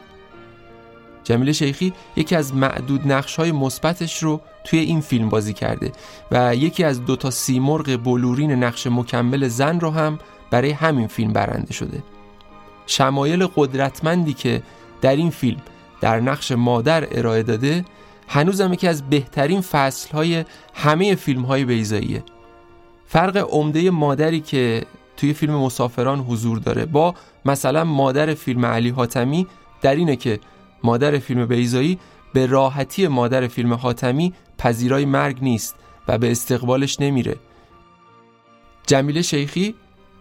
جمیله 1.24 1.52
شیخی 1.52 1.92
یکی 2.16 2.36
از 2.36 2.54
معدود 2.54 3.12
نقش 3.12 3.36
های 3.36 3.52
مثبتش 3.52 4.22
رو 4.22 4.40
توی 4.64 4.78
این 4.78 5.00
فیلم 5.00 5.28
بازی 5.28 5.52
کرده 5.52 5.92
و 6.30 6.54
یکی 6.54 6.84
از 6.84 7.04
دوتا 7.04 7.30
سیمرغ 7.30 7.96
بلورین 8.04 8.52
نقش 8.52 8.86
مکمل 8.86 9.48
زن 9.48 9.80
رو 9.80 9.90
هم 9.90 10.18
برای 10.50 10.70
همین 10.70 11.06
فیلم 11.06 11.32
برنده 11.32 11.72
شده. 11.72 12.02
شمایل 12.86 13.46
قدرتمندی 13.46 14.34
که 14.34 14.62
در 15.00 15.16
این 15.16 15.30
فیلم 15.30 15.60
در 16.00 16.20
نقش 16.20 16.52
مادر 16.52 17.08
ارائه 17.10 17.42
داده 17.42 17.84
هنوزم 18.28 18.72
یکی 18.72 18.88
از 18.88 19.10
بهترین 19.10 19.60
فصل 19.60 20.12
های 20.12 20.44
همه 20.74 21.14
فیلم 21.14 21.42
های 21.42 21.64
بیزاییه 21.64 22.22
فرق 23.06 23.36
عمده 23.36 23.90
مادری 23.90 24.40
که 24.40 24.84
توی 25.16 25.32
فیلم 25.32 25.54
مسافران 25.54 26.18
حضور 26.18 26.58
داره 26.58 26.86
با 26.86 27.14
مثلا 27.44 27.84
مادر 27.84 28.34
فیلم 28.34 28.66
علی 28.66 28.88
حاتمی 28.88 29.46
در 29.82 29.94
اینه 29.94 30.16
که 30.16 30.40
مادر 30.84 31.18
فیلم 31.18 31.46
بیزایی 31.46 31.98
به 32.32 32.46
راحتی 32.46 33.08
مادر 33.08 33.46
فیلم 33.46 33.74
حاتمی 33.74 34.32
پذیرای 34.58 35.04
مرگ 35.04 35.38
نیست 35.42 35.76
و 36.08 36.18
به 36.18 36.30
استقبالش 36.30 37.00
نمیره. 37.00 37.36
جمیله 38.86 39.22
شیخی 39.22 39.74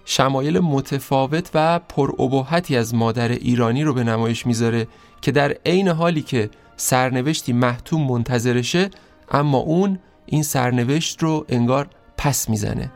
شمایل 0.05 0.59
متفاوت 0.59 1.49
و 1.53 1.79
پرابهتی 1.79 2.77
از 2.77 2.95
مادر 2.95 3.29
ایرانی 3.29 3.83
رو 3.83 3.93
به 3.93 4.03
نمایش 4.03 4.45
می‌ذاره 4.45 4.87
که 5.21 5.31
در 5.31 5.55
عین 5.65 5.87
حالی 5.87 6.21
که 6.21 6.49
سرنوشتی 6.77 7.53
محتوم 7.53 8.07
منتظرشه 8.07 8.89
اما 9.31 9.57
اون 9.57 9.99
این 10.25 10.43
سرنوشت 10.43 11.23
رو 11.23 11.45
انگار 11.49 11.87
پس 12.17 12.49
می‌زنه. 12.49 12.91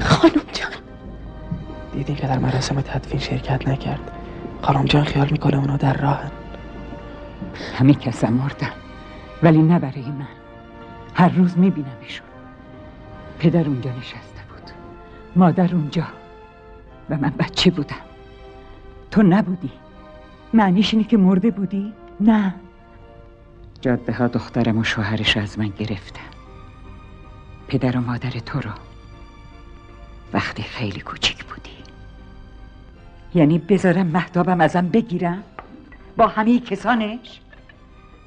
خانم 0.00 0.42
جان. 0.52 0.72
دیدین 1.92 2.16
که 2.16 2.26
در 2.26 2.38
مراسم 2.38 2.80
تدفین 2.80 3.20
شرکت 3.20 3.68
نکرد. 3.68 4.10
خانم 4.62 4.84
جان 4.84 5.04
خیال 5.04 5.28
می‌کنه 5.30 5.56
اونا 5.56 5.76
در 5.76 5.96
راهن 5.96 6.30
همه 7.78 7.94
کس 7.94 8.24
مردن 8.24 8.70
ولی 9.42 9.62
نه 9.62 9.78
برای 9.78 10.10
من. 10.10 10.28
هر 11.14 11.28
روز 11.28 11.58
میبینمشون. 11.58 12.26
پدر 13.38 13.68
اونجا 13.68 13.90
نشسته 13.90 14.42
بود. 14.48 14.70
مادر 15.36 15.74
اونجا. 15.74 16.04
و 17.10 17.16
من 17.16 17.32
بچه 17.38 17.70
بودم. 17.70 17.96
تو 19.10 19.22
نبودی. 19.22 19.70
معنیش 20.54 20.94
اینه 20.94 21.06
که 21.06 21.16
مرده 21.16 21.50
بودی؟ 21.50 21.92
نه. 22.20 22.54
جاده 23.80 24.12
ها 24.12 24.26
دخترم 24.26 24.78
و 24.78 24.84
شوهرش 24.84 25.36
از 25.36 25.58
من 25.58 25.68
گرفتن. 25.78 26.20
پدر 27.68 27.96
و 27.96 28.00
مادر 28.00 28.30
تو 28.30 28.60
رو 28.60 28.70
وقتی 30.32 30.62
خیلی 30.62 31.00
کوچیک 31.00 31.44
بودی. 31.44 31.70
یعنی 33.34 33.58
بذارم 33.58 34.06
مهدابم 34.06 34.60
ازم 34.60 34.88
بگیرم؟ 34.88 35.42
با 36.16 36.26
همه 36.26 36.60
کسانش؟ 36.60 37.40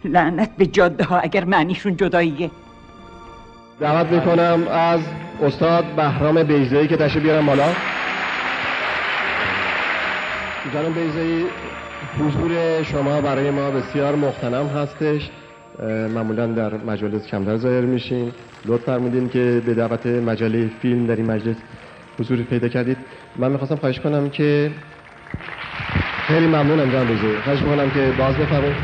لعنت 0.05 0.55
به 0.55 0.65
جاده 0.65 1.03
ها 1.03 1.19
اگر 1.19 1.45
معنیشون 1.45 1.97
جداییه. 1.97 2.51
دعوت 3.79 4.11
می‌کنم 4.11 4.67
از 4.71 5.01
استاد 5.41 5.85
بهرام 5.85 6.43
بیزایی 6.43 6.87
که 6.87 6.97
تشریف 6.97 7.23
بیارم 7.23 7.45
بالا. 7.45 7.73
جناب 10.69 10.99
بیزایی 10.99 11.45
حضور 12.19 12.83
شما 12.83 13.21
برای 13.21 13.51
ما 13.51 13.71
بسیار 13.71 14.15
مختنم 14.15 14.67
هستش. 14.67 15.29
معمولا 16.15 16.47
در 16.47 16.73
مجالس 16.73 17.27
کمتر 17.27 17.57
ظاهر 17.57 17.81
میشین 17.81 18.31
لطف 18.65 18.83
فرمودین 18.83 19.29
که 19.29 19.61
به 19.65 19.73
دعوت 19.73 20.05
مجله 20.05 20.69
فیلم 20.81 21.05
در 21.05 21.15
این 21.15 21.25
مجلس 21.25 21.55
حضور 22.19 22.41
پیدا 22.41 22.67
کردید. 22.67 22.97
من 23.35 23.51
می‌خواستم 23.51 23.75
خواهش 23.75 23.99
کنم 23.99 24.29
که 24.29 24.71
خیلی 26.27 26.47
ممنونم 26.47 26.91
جناب 26.91 27.07
بیزایی 27.07 27.37
خواهش 27.37 27.61
می‌کنم 27.61 27.89
که 27.89 28.13
باز 28.17 28.35
بفرمایید. 28.35 28.75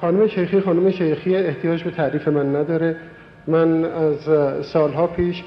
خانم 0.00 0.26
شیخی 0.26 0.60
خانم 0.60 0.90
شیخی 0.90 1.36
احتیاج 1.36 1.82
به 1.82 1.90
تعریف 1.90 2.28
من 2.28 2.56
نداره. 2.56 2.96
من 3.46 3.84
از 3.84 4.18
سالها 4.66 5.06
پیش 5.06 5.42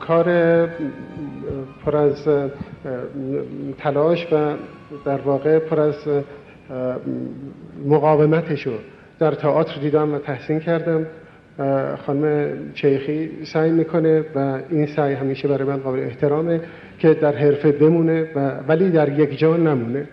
کار 0.00 0.26
پر 1.84 1.96
از 1.96 2.28
تلاش 3.78 4.26
و 4.32 4.52
در 5.04 5.20
واقع 5.20 5.58
پر 5.58 5.80
از 5.80 5.94
مقاومتشو 7.86 8.72
در 9.18 9.32
تئاتر 9.32 9.80
دیدم 9.80 10.14
و 10.14 10.18
تحسین 10.18 10.60
کردم. 10.60 11.06
خانم 12.06 12.52
چیخی 12.74 13.30
سعی 13.44 13.70
می‌کنه 13.70 14.24
و 14.34 14.58
این 14.70 14.86
سعی 14.86 15.14
همیشه 15.14 15.48
برای 15.48 15.68
من 15.68 15.76
قابل 15.76 15.98
احترامه 15.98 16.60
که 16.98 17.14
در 17.14 17.36
حرفه 17.36 17.72
بمونه 17.72 18.28
و 18.36 18.50
ولی 18.68 18.90
در 18.90 19.18
یک 19.18 19.38
جا 19.38 19.56
نمونه. 19.56 20.06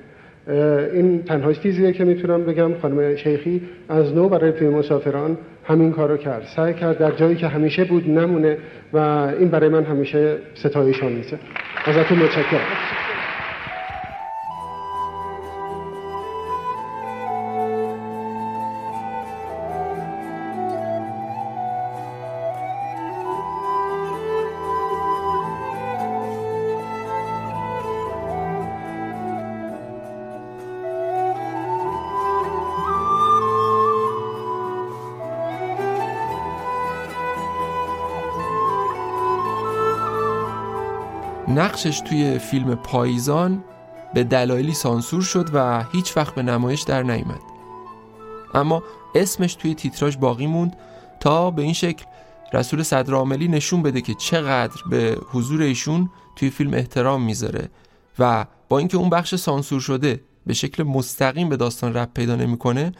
این 0.93 1.23
تنها 1.23 1.53
چیزیه 1.53 1.91
که 1.91 2.05
می‌تونم 2.05 2.43
بگم. 2.43 2.73
خانم 2.81 3.15
شیخی 3.15 3.61
از 3.89 4.13
نو 4.15 4.29
برای 4.29 4.51
فیلم 4.51 4.73
مسافران 4.73 5.37
همین 5.65 5.91
کارو 5.91 6.17
کرد. 6.17 6.43
سعی 6.55 6.73
کرد 6.73 6.97
در 6.97 7.11
جایی 7.11 7.35
که 7.35 7.47
همیشه 7.47 7.83
بود 7.83 8.09
نمونه 8.09 8.57
و 8.93 8.97
این 9.39 9.49
برای 9.49 9.69
من 9.69 9.83
همیشه 9.83 10.37
ستایشان 10.53 11.11
میشه 11.11 11.39
ازتون 11.85 12.17
متشکرم. 12.17 12.67
نقشش 41.73 41.99
توی 41.99 42.39
فیلم 42.39 42.75
پاییزان 42.75 43.63
به 44.13 44.23
دلایلی 44.23 44.73
سانسور 44.73 45.21
شد 45.21 45.49
و 45.53 45.83
هیچ 45.91 46.17
وقت 46.17 46.35
به 46.35 46.43
نمایش 46.43 46.81
در 46.81 47.03
نیامد. 47.03 47.41
اما 48.53 48.83
اسمش 49.15 49.55
توی 49.55 49.75
تیتراژ 49.75 50.17
باقی 50.17 50.47
موند 50.47 50.75
تا 51.19 51.51
به 51.51 51.61
این 51.61 51.73
شکل 51.73 52.05
رسول 52.53 52.83
صدرعاملی 52.83 53.47
نشون 53.47 53.81
بده 53.81 54.01
که 54.01 54.13
چقدر 54.13 54.81
به 54.89 55.17
حضور 55.31 55.61
ایشون 55.61 56.09
توی 56.35 56.49
فیلم 56.49 56.73
احترام 56.73 57.23
می‌ذاره 57.23 57.69
و 58.19 58.45
با 58.69 58.79
اینکه 58.79 58.97
اون 58.97 59.09
بخش 59.09 59.35
سانسور 59.35 59.81
شده 59.81 60.21
به 60.45 60.53
شکل 60.53 60.83
مستقیم 60.83 61.49
به 61.49 61.57
داستان 61.57 61.93
رب 61.93 62.09
پیدا 62.13 62.35
نمی‌کنه 62.35 62.91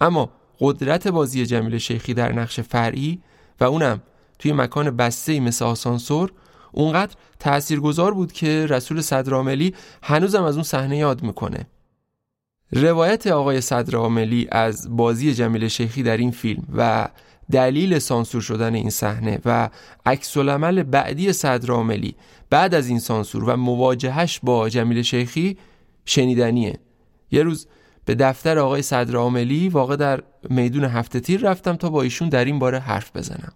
اما 0.00 0.30
قدرت 0.60 1.08
بازی 1.08 1.46
جمیل 1.46 1.78
شیخی 1.78 2.14
در 2.14 2.32
نقش 2.32 2.60
فرعی 2.60 3.20
و 3.60 3.64
اونم 3.64 4.02
توی 4.38 4.52
مکان 4.52 4.96
بسته 4.96 5.40
مثل 5.40 5.64
آسانسور 5.64 6.32
اونقدر 6.76 7.14
تاثیرگذار 7.40 8.14
بود 8.14 8.32
که 8.32 8.66
رسول 8.66 9.00
صدراملی 9.00 9.74
هنوزم 10.02 10.42
از 10.42 10.54
اون 10.54 10.62
صحنه 10.62 10.96
یاد 10.96 11.22
می‌کنه. 11.22 11.66
روایت 12.72 13.26
آقای 13.26 13.60
صدرعاملی 13.60 14.48
از 14.52 14.96
بازی 14.96 15.34
جمیل 15.34 15.68
شیخی 15.68 16.02
در 16.02 16.16
این 16.16 16.30
فیلم 16.30 16.62
و 16.76 17.08
دلیل 17.50 17.98
سانسور 17.98 18.42
شدن 18.42 18.74
این 18.74 18.90
صحنه 18.90 19.38
و 19.44 19.70
عکس 20.06 20.36
العمل 20.36 20.82
بعدی 20.82 21.32
صدرعاملی 21.32 22.14
بعد 22.50 22.74
از 22.74 22.88
این 22.88 22.98
سانسور 22.98 23.44
و 23.44 23.56
مواجهش 23.56 24.40
با 24.42 24.68
جمیل 24.68 25.02
شیخی 25.02 25.56
شنیدنیه. 26.04 26.78
یه 27.30 27.42
روز 27.42 27.66
به 28.04 28.14
دفتر 28.14 28.58
آقای 28.58 28.82
صدرعاملی 28.82 29.68
واقع 29.68 29.96
در 29.96 30.22
میدون 30.50 30.84
هفته 30.84 31.20
تیر 31.20 31.40
رفتم 31.40 31.76
تا 31.76 31.90
با 31.90 32.02
ایشون 32.02 32.28
در 32.28 32.44
این 32.44 32.58
باره 32.58 32.78
حرف 32.78 33.16
بزنم. 33.16 33.52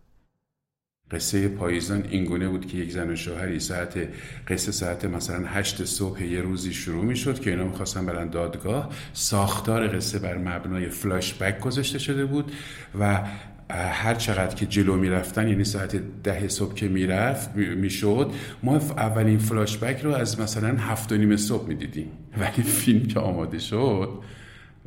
قصه 1.11 1.49
پاییزان 1.49 2.05
اینگونه 2.11 2.49
بود 2.49 2.67
که 2.67 2.79
یک 2.79 2.93
زن 2.93 3.11
و 3.11 3.17
شوهری 3.17 3.61
ساعت 3.61 4.09
قصه 4.49 4.73
ساعت 4.73 5.05
مثلا 5.05 5.47
هشت 5.47 5.85
صبح 5.85 6.25
یه 6.25 6.41
روزی 6.41 6.73
شروع 6.73 7.05
می 7.05 7.17
شد 7.17 7.41
که 7.41 7.51
اینا 7.51 7.65
می‌خواستن 7.65 8.07
برن 8.07 8.31
دادگاه. 8.31 8.89
ساختار 9.13 9.89
قصه 9.89 10.19
بر 10.19 10.39
مبنای 10.39 10.89
فلاش 10.89 11.35
بک 11.35 11.61
گذاشته 11.61 11.99
شده 11.99 12.25
بود 12.25 12.53
و 13.01 13.23
هر 13.71 14.15
چقدر 14.15 14.55
که 14.55 14.67
جلو 14.67 14.97
می‌رفتن 14.97 15.49
یعنی 15.49 15.65
ساعت 15.65 15.97
ده 16.23 16.49
صبح 16.49 16.75
که 16.75 16.89
می‌رفت 16.89 17.57
می‌شد 17.57 18.33
ما 18.63 18.77
اولین 18.77 19.39
فلاش 19.39 19.79
بک 19.79 20.01
رو 20.01 20.11
از 20.11 20.41
مثلا 20.41 20.77
هفت 20.77 21.13
و 21.13 21.17
نیم 21.17 21.37
صبح 21.37 21.69
می‌دیدیم. 21.69 22.11
ولی 22.39 22.63
فیلم 22.63 23.07
که 23.07 23.21
آماده 23.21 23.59
شد 23.59 24.09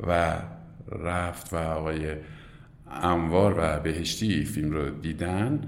و 0.06 0.36
رفت 0.92 1.52
و 1.52 1.56
آقای 1.56 2.14
انوار 3.02 3.54
و 3.58 3.80
بهشتی 3.80 4.44
فیلم 4.44 4.70
رو 4.70 4.90
دیدن 4.90 5.60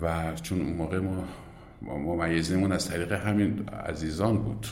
و 0.00 0.34
چون 0.42 0.60
اون 0.60 0.72
موقع 0.72 0.98
ما 0.98 1.24
ممیزیمون 1.82 2.72
از 2.72 2.88
طریق 2.88 3.12
همین 3.12 3.68
عزیزان 3.68 4.38
بود. 4.38 4.66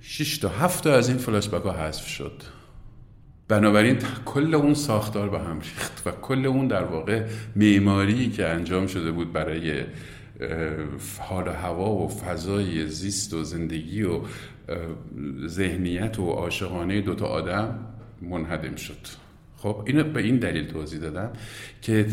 شش 0.00 0.38
تا 0.38 0.48
هفت 0.48 0.84
تا 0.84 0.94
از 0.94 1.08
این 1.08 1.18
فلاش 1.18 1.48
ها 1.48 1.72
حذف 1.72 2.06
شد. 2.06 2.42
بنابراین 3.48 3.98
کل 4.24 4.54
اون 4.54 4.74
ساختار 4.74 5.28
به 5.28 5.38
هم 5.38 5.60
ریخت 5.60 6.02
و 6.06 6.10
کل 6.10 6.46
اون 6.46 6.68
در 6.68 6.84
واقع 6.84 7.26
معماری 7.56 8.30
که 8.30 8.48
انجام 8.48 8.86
شده 8.86 9.12
بود 9.12 9.32
برای 9.32 9.84
حال 11.18 11.48
هوا 11.48 11.90
و 11.90 12.08
فضای 12.08 12.86
زیست 12.86 13.34
و 13.34 13.44
زندگی 13.44 14.02
و 14.02 14.20
ذهنیت 15.46 16.18
و 16.18 16.30
عاشقانه 16.30 17.00
دوتا 17.00 17.26
آدم 17.26 17.78
منهدم 18.22 18.76
شد. 18.76 19.27
خب 19.62 19.82
اینو 19.86 20.04
به 20.04 20.20
این 20.20 20.36
دلیل 20.36 20.66
توضیح 20.66 21.00
دادم 21.00 21.30
که 21.82 22.06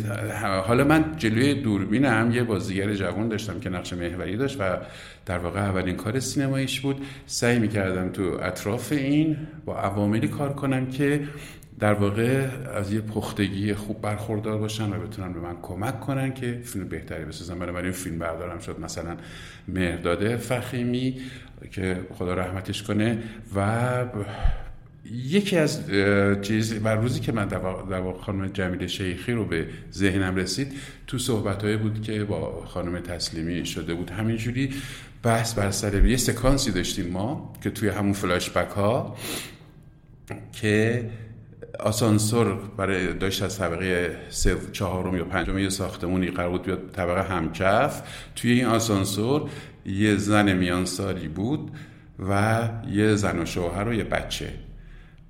حالا 0.67 0.83
من 0.83 1.15
جلوی 1.17 1.53
دوربینم 1.53 2.31
یه 2.33 2.43
بازیگر 2.43 2.93
جوان 2.93 3.29
داشتم 3.29 3.59
که 3.59 3.69
نقش 3.69 3.93
محوری 3.93 4.37
داشت 4.37 4.57
و 4.59 4.77
در 5.25 5.37
واقع 5.37 5.59
اولین 5.59 5.95
کار 5.95 6.19
سینماییش 6.19 6.81
بود. 6.81 7.05
سعی 7.25 7.59
می‌کردم 7.59 8.09
تو 8.09 8.37
اطراف 8.41 8.91
این 8.91 9.37
با 9.65 9.77
عواملی 9.77 10.27
کار 10.27 10.53
کنم 10.53 10.85
که 10.85 11.27
در 11.79 11.93
واقع 11.93 12.47
از 12.75 12.93
یه 12.93 13.01
پختگی 13.01 13.73
خوب 13.73 14.01
برخوردار 14.01 14.57
باشن 14.57 14.93
و 14.93 14.99
بتونن 14.99 15.33
به 15.33 15.39
من 15.39 15.55
کمک 15.61 15.99
کنن 15.99 16.33
که 16.33 16.59
فیلم 16.63 16.87
بهتری 16.87 17.25
بسازم. 17.25 17.59
بنابراین 17.59 17.91
فیلم 17.91 18.19
بردارم 18.19 18.59
شد 18.59 18.79
مثلا 18.79 19.17
مهرداد 19.67 20.35
فخیمی 20.35 21.21
که 21.71 21.99
خدا 22.13 22.33
رحمتش 22.33 22.83
کنه 22.83 23.17
و 23.55 24.05
یکی 25.11 25.57
از 25.57 25.91
چیز 26.41 26.73
بر 26.73 26.95
روزی 26.95 27.19
که 27.19 27.31
من 27.31 27.47
در 27.47 27.57
واقع 27.57 28.21
خانم 28.21 28.47
جمیل 28.47 28.87
شیخی 28.87 29.31
رو 29.31 29.45
به 29.45 29.67
ذهنم 29.93 30.35
رسید 30.35 30.73
تو 31.07 31.17
صحبت 31.17 31.65
بود 31.77 32.01
که 32.01 32.23
با 32.23 32.65
خانم 32.65 32.99
تسلیمی 32.99 33.65
شده 33.65 33.93
بود. 33.93 34.09
همینجوری 34.09 34.73
بحث 35.23 35.53
بر 35.53 35.71
سر 35.71 36.05
یه 36.05 36.17
سکانسی 36.17 36.71
داشتیم 36.71 37.07
ما 37.11 37.53
که 37.63 37.69
توی 37.69 37.89
همون 37.89 38.13
فلاش 38.13 38.49
بک 38.49 38.69
ها 38.69 39.15
که 40.51 41.09
آسانسور 41.79 42.59
برای 42.77 43.13
داشت 43.13 43.43
از 43.43 43.57
طبقه 43.57 44.17
چهارم 44.71 45.15
یا 45.15 45.25
پنجم 45.25 45.57
یه 45.57 45.69
ساختمونی 45.69 46.27
قرار 46.27 46.49
بود 46.49 46.63
بیاد 46.63 46.91
طبقه 46.93 47.23
همکف. 47.23 48.01
توی 48.35 48.51
این 48.51 48.65
آسانسور 48.65 49.49
یه 49.85 50.17
زن 50.17 50.53
میانسالی 50.53 51.27
بود 51.27 51.71
و 52.29 52.69
یه 52.91 53.15
زن 53.15 53.41
و 53.41 53.45
شوهر 53.45 53.87
و 53.87 53.93
یه 53.93 54.03
بچه. 54.03 54.64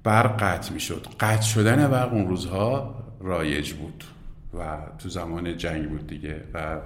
برق 0.06 0.44
قطع 0.44 0.74
می 0.74 0.80
شد 0.80 1.08
قطع 1.20 1.42
شدن 1.42 1.88
برق 1.88 2.14
اون 2.14 2.28
روزها 2.28 2.96
رایج 3.22 3.74
بود 3.74 4.04
و 4.54 4.78
تو 5.00 5.10
زمان 5.10 5.58
جنگ 5.58 5.90
بود 5.90 6.08
دیگه 6.08 6.44
و 6.54 6.78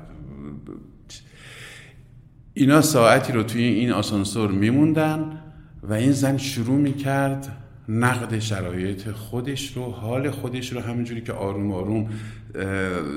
اینا 2.53 2.82
ساعتی 2.82 3.34
رو 3.34 3.43
توی 3.43 3.63
این 3.63 3.91
آسانسور 3.91 4.51
میموندن 4.51 5.41
و 5.84 5.93
این 5.93 6.11
زن 6.11 6.38
شروع 6.38 6.78
می‌کرد 6.78 7.57
نقد 7.89 8.39
شرایط 8.39 9.11
خودش 9.11 9.78
رو 9.78 9.91
حال 9.91 10.32
خودش 10.32 10.74
رو 10.74 10.82
همینجوری 10.82 11.22
که 11.22 11.34
آروم 11.34 11.72
آروم 11.72 12.09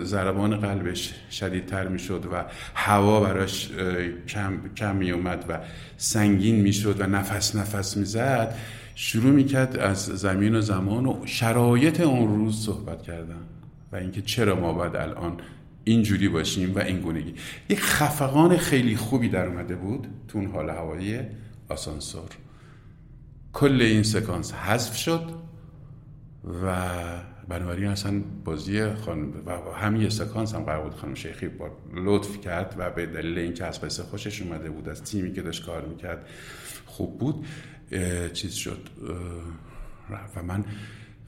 ضربان 0.05 0.57
قلبش 0.57 1.14
شدیدتر 1.30 1.88
می‌شد 1.88 2.28
و 2.32 2.44
هوا 2.74 3.20
براش 3.20 3.70
کم, 4.28 4.53
کم 4.76 4.96
می 4.96 5.11
اومد 5.11 5.44
و 5.48 5.59
سنگین 5.96 6.57
می‌شد 6.57 7.00
و 7.00 7.07
نفس 7.07 7.57
نفس 7.57 7.96
می‌زد. 7.96 8.55
شروع 8.95 9.30
می‌کرد 9.30 9.76
از 9.76 10.05
زمین 10.05 10.55
و 10.55 10.61
زمان 10.61 11.07
و 11.07 11.26
شرایط 11.26 12.01
اون 12.01 12.36
روز 12.36 12.64
صحبت 12.64 13.03
کردن 13.03 13.43
و 13.93 13.97
اینکه 13.97 14.22
چرا 14.22 14.61
ما 14.61 14.72
باید 14.72 14.97
الان 14.97 15.36
اینجوری 15.84 16.28
باشیم 16.28 16.74
و 16.74 16.78
این 16.78 17.01
گونگی. 17.01 17.34
یک 17.68 17.80
خفقان 17.80 18.57
خیلی 18.57 18.97
خوبی 18.97 19.28
در 19.28 19.47
اومده 19.47 19.76
بود 19.76 20.07
تو 20.28 20.38
اون 20.38 20.47
حال 20.47 20.70
هوایی 20.70 21.18
آسانسور. 21.68 22.28
کل 23.53 23.82
این 23.82 24.03
سکانس 24.03 24.53
حذف 24.53 24.97
شد 24.97 25.30
و 26.64 26.76
بنابراین 27.49 27.88
اصلا 27.88 28.22
بازی 28.45 28.95
خانم 28.95 29.32
و 29.47 29.76
همین 29.76 30.09
سکانس 30.09 30.55
هم 30.55 30.62
قرار 30.62 30.82
بود 30.84 30.95
خانم 30.95 31.14
شیخی 31.14 31.49
با 31.49 31.70
لطف 31.95 32.40
کرد 32.40 32.74
و 32.78 32.90
به 32.90 33.07
دلیل 33.07 33.38
اینکه 33.38 33.64
از 33.64 33.80
قصه 33.80 34.03
خوشش 34.03 34.43
اومده 34.43 34.70
بود 34.70 34.88
از 34.88 35.03
تیمی 35.03 35.32
که 35.32 35.43
داشت 35.43 35.66
کار 35.66 35.86
می‌کرد 35.86 36.26
خوب 36.93 37.18
بود 37.18 37.47
چیز 38.32 38.55
شد 38.55 38.88
و 40.36 40.43
من 40.43 40.64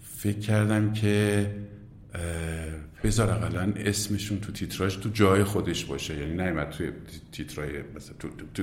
فکر 0.01 0.39
کردم 0.39 0.93
که 0.93 1.51
بذار 3.05 3.31
اقلا 3.31 3.73
اسمشون 3.77 4.41
تو 4.41 4.53
تیتراژ 4.53 4.97
تو 4.97 5.09
جای 5.09 5.45
خودش 5.45 5.85
باشه. 5.85 6.19
یعنی 6.19 6.33
نیمد 6.33 6.71
توی 6.71 6.93
تیترای 7.33 7.83
مثلا 7.97 8.17
تو, 8.19 8.29
تو, 8.55 8.62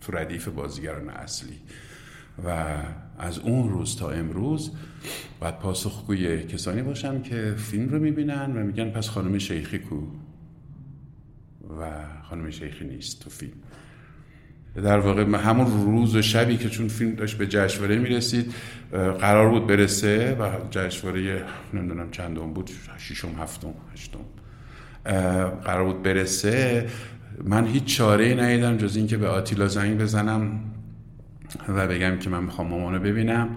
تو 0.00 0.12
ردیف 0.12 0.48
بازیگران 0.48 1.08
اصلی. 1.08 1.56
و 2.44 2.76
از 3.18 3.38
اون 3.38 3.70
روز 3.70 3.96
تا 3.96 4.10
امروز 4.10 4.70
باید 5.40 5.58
پاسخگوی 5.58 6.42
کسانی 6.42 6.82
باشم 6.82 7.22
که 7.22 7.54
فیلم 7.58 7.88
رو 7.88 7.98
می‌بینن 7.98 8.56
و 8.56 8.64
میگن 8.64 8.90
پس 8.90 9.08
خانم 9.08 9.38
شیخی 9.38 9.78
کو؟ 9.78 9.96
و 11.80 12.04
خانم 12.22 12.50
شیخی 12.50 12.84
نیست 12.84 13.20
تو 13.20 13.30
فیلم. 13.30 13.52
در 14.82 14.98
واقع 14.98 15.22
همون 15.22 15.66
روز 15.66 16.16
و 16.16 16.22
شبی 16.22 16.56
که 16.56 16.68
چون 16.68 16.88
فیلم 16.88 17.14
داشت 17.14 17.38
به 17.38 17.46
جشنواره 17.46 17.98
می‌رسید 17.98 18.54
قرار 18.92 19.50
بود 19.50 19.66
برسه 19.66 20.36
و 20.40 20.50
جشنواره 20.70 21.44
نمی‌دونم 21.74 22.10
چندم 22.10 22.52
بود 22.52 22.70
ششم 22.98 23.28
هفتم 23.28 23.74
هشتم 23.92 24.18
قرار 25.64 25.84
بود 25.84 26.02
برسه. 26.02 26.86
من 27.44 27.66
هیچ 27.66 27.84
چاره 27.84 28.24
ای 28.24 28.34
ندیدم 28.34 28.76
جز 28.76 28.96
اینکه 28.96 29.16
به 29.16 29.28
آتیلا 29.28 29.68
زنگ 29.68 29.98
بزنم 29.98 30.60
و 31.68 31.86
بگم 31.86 32.18
که 32.18 32.30
من 32.30 32.44
می‌خوام 32.44 32.68
مامانو 32.68 32.98
ببینم 32.98 33.48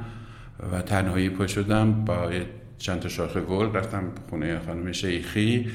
و 0.71 0.81
تنهایی 0.81 1.29
پا 1.29 1.47
شدم 1.47 2.05
با 2.05 2.31
چند 2.77 2.99
تا 2.99 3.09
شاخه 3.09 3.41
گل 3.41 3.73
رفتم 3.73 4.03
خونه 4.29 4.59
خانم 4.59 4.91
شیخی 4.91 5.67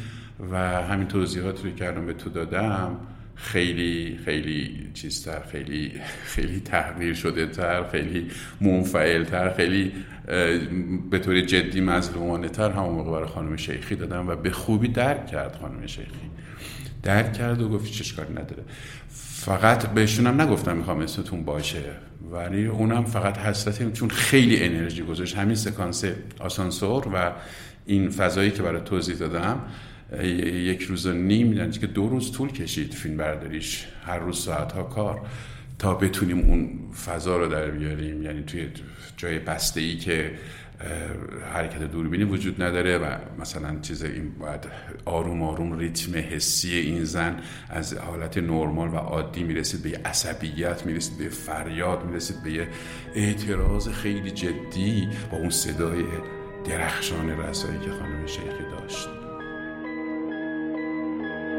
و 0.53 0.57
همین 0.83 1.09
توضیحات 1.09 1.65
رو 1.65 1.71
کردم 1.71 2.07
به 2.07 2.13
تو 2.13 2.31
دادم 2.31 2.97
خیلی 3.35 4.19
خیلی 4.25 4.91
چیزتر 4.95 5.41
خیلی 5.53 5.93
خیلی 6.25 6.61
تحقیر 6.61 7.15
شده 7.15 7.47
تر 7.47 7.85
خیلی 7.89 8.31
منفعل 8.61 9.25
تر 9.25 9.55
خیلی 9.55 9.93
به 11.11 11.19
طور 11.19 11.41
جدی 11.41 11.81
مظلومانه 11.81 12.49
تر 12.49 12.71
همون 12.71 12.95
موقع 12.95 13.11
برای 13.11 13.29
خانم 13.29 13.57
شیخی 13.57 13.97
دادم 13.97 14.29
و 14.29 14.37
به 14.37 14.51
خوبی 14.51 14.89
درک 14.89 15.27
کرد 15.27 15.59
خانم 15.61 15.87
شیخی. 15.87 16.31
درک 17.03 17.33
کرد 17.33 17.63
و 17.63 17.69
گفت 17.69 17.93
چش 17.93 18.13
کاری 18.13 18.33
نداره. 18.33 18.63
فقط 19.09 19.87
بهشونم 19.87 20.41
نگفتم 20.41 20.77
می‌خوام 20.77 21.01
اسمتون 21.01 21.45
باشه. 21.45 21.83
ولی 22.33 22.67
اونم 22.67 23.05
فقط 23.05 23.39
حسرت 23.39 23.93
چون 23.93 24.09
خیلی 24.09 24.63
انرژی 24.63 25.03
گذاشت. 25.03 25.37
همین 25.37 25.57
سکانس 25.57 26.05
آسانسور 26.39 27.09
و 27.15 27.33
این 27.87 28.11
فضایی 28.11 28.51
که 28.51 28.63
برای 28.63 28.81
توضیح 28.81 29.17
دادم 29.17 29.61
یک 30.23 30.83
روز 30.83 31.07
و 31.07 31.13
نیم 31.13 31.53
یعنی 31.53 31.73
که 31.73 31.87
دو 31.87 32.09
روز 32.09 32.33
طول 32.33 32.53
کشید 32.53 32.95
فیلم 32.95 33.17
برداریش. 33.17 33.87
هر 34.07 34.19
روز 34.19 34.39
ساعت 34.39 34.73
ها 34.73 34.83
کار. 34.83 35.21
تا 35.79 35.95
بتونیم 35.95 36.39
اون 36.39 36.79
فضا 37.07 37.37
رو 37.37 37.49
در 37.49 37.71
بیاریم. 37.71 38.23
یعنی 38.23 38.43
توی 38.43 38.69
جای 39.17 39.39
بسته 39.39 39.81
ای 39.81 39.97
که 39.97 40.31
حرکت 41.53 41.83
دوربینی 41.83 42.25
وجود 42.25 42.63
نداره 42.63 42.99
و 42.99 43.17
مثلا 43.41 43.81
چیز 43.83 44.05
این 44.05 44.39
باید 44.39 44.61
آروم 45.05 45.43
آروم 45.43 45.79
ریتم 45.79 46.19
حسی 46.19 46.73
این 46.73 47.05
زن 47.05 47.37
از 47.71 47.95
حالت 47.95 48.39
نرمال 48.39 48.89
و 48.89 48.97
عادی 48.97 49.43
می‌رسید 49.43 49.83
به 49.83 49.91
یه 49.91 50.01
عصبیت 50.05 50.87
می‌رسید 50.87 51.19
به 51.19 51.29
فریاد 51.29 52.07
می‌رسید 52.07 52.43
به 52.45 52.53
یه 52.53 52.69
اعتراض 53.15 53.89
خیلی 53.89 54.31
جدی 54.31 55.09
با 55.33 55.39
اون 55.39 55.51
صدای 55.51 56.05
درخشان 56.69 57.31
رسایی 57.31 57.79
که 57.79 57.91
خانم 57.91 58.27
شیخی 58.27 58.65
داشت. 58.71 59.24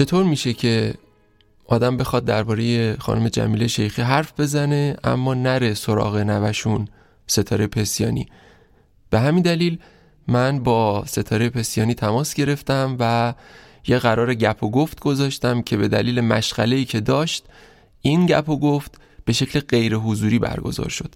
چطور 0.00 0.24
میشه 0.24 0.52
که 0.52 0.94
آدم 1.66 1.96
بخواد 1.96 2.24
درباره 2.24 2.96
خانم 2.96 3.28
جمیله 3.28 3.66
شیخی 3.66 4.02
حرف 4.02 4.40
بزنه 4.40 4.96
اما 5.04 5.34
نره 5.34 5.74
سراغ 5.74 6.16
نوشون 6.16 6.88
ستاره 7.26 7.66
پسیانی؟ 7.66 8.26
به 9.10 9.20
همین 9.20 9.42
دلیل 9.42 9.78
من 10.28 10.62
با 10.62 11.04
ستاره 11.06 11.50
پسیانی 11.50 11.94
تماس 11.94 12.34
گرفتم 12.34 12.96
و 13.00 13.34
یه 13.86 13.98
قرار 13.98 14.34
گپ 14.34 14.62
و 14.62 14.70
گفت 14.70 15.00
گذاشتم 15.00 15.62
که 15.62 15.76
به 15.76 15.88
دلیل 15.88 16.20
مشغله 16.20 16.84
که 16.84 17.00
داشت 17.00 17.44
این 18.00 18.26
گپ 18.26 18.48
و 18.48 18.58
گفت 18.58 19.00
به 19.24 19.32
شکل 19.32 19.60
غیر 19.60 19.94
حضوری 19.94 20.38
برگزار 20.38 20.88
شد. 20.88 21.14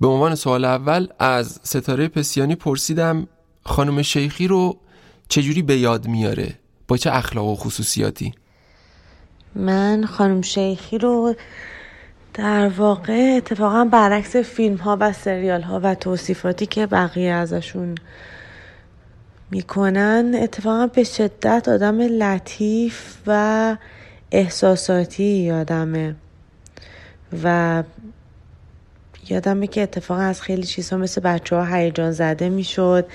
به 0.00 0.06
عنوان 0.06 0.34
سوال 0.34 0.64
اول 0.64 1.08
از 1.18 1.60
ستاره 1.62 2.08
پسیانی 2.08 2.54
پرسیدم 2.54 3.28
خانم 3.64 4.02
شیخی 4.02 4.46
رو 4.46 4.76
چجوری 5.28 5.62
به 5.62 5.78
یاد 5.78 6.06
میاره؟ 6.06 6.60
با 6.90 6.96
چه 6.96 7.10
اخلاق 7.12 7.46
و 7.46 7.54
خصوصیاتی؟ 7.54 8.34
من 9.54 10.04
خانم 10.04 10.42
شیخی 10.42 10.98
رو 10.98 11.34
در 12.34 12.68
واقع 12.68 13.34
اتفاقا 13.36 13.84
برعکس 13.84 14.36
فیلم 14.36 14.76
ها 14.76 14.96
و 15.00 15.12
سریال 15.12 15.62
ها 15.62 15.80
و 15.82 15.94
توصیفاتی 15.94 16.66
که 16.66 16.86
بقیه 16.86 17.32
ازشون 17.32 17.94
می‌کنن 19.50 20.34
اتفاقا 20.34 20.86
به 20.86 21.04
شدت 21.04 21.68
آدم 21.68 22.00
لطیف 22.00 23.16
و 23.26 23.76
احساساتی 24.32 25.24
یادمه 25.24 26.14
و 27.42 27.82
یادمه 29.28 29.66
که 29.66 29.82
اتفاقا 29.82 30.20
از 30.20 30.42
خیلی 30.42 30.62
چیزها 30.62 30.98
مثل 30.98 31.20
بچه 31.20 31.56
ها 31.56 31.76
هیجان 31.76 32.12
زده 32.12 32.48
می‌شد 32.48 33.06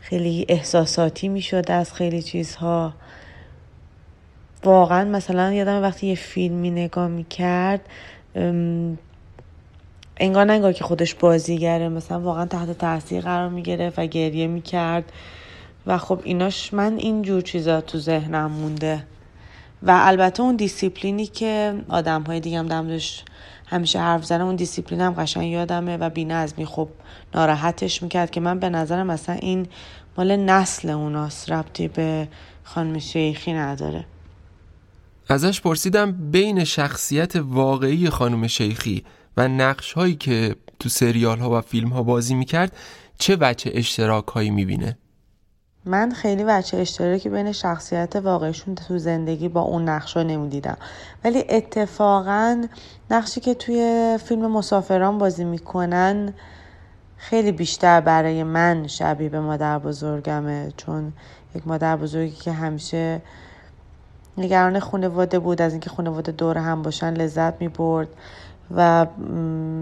خیلی 0.00 0.46
احساساتی 0.48 1.28
می‌شد 1.28 1.70
از 1.70 1.92
خیلی 1.92 2.22
چیزها. 2.22 3.01
واقعا 4.64 5.04
مثلا 5.04 5.52
یادم 5.52 5.82
وقتی 5.82 6.06
یه 6.06 6.14
فیلمی 6.14 6.70
نگاه 6.70 7.08
می‌کرد 7.08 7.80
انگار 10.16 10.50
نگاه 10.52 10.72
که 10.72 10.84
خودش 10.84 11.14
بازیگره 11.14 11.88
مثلا 11.88 12.20
واقعا 12.20 12.46
تحت 12.46 12.78
تاثیر 12.78 13.20
قرار 13.20 13.48
می‌گرفت 13.48 13.98
و 13.98 14.06
گریه 14.06 14.46
می‌کرد. 14.46 15.12
و 15.86 15.98
خب 15.98 16.20
ایناش 16.24 16.74
من 16.74 16.96
اینجور 16.96 17.40
چیزا 17.40 17.80
تو 17.80 17.98
ذهنم 17.98 18.50
مونده. 18.50 19.04
و 19.82 20.00
البته 20.04 20.42
اون 20.42 20.56
دیسیپلینی 20.56 21.26
که 21.26 21.74
آدم 21.88 22.22
های 22.22 22.40
دیگه 22.40 22.58
هم 22.58 22.66
دمش 22.66 23.24
همیشه 23.66 23.98
حرف 23.98 24.24
زنم 24.24 24.46
اون 24.46 24.56
دیسیپلین 24.56 25.00
هم 25.00 25.12
قشنگ 25.12 25.46
یادمه 25.46 25.96
و 25.96 26.10
بی 26.10 26.24
نظمی 26.24 26.66
خب 26.66 26.88
ناراحتش 27.34 28.02
می‌کرد 28.02 28.30
که 28.30 28.40
من 28.40 28.58
به 28.58 28.68
نظرم 28.68 29.06
مثلا 29.06 29.34
این 29.34 29.66
مال 30.18 30.36
نسل 30.36 30.90
اوناست 30.90 31.50
ربطی 31.50 31.88
به 31.88 32.28
خانم 32.64 32.98
شیخی 32.98 33.52
نداره. 33.52 34.04
ازش 35.28 35.60
پرسیدم 35.60 36.12
بین 36.12 36.64
شخصیت 36.64 37.36
واقعی 37.36 38.10
خانم 38.10 38.46
شیخی 38.46 39.04
و 39.36 39.48
نقش 39.48 39.92
هایی 39.92 40.14
که 40.14 40.56
تو 40.78 40.88
سریال 40.88 41.38
ها 41.38 41.58
و 41.58 41.60
فیلم 41.60 41.88
ها 41.88 42.02
بازی 42.02 42.34
می‌کرد 42.34 42.76
چه 43.18 43.36
وجه 43.40 43.70
اشتراک 43.74 44.26
هایی 44.26 44.50
می‌بینه؟ 44.50 44.98
من 45.84 46.10
خیلی 46.10 46.44
وجه 46.44 46.78
اشتراکی 46.78 47.28
بین 47.28 47.52
شخصیت 47.52 48.16
واقعیشون 48.16 48.74
تو 48.74 48.98
زندگی 48.98 49.48
با 49.48 49.60
اون 49.60 49.88
نقش 49.88 50.16
ها 50.16 50.22
نمی‌دیدم 50.22 50.76
ولی 51.24 51.44
اتفاقا 51.48 52.66
نقشی 53.10 53.40
که 53.40 53.54
توی 53.54 54.18
فیلم 54.24 54.50
مسافران 54.52 55.18
بازی 55.18 55.44
می‌کنن 55.44 56.34
خیلی 57.16 57.52
بیشتر 57.52 58.00
برای 58.00 58.42
من 58.42 58.86
شبیه 58.86 59.28
به 59.28 59.40
مادر 59.40 59.78
بزرگمه 59.78 60.72
چون 60.76 61.12
یک 61.54 61.66
مادر 61.66 61.96
بزرگی 61.96 62.36
که 62.36 62.52
همیشه 62.52 63.22
نگران 64.38 64.80
خانواده 64.80 65.38
بود 65.38 65.62
از 65.62 65.72
اینکه 65.72 65.90
خانواده 65.90 66.32
دور 66.32 66.58
هم 66.58 66.82
باشن 66.82 67.14
لذت 67.14 67.60
می 67.60 67.68
برد 67.68 68.08
و 68.76 69.06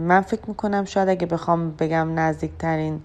من 0.06 0.20
فکر 0.20 0.42
می‌کنم 0.48 0.84
شاید 0.84 1.08
اگه 1.08 1.26
بخوام 1.26 1.70
بگم 1.70 2.18
نزدیکترین 2.18 3.00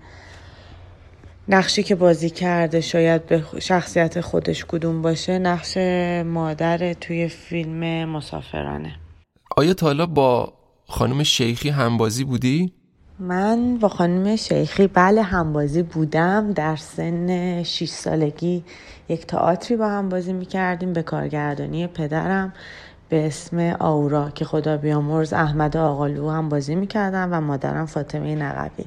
نقشی 1.48 1.84
که 1.84 1.96
بازی 1.96 2.30
کرده 2.30 2.82
شاید 2.82 3.26
به 3.26 3.44
شخصیت 3.60 4.22
خودش 4.22 4.66
کدوم 4.66 5.02
باشه 5.02 5.40
نقش 5.40 5.78
مادر 6.26 6.94
توی 6.94 7.28
فیلم 7.28 8.10
مسافرانه 8.10 8.96
آیا 9.58 9.74
تالا 9.74 10.06
با 10.06 10.54
خانم 10.88 11.24
شیخی 11.24 11.70
همبازی 11.70 12.24
بودی؟ 12.24 12.74
من 13.20 13.78
با 13.78 13.90
خانم 13.90 14.36
شیخی 14.36 14.88
بله 14.88 15.22
همبازی 15.22 15.84
بودم 15.84 16.54
در 16.54 16.76
سن 16.76 17.64
6 17.64 17.90
سالگی 17.90 18.64
یک 19.10 19.28
تئاتری 19.28 19.78
با 19.78 19.90
هم 19.90 20.10
بازی 20.10 20.34
می‌کردیم 20.34 20.94
به 20.94 21.04
کارگردانی 21.04 21.88
پدرم 21.88 22.54
به 23.10 23.28
اسم 23.28 23.76
آورا 23.80 24.30
که 24.30 24.46
خدا 24.46 24.78
بیامرز 24.78 25.34
احمد 25.34 25.78
آقالو 25.78 26.30
هم 26.30 26.50
بازی 26.50 26.76
می‌کردم 26.76 27.30
و 27.32 27.42
مادرم 27.42 27.86
فاطمه 27.86 28.36
نقبی 28.36 28.86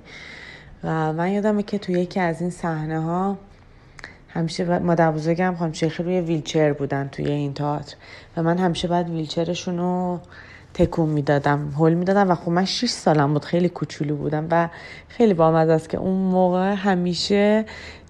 و 0.84 1.12
من 1.12 1.30
یادمه 1.32 1.62
که 1.62 1.78
توی 1.78 1.94
یکی 1.94 2.20
از 2.20 2.40
این 2.40 2.50
صحنه 2.50 3.00
ها 3.00 3.38
همیشه 4.28 4.78
مادر 4.78 5.12
بزرگم 5.12 5.54
خانم 5.58 5.72
شیخی 5.72 6.02
روی 6.02 6.20
ویلچر 6.20 6.72
بودن 6.72 7.08
توی 7.08 7.30
این 7.30 7.54
تئاتر 7.54 7.96
و 8.36 8.42
من 8.42 8.58
همیشه 8.58 8.88
بعد 8.88 9.10
ویلچرشون 9.10 9.78
رو 9.78 10.20
تکون 10.74 11.08
می‌دادم 11.08 11.70
هول 11.78 11.94
می‌دادم 11.94 12.30
و 12.30 12.34
خب 12.34 12.48
من 12.48 12.64
6 12.64 12.88
سالم 12.90 13.32
بود 13.32 13.44
خیلی 13.44 13.68
کوچولو 13.68 14.16
بودم 14.16 14.46
و 14.50 14.68
خیلی 15.08 15.34
بامزه 15.34 15.72
است 15.72 15.88
که 15.88 15.98
اون 15.98 16.16
موقع 16.16 16.74
همیشه 16.74 17.64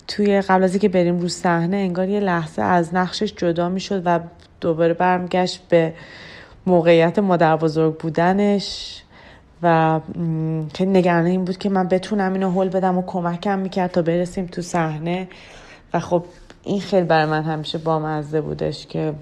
توی 0.09 0.41
قبل 0.41 0.65
از 0.65 0.73
اینکه 0.73 0.89
بریم 0.89 1.19
رو 1.19 1.29
صحنه 1.29 1.77
انگار 1.77 2.09
یه 2.09 2.21
لحظه 2.21 2.63
از 2.63 2.95
نقشش 2.95 3.35
جدا 3.35 3.69
می‌شد 3.69 4.03
و 4.05 4.21
دوباره 4.61 4.95
برمیگشت 4.95 5.63
به 5.69 5.95
موقعیت 6.67 7.19
مادر 7.19 7.57
بزرگ 7.57 7.99
بودنش 7.99 9.03
و 9.63 10.01
خیلی 10.75 10.91
نگرانه 10.91 11.31
این 11.31 11.45
بود 11.45 11.59
که 11.59 11.69
من 11.69 11.89
بتونم 11.89 12.33
اینو 12.33 12.51
هول 12.51 12.69
بدم 12.69 12.99
و 12.99 13.03
کمکم 13.07 13.59
می‌کرد 13.59 13.91
تا 13.91 14.03
برسیم 14.03 14.47
تو 14.47 14.63
صحنه. 14.63 15.29
و 15.95 16.01
خب 16.01 16.25
این 16.65 16.81
خیلی 16.81 17.07
برای 17.07 17.27
من 17.27 17.43
همیشه 17.43 17.79
بامزه 17.79 18.41
بودش 18.41 18.87
که 18.87 19.15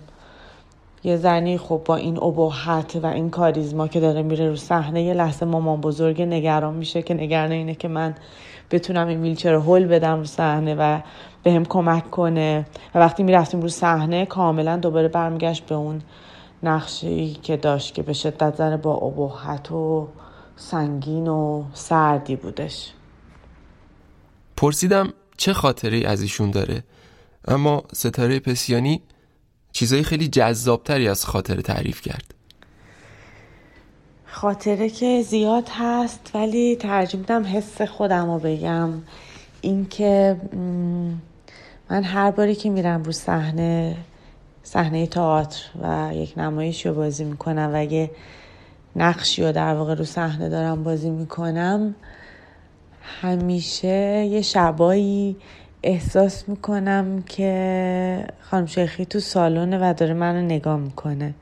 یه 1.06 1.16
زنی 1.16 1.58
خب 1.58 1.82
با 1.84 1.96
این 1.96 2.22
ابهت 2.22 2.96
و 3.02 3.06
این 3.06 3.30
کاریزما 3.30 3.88
که 3.88 4.00
داره 4.00 4.22
میره 4.22 4.48
رو 4.48 4.56
صحنه 4.56 5.02
یه 5.02 5.14
لحظه 5.14 5.46
مامان 5.46 5.80
بزرگ 5.80 6.22
نگران 6.22 6.74
میشه 6.74 7.02
که 7.02 7.14
نگران 7.14 7.52
اینه 7.52 7.74
که 7.74 7.88
من 7.88 8.14
بتونم 8.70 9.06
این 9.06 9.22
ویلچر 9.22 9.52
رو 9.52 9.60
هل 9.60 9.86
بدم 9.86 10.18
رو 10.18 10.24
صحنه 10.24 10.74
و 10.74 11.00
به 11.42 11.52
هم 11.52 11.64
کمک 11.64 12.10
کنه. 12.10 12.66
و 12.94 12.98
وقتی 12.98 13.22
می‌رفتیم 13.22 13.60
رو 13.60 13.68
صحنه 13.68 14.26
کاملا 14.26 14.76
دوباره 14.76 15.08
برمیگشت 15.08 15.66
به 15.66 15.74
اون 15.74 16.02
نقشی 16.62 17.32
که 17.42 17.56
داشت 17.56 17.94
که 17.94 18.02
به 18.02 18.12
شدت 18.12 18.56
زن 18.56 18.76
با 18.76 18.94
ابهت 18.94 19.72
و 19.72 20.08
سنگین 20.56 21.28
و 21.28 21.64
سردی 21.72 22.36
بودش. 22.36 22.92
پرسیدم 24.56 25.12
چه 25.36 25.52
خاطری 25.52 26.04
از 26.04 26.22
ایشون 26.22 26.50
داره؟ 26.50 26.84
اما 27.48 27.82
ستاره 27.92 28.40
پسیانی 28.40 29.02
چیزای 29.76 30.02
خیلی 30.02 30.28
جذابتری 30.28 31.08
از 31.08 31.24
خاطر 31.24 31.60
تعریف 31.60 32.00
کرد. 32.00 32.34
خاطره 34.26 34.90
که 34.90 35.22
زیاد 35.22 35.68
هست 35.68 36.30
ولی 36.34 36.76
ترجیح 36.76 37.20
میدم 37.20 37.44
حس 37.44 37.82
خودم 37.82 38.30
رو 38.30 38.38
بگم. 38.38 38.90
اینکه 39.60 40.36
من 41.90 42.04
هر 42.04 42.30
باری 42.30 42.54
که 42.54 42.70
میرم 42.70 43.02
رو 43.02 43.12
صحنه 43.12 43.96
صحنه 44.62 45.06
تئاتر 45.06 45.60
و 45.82 46.10
یک 46.14 46.38
نمایش 46.38 46.86
رو 46.86 46.94
بازی 46.94 47.24
می‌کنم 47.24 47.70
و 47.74 47.84
یه 47.84 48.10
نقشی 48.96 49.42
رو 49.42 49.52
در 49.52 49.74
واقع 49.74 49.94
رو 49.94 50.04
صحنه 50.04 50.48
دارم 50.48 50.84
بازی 50.84 51.10
می‌کنم 51.10 51.94
همیشه 53.22 54.26
یه 54.30 54.42
شبایی 54.42 55.36
احساس 55.82 56.48
می‌کنم 56.48 57.22
که 57.26 58.26
خانم 58.40 58.66
شیخی 58.66 59.04
تو 59.04 59.20
سالونه 59.20 59.78
و 59.78 59.94
داره 59.96 60.14
منو 60.14 60.40
نگاه 60.40 60.76
می‌کنه. 60.76 61.34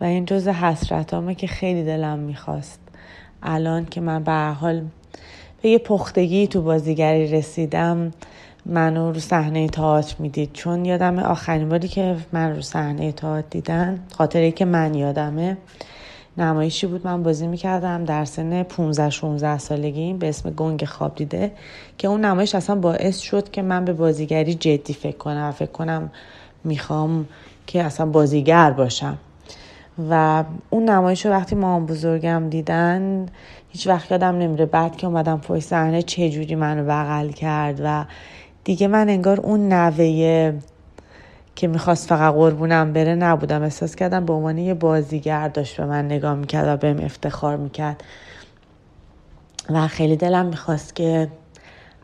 و 0.00 0.04
این 0.04 0.24
جز 0.24 0.48
حسرتامه 0.48 1.34
که 1.34 1.46
خیلی 1.46 1.84
دلم 1.84 2.18
می‌خواست. 2.18 2.80
الان 3.42 3.84
که 3.84 4.00
من 4.00 4.24
به 4.24 4.32
حال 4.32 4.82
به 5.62 5.68
یه 5.68 5.78
پختگی 5.78 6.46
تو 6.46 6.62
بازیگری 6.62 7.26
رسیدم 7.26 8.12
منو 8.66 9.12
رو 9.12 9.20
صحنه 9.20 9.68
تئاتر 9.68 10.14
می‌دید. 10.18 10.52
چون 10.52 10.84
یادم 10.84 11.18
آخرین 11.18 11.68
باری 11.68 11.88
که 11.88 12.16
من 12.32 12.56
رو 12.56 12.62
صحنه 12.62 13.12
تئاتر 13.12 13.48
دیدن 13.50 14.00
خاطره 14.16 14.50
که 14.50 14.64
من 14.64 14.94
یادمه 14.94 15.56
نمایشی 16.38 16.86
بود. 16.86 17.06
من 17.06 17.22
بازی 17.22 17.46
می‌کردم 17.46 18.04
در 18.04 18.24
سن 18.24 18.62
15 18.62 19.10
16 19.10 19.58
سالگی. 19.58 20.12
به 20.12 20.28
اسم 20.28 20.50
گنگ 20.50 20.84
خواب 20.84 21.14
دیده. 21.14 21.52
که 21.98 22.08
اون 22.08 22.24
نمایش 22.24 22.54
اصلا 22.54 22.76
باعث 22.76 23.18
شد 23.18 23.50
که 23.50 23.62
من 23.62 23.84
به 23.84 23.92
بازیگری 23.92 24.54
جدی 24.54 24.92
فکر 24.92 25.16
کنم. 25.16 25.48
و 25.48 25.52
فکر 25.52 25.70
کنم 25.70 26.10
می‌خوام 26.64 27.28
که 27.66 27.82
اصلا 27.82 28.06
بازیگر 28.06 28.70
باشم. 28.70 29.18
و 30.10 30.44
اون 30.70 30.84
نمایش 30.84 31.26
رو 31.26 31.32
وقتی 31.32 31.56
مامان 31.56 31.86
بزرگم 31.86 32.48
دیدن 32.50 33.26
هیچ 33.68 33.86
وقت 33.86 34.10
یادم 34.10 34.38
نمیره 34.38 34.66
بعد 34.66 34.96
که 34.96 35.06
اومدم 35.06 35.38
پشت 35.38 35.64
صحنه 35.64 36.02
چه 36.02 36.30
جوری 36.30 36.54
منو 36.54 36.84
بغل 36.84 37.28
کرد 37.28 37.80
و 37.84 38.04
دیگه 38.64 38.88
من 38.88 39.08
انگار 39.08 39.40
اون 39.40 39.72
نوه 39.72 40.04
که 41.58 41.68
می‌خواست 41.68 42.08
فقط 42.08 42.34
قربونم 42.34 42.92
بره 42.92 43.14
نبودم. 43.14 43.62
احساس 43.62 43.96
کردم 43.96 44.26
به 44.26 44.32
عنوان 44.32 44.58
یه 44.58 44.74
بازیگر 44.74 45.48
داشت 45.48 45.76
به 45.76 45.86
من 45.86 46.04
نگاه 46.04 46.34
می‌کرد 46.34 46.68
و 46.68 46.76
بهم 46.76 47.04
افتخار 47.04 47.56
می‌کرد. 47.56 48.04
و 49.70 49.88
خیلی 49.88 50.16
دلم 50.16 50.46
می‌خواست 50.46 50.94
که 50.94 51.28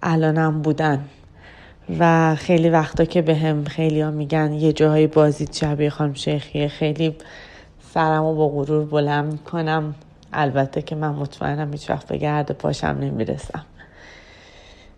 الانم 0.02 0.62
بودن. 0.62 1.04
و 1.98 2.34
خیلی 2.34 2.70
وقتا 2.70 3.04
که 3.04 3.22
به 3.22 3.34
هم 3.34 3.64
خیلی 3.64 4.00
ها 4.00 4.10
میگن 4.10 4.52
یه 4.52 4.72
جاهای 4.72 5.06
بازی 5.06 5.46
شبیه 5.52 5.90
خانم 5.90 6.14
شیخیه 6.14 6.68
خیلی 6.68 7.16
سرم 7.94 8.22
رو 8.22 8.34
با 8.34 8.48
غرور 8.48 8.84
بلند 8.84 9.32
می‌کنم. 9.32 9.94
البته 10.32 10.82
که 10.82 10.94
من 10.94 11.10
مطمئنم 11.10 11.72
هیچ 11.72 11.90
وقت 11.90 12.08
به 12.08 12.16
گرد 12.16 12.52
پاشم 12.52 12.86
نمی‌رسم. 13.00 13.64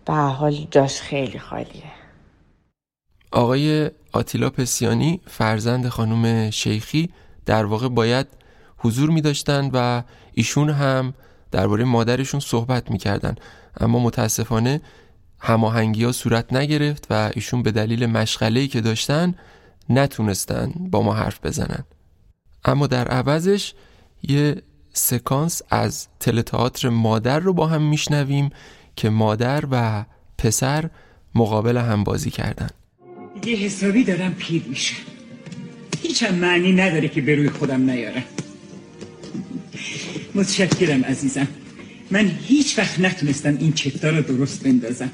به 0.04 0.12
حال 0.12 0.66
جاش 0.70 1.00
خیلی 1.00 1.38
خالیه. 1.38 1.92
آقای 3.32 3.90
آتیلا 4.16 4.50
پسیانی 4.50 5.20
فرزند 5.26 5.88
خانم 5.88 6.50
شیخی 6.50 7.10
در 7.46 7.64
واقع 7.64 7.88
باید 7.88 8.26
حضور 8.78 9.10
می 9.10 9.20
داشتن 9.20 9.70
و 9.72 10.02
ایشون 10.32 10.70
هم 10.70 11.14
درباره 11.50 11.84
مادرشون 11.84 12.40
صحبت 12.40 12.90
می 12.90 12.98
کردن. 12.98 13.34
اما 13.80 13.98
متاسفانه 13.98 14.80
هماهنگی 15.38 16.04
ها 16.04 16.12
صورت 16.12 16.52
نگرفت 16.52 17.06
و 17.10 17.30
ایشون 17.34 17.62
به 17.62 17.72
دلیل 17.72 18.06
مشغله 18.06 18.66
که 18.66 18.80
داشتن 18.80 19.34
نتونستن 19.90 20.72
با 20.90 21.02
ما 21.02 21.14
حرف 21.14 21.46
بزنن 21.46 21.84
اما 22.64 22.86
در 22.86 23.08
عوضش 23.08 23.74
یه 24.22 24.62
سکانس 24.92 25.62
از 25.70 26.08
تلتئاتر 26.20 26.88
مادر 26.88 27.38
رو 27.38 27.52
با 27.52 27.66
هم 27.66 27.82
میشنویم 27.82 28.50
که 28.96 29.10
مادر 29.10 29.64
و 29.70 30.04
پسر 30.38 30.90
مقابل 31.34 31.76
هم 31.76 32.04
بازی 32.04 32.30
کردن 32.30 32.68
دیگه 33.43 33.59
حسابی 33.59 34.05
دارم 34.05 34.34
پیر 34.34 34.62
میشم 34.68 34.97
هیچ 36.03 36.22
هم 36.22 36.34
معنی 36.34 36.72
نداره 36.72 37.09
که 37.09 37.20
به 37.20 37.34
روی 37.34 37.51
خودم 37.51 37.91
نیارم. 37.91 38.24
متشکرم 40.34 41.05
عزیزم. 41.05 41.49
من 42.11 42.30
هیچ 42.49 42.78
وقت 42.78 43.01
نتونستم 43.01 43.57
این 43.61 43.72
چکتا 43.72 44.11
رو 44.11 44.22
درست 44.22 44.62
بندازم. 44.62 45.11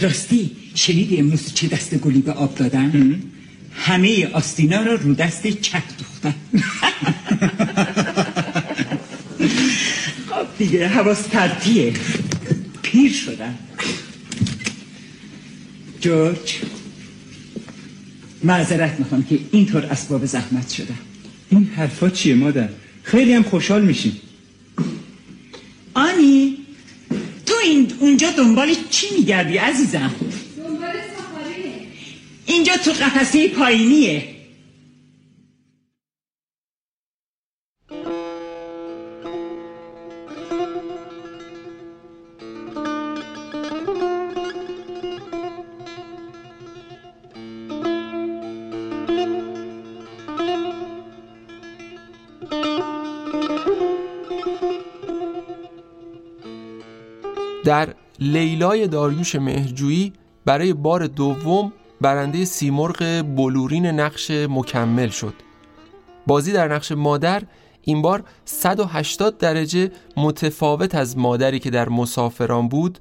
راستی 0.00 0.50
شنیدی 0.74 1.16
امروز 1.16 1.54
چه 1.54 1.68
دست 1.68 1.94
گلی 1.94 2.18
به 2.18 2.32
آب 2.32 2.54
دادن؟ 2.54 3.22
همه 3.74 4.28
آستینا 4.32 4.82
رو 4.82 4.96
رو 4.96 5.14
دست 5.14 5.46
چپ 5.46 5.82
دوختن 5.98 6.34
خب 10.30 10.46
دیگه 10.58 10.88
حواس 10.88 11.28
پرتیه 11.28 11.92
پیر 12.82 13.12
شدم. 13.12 13.54
جورج. 16.00 16.60
معذرت 18.44 18.98
می‌خوام 18.98 19.24
که 19.24 19.38
اینطور 19.52 19.86
اسباب 19.86 20.26
زحمت 20.26 20.70
شدم. 20.70 20.98
این 21.50 21.70
حرفا 21.76 22.08
چیه 22.08 22.34
مادر؟ 22.34 22.68
خیلی 23.02 23.32
هم 23.32 23.42
خوشحال 23.42 23.84
میشیم. 23.84 24.20
آنی 25.94 26.56
تو 27.46 27.54
این 27.64 27.92
اونجا 27.98 28.30
دنبال 28.30 28.74
چی 28.90 29.06
میگردی 29.18 29.56
عزیزم؟ 29.56 30.14
دنبال 30.56 30.90
سفاره 30.90 31.56
اینجا 32.46 32.72
تو 32.84 32.90
قفسه 32.90 33.48
پایینیه. 33.48 34.39
در 57.70 57.94
لیلای 58.18 58.88
داریوش 58.88 59.34
مهرجویی 59.34 60.12
برای 60.44 60.72
بار 60.72 61.06
دوم 61.06 61.72
برنده 62.00 62.44
سیمرغ 62.44 63.24
بلورین 63.36 63.86
نقش 63.86 64.30
مکمل 64.30 65.08
شد. 65.08 65.34
بازی 66.26 66.52
در 66.52 66.74
نقش 66.74 66.92
مادر 66.92 67.42
این 67.82 68.02
بار 68.02 68.24
180 68.44 69.38
درجه 69.38 69.90
متفاوت 70.16 70.94
از 70.94 71.18
مادری 71.18 71.58
که 71.58 71.70
در 71.70 71.88
مسافران 71.88 72.68
بود 72.68 72.98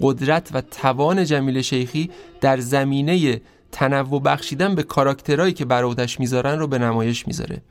قدرت 0.00 0.48
و 0.52 0.60
توان 0.60 1.24
جمیل 1.24 1.62
شیخی 1.62 2.10
در 2.40 2.60
زمینه 2.60 3.40
تنوع 3.72 4.22
بخشیدن 4.22 4.74
به 4.74 4.82
کاراکترهایی 4.82 5.52
که 5.52 5.64
بر 5.64 5.84
عهده‌اش 5.84 6.20
می‌ذارن 6.20 6.58
رو 6.58 6.66
به 6.66 6.78
نمایش 6.78 7.26
می‌ذاره. 7.26 7.62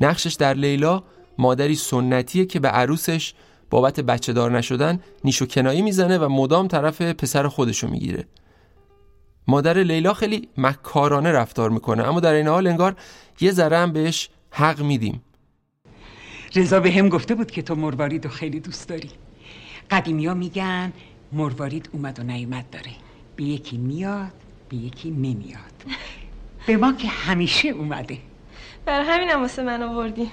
نقشش 0.00 0.34
در 0.34 0.54
لیلا 0.54 1.02
مادری 1.38 1.74
سنتیه 1.74 2.44
که 2.44 2.60
به 2.60 2.68
عروسش 2.68 3.34
بابت 3.70 4.00
بچه 4.00 4.32
دار 4.32 4.58
نشدن 4.58 5.00
نیش 5.24 5.42
و 5.42 5.46
کنایی 5.46 5.82
می‌زنه 5.82 6.18
و 6.18 6.28
مدام 6.28 6.68
طرف 6.68 7.02
پسر 7.02 7.48
خودشو 7.48 7.88
می‌گیره. 7.88 8.24
مادر 9.48 9.78
لیلا 9.78 10.14
خیلی 10.14 10.48
مکارانه 10.56 11.32
رفتار 11.32 11.70
می‌کنه 11.70 12.08
اما 12.08 12.20
در 12.20 12.32
این 12.32 12.48
حال 12.48 12.66
انگار 12.66 12.96
یه 13.40 13.52
ذره 13.52 13.78
هم 13.78 13.92
بهش 13.92 14.28
حق 14.50 14.82
میدیم. 14.82 15.22
رضا 16.54 16.80
به 16.80 16.92
هم 16.92 17.08
گفته 17.08 17.34
بود 17.34 17.50
که 17.50 17.62
تو 17.62 17.74
مروارید 17.74 18.24
رو 18.24 18.30
خیلی 18.30 18.60
دوست 18.60 18.88
داری. 18.88 19.10
قدیمی 19.90 20.26
ها 20.26 20.34
میگن 20.34 20.92
مروارید 21.32 21.88
اومد 21.92 22.20
و 22.20 22.22
نیومد 22.22 22.70
داره. 22.70 22.90
به 23.36 23.44
یکی 23.44 23.76
میاد 23.76 24.32
به 24.68 24.76
یکی 24.76 25.10
نمیاد. 25.10 25.84
به 26.66 26.76
ما 26.76 26.92
که 26.92 27.08
همیشه 27.08 27.68
اومده. 27.68 28.18
برای 28.84 29.06
همینم 29.06 29.40
واسه 29.40 29.62
من 29.62 29.82
آوردی. 29.82 30.30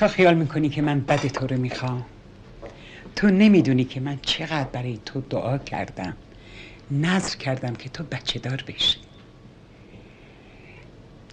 تا 0.00 0.08
خیال 0.08 0.34
می‌کنی 0.34 0.68
که 0.68 0.82
من 0.82 1.00
بد 1.00 1.26
تو 1.26 1.46
رو 1.46 1.56
می‌خوام؟ 1.56 2.04
تو 3.16 3.26
نمی‌دونی 3.26 3.84
که 3.84 4.00
من 4.00 4.18
چقدر 4.22 4.68
برای 4.72 4.98
تو 5.04 5.20
دعا 5.20 5.58
کردم 5.58 6.16
نظر 6.90 7.36
کردم 7.36 7.74
که 7.74 7.88
تو 7.88 8.04
بچه 8.04 8.38
دار 8.38 8.64
بشی. 8.66 8.98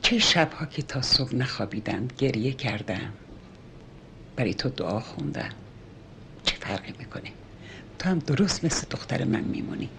چه 0.01 0.19
شبها 0.19 0.65
که 0.65 0.81
تا 0.81 1.01
صبح 1.01 1.35
نخوابیدم 1.35 2.07
گریه 2.17 2.51
کردم. 2.51 3.13
برای 4.35 4.53
تو 4.53 4.69
دعا 4.69 4.99
خوندم. 4.99 5.49
چه 6.43 6.55
فرقی 6.55 6.93
می‌کنه؟ 6.99 7.31
تو 7.99 8.09
هم 8.09 8.19
درست 8.19 8.65
مثل 8.65 8.87
دختر 8.89 9.23
من 9.23 9.41
میمونی. 9.41 9.89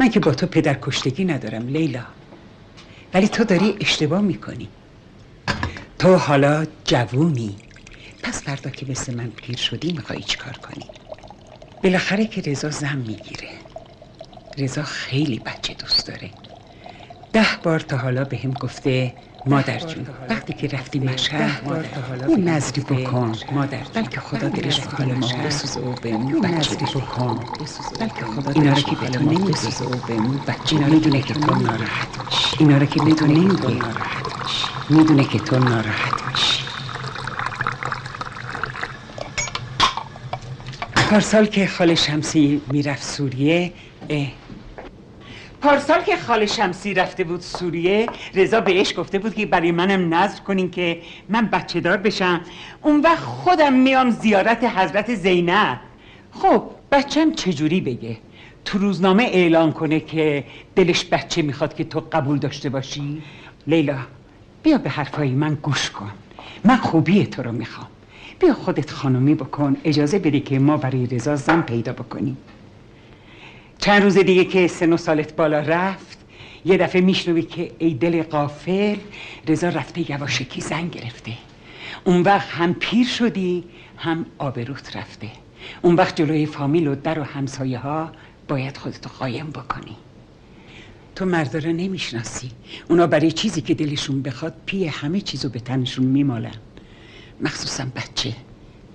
من 0.00 0.08
که 0.08 0.20
با 0.20 0.34
تو 0.34 0.46
پدر 0.46 0.78
کشتگی 0.82 1.24
ندارم 1.24 1.68
لیلا. 1.68 2.04
ولی 3.14 3.28
تو 3.28 3.44
داری 3.44 3.76
اشتباه 3.80 4.20
می‌کنی. 4.20 4.68
تو 5.98 6.16
حالا 6.16 6.66
جوونی. 6.84 7.56
پس 8.22 8.42
فردا 8.42 8.70
که 8.70 8.86
مثل 8.86 9.14
من 9.14 9.30
پیر 9.30 9.56
شدی 9.56 9.92
میخوایی 9.92 10.22
چیکار 10.22 10.58
کنی؟ 10.62 10.90
بالاخره 11.82 12.26
که 12.26 12.40
رضا 12.40 12.70
زن 12.70 12.96
می‌گیره. 12.98 13.48
رضا 14.56 14.82
خیلی 14.82 15.38
بچه 15.38 15.74
دوست 15.74 16.06
داره. 16.06 16.30
ده 17.32 17.46
بار 17.62 17.80
تا 17.80 17.96
حالا 17.96 18.24
به 18.24 18.36
هم 18.36 18.52
گفته 18.52 19.14
مادر 19.44 19.78
جون 19.78 20.06
وقتی 20.28 20.52
که 20.52 20.66
رفتی 20.66 20.98
مشهد 20.98 21.66
یه 22.28 22.36
نظری 22.36 22.80
بکن. 22.80 23.38
مادر 23.52 23.82
بلکه 23.94 24.20
خدا 24.20 24.48
دلش 24.48 24.80
به 24.80 24.96
حال 24.96 25.14
ما 25.14 25.36
بسوزه 25.36 25.80
و 25.80 25.96
بهمون 25.96 26.40
بچه 26.40 26.76
بکن. 26.76 27.48
بلکه 27.98 28.24
خدا 28.24 28.52
اینا 28.52 28.72
رو 28.72 28.82
که 28.82 28.96
به 28.96 29.06
تو 29.10 29.24
نمیگه 29.24 29.84
و 29.84 29.98
بهمون 29.98 30.38
بچه 30.38 30.78
می‌دونه 30.78 31.22
که 31.22 31.34
تو 31.34 31.54
ناراحت 31.54 32.18
میشی 32.24 32.56
اینا 32.60 32.78
رو 32.78 32.86
که 32.86 33.00
به 33.00 33.14
تو 33.14 33.26
نمیگه 33.26 33.82
می‌دونه 34.88 35.24
که 35.24 35.38
تو 35.38 35.58
ناراحت 35.58 36.26
میشی. 36.26 36.67
پارسال 41.08 41.46
که 41.46 41.66
خاله 41.66 41.94
شمسی 41.94 42.60
می‌رفت 42.66 43.02
سوریه 43.02 43.72
پارسال 45.60 46.02
که 46.02 46.16
خاله 46.16 46.46
شمسی 46.46 46.94
رفته 46.94 47.24
بود 47.24 47.40
سوریه 47.40 48.06
رضا 48.34 48.60
بهش 48.60 48.98
گفته 48.98 49.18
بود 49.18 49.34
که 49.34 49.46
برای 49.46 49.72
منم 49.72 50.14
نظر 50.14 50.40
کنین 50.40 50.70
که 50.70 51.02
من 51.28 51.46
بچه 51.46 51.80
دار 51.80 51.96
بشم. 51.96 52.40
اون 52.82 53.00
وقت 53.00 53.18
خودم 53.18 53.72
میام 53.72 54.10
زیارت 54.10 54.64
حضرت 54.64 55.14
زینب. 55.14 55.80
خب 56.30 56.62
بچم 56.92 57.32
چجوری 57.32 57.80
بگه؟ 57.80 58.16
تو 58.64 58.78
روزنامه 58.78 59.22
اعلان 59.22 59.72
کنه 59.72 60.00
که 60.00 60.44
دلش 60.76 61.04
بچه 61.04 61.42
می‌خواد 61.42 61.74
که 61.74 61.84
تو 61.84 62.00
قبول 62.12 62.38
داشته 62.38 62.68
باشی؟ 62.68 63.22
لیلا 63.66 63.98
بیا 64.62 64.78
به 64.78 64.90
حرفای 64.90 65.30
من 65.30 65.54
گوش 65.54 65.90
کن. 65.90 66.10
من 66.64 66.76
خوبی 66.76 67.26
تو 67.26 67.42
رو 67.42 67.52
می‌خوام. 67.52 67.88
بیا 68.40 68.54
خودت 68.54 68.90
خانومی 68.90 69.34
بکن. 69.34 69.76
اجازه 69.84 70.18
بده 70.18 70.40
که 70.40 70.58
ما 70.58 70.76
برای 70.76 71.06
رضا 71.06 71.36
زن 71.36 71.60
پیدا 71.62 71.92
بکنیم. 71.92 72.36
چند 73.78 74.02
روز 74.02 74.18
دیگه 74.18 74.44
که 74.44 74.66
سن 74.66 74.92
و 74.92 74.96
سالت 74.96 75.36
بالا 75.36 75.60
رفت 75.60 76.18
یه 76.64 76.76
دفعه 76.76 77.00
میشنوی 77.00 77.42
که 77.42 77.72
ای 77.78 77.94
دل 77.94 78.22
قافل 78.22 78.96
رضا 79.48 79.68
رفته 79.68 80.10
یواشکی 80.10 80.60
زن 80.60 80.88
گرفته. 80.88 81.32
اون 82.04 82.22
وقت 82.22 82.48
هم 82.48 82.74
پیر 82.74 83.06
شدی 83.06 83.64
هم 83.96 84.26
آبروت 84.38 84.96
رفته. 84.96 85.28
اون 85.82 85.94
وقت 85.94 86.16
جلوی 86.16 86.46
فامیل 86.46 86.86
و 86.86 86.94
در 86.94 87.18
و 87.18 87.22
همسایه 87.22 87.78
ها 87.78 88.10
باید 88.48 88.76
خودتو 88.76 89.10
قایم 89.18 89.46
بکنی. 89.46 89.96
تو 91.14 91.24
مردا 91.24 91.58
نمی‌شناسی. 91.58 92.50
اونا 92.88 93.06
برای 93.06 93.32
چیزی 93.32 93.60
که 93.60 93.74
دلشون 93.74 94.22
بخواد 94.22 94.54
پی 94.66 94.86
همه 94.86 95.20
چیزو 95.20 95.48
به 95.48 95.60
تنشون 95.60 96.04
میمالن. 96.04 96.54
مخصوصا 97.40 97.86
بچه. 97.96 98.34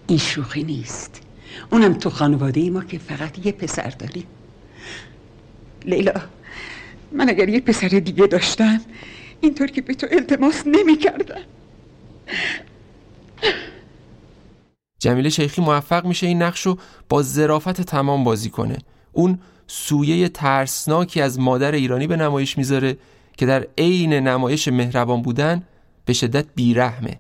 این 0.08 0.18
شوخی 0.18 0.64
نیست. 0.64 1.22
اونم 1.72 1.94
تو 1.94 2.10
خانواده 2.10 2.70
ما 2.70 2.84
که 2.84 2.98
فقط 2.98 3.46
یه 3.46 3.52
پسر 3.52 3.90
داریم. 3.90 4.28
لیلا 5.86 6.14
من 7.12 7.30
اگر 7.30 7.50
یه 7.50 7.60
پسر 7.60 7.88
دیگه 7.88 8.28
داشتم 8.28 8.82
اینطور 9.42 9.68
که 9.68 9.82
به 9.82 9.94
تو 9.94 10.08
التماس 10.12 10.64
نمی 10.68 10.98
کردم 10.98 11.42
جمیله 15.00 15.30
شیخی 15.30 15.62
موفق 15.62 16.06
میشه 16.06 16.28
این 16.28 16.42
نقش 16.42 16.62
رو 16.62 16.78
با 17.10 17.24
ظرافت 17.24 17.82
تمام 17.82 18.24
بازی 18.24 18.50
کنه. 18.50 18.78
اون 19.12 19.40
سویه 19.68 20.30
ترسناکی 20.30 21.22
از 21.22 21.40
مادر 21.40 21.72
ایرانی 21.72 22.08
به 22.08 22.16
نمایش 22.16 22.58
می‌ذاره 22.58 22.98
که 23.38 23.46
در 23.46 23.68
عین 23.78 24.14
نمایش 24.14 24.68
مهربان 24.68 25.22
بودن 25.22 25.64
به 26.06 26.14
شدت 26.14 26.46
بیرحمه. 26.56 27.20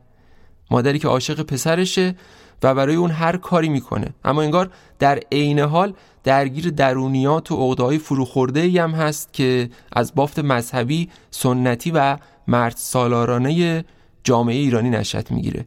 مادری 0.73 0.99
که 0.99 1.07
عاشق 1.07 1.41
پسرشه 1.41 2.15
و 2.63 2.75
برای 2.75 2.95
اون 2.95 3.11
هر 3.11 3.37
کاری 3.37 3.69
می‌کنه. 3.69 4.13
اما 4.23 4.41
انگار 4.41 4.71
در 4.99 5.19
عین 5.31 5.59
حال 5.59 5.93
درگیر 6.23 6.69
درونیات 6.69 7.51
و 7.51 7.55
عقده‌های 7.55 7.97
فروخورده 7.97 8.81
هم 8.81 8.91
هست 8.91 9.33
که 9.33 9.69
از 9.91 10.15
بافت 10.15 10.39
مذهبی 10.39 11.09
سنتی 11.31 11.91
و 11.91 12.17
مرد 12.47 12.75
سالارانه 12.77 13.85
جامعه 14.23 14.55
ایرانی 14.55 14.89
نشأت 14.89 15.31
می‌گیره. 15.31 15.65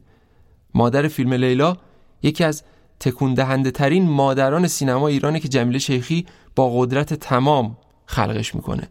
مادر 0.73 1.07
فیلم 1.07 1.33
لیلا 1.33 1.77
یکی 2.23 2.43
از 2.43 2.63
تکون 2.99 3.33
دهنده 3.33 3.71
ترین 3.71 4.09
مادران 4.09 4.67
سینما 4.67 5.07
ایرانه 5.07 5.39
که 5.39 5.47
جمیله 5.47 5.79
شیخی 5.79 6.25
با 6.55 6.69
قدرت 6.79 7.13
تمام 7.13 7.77
خلقش 8.05 8.55
می‌کنه. 8.55 8.87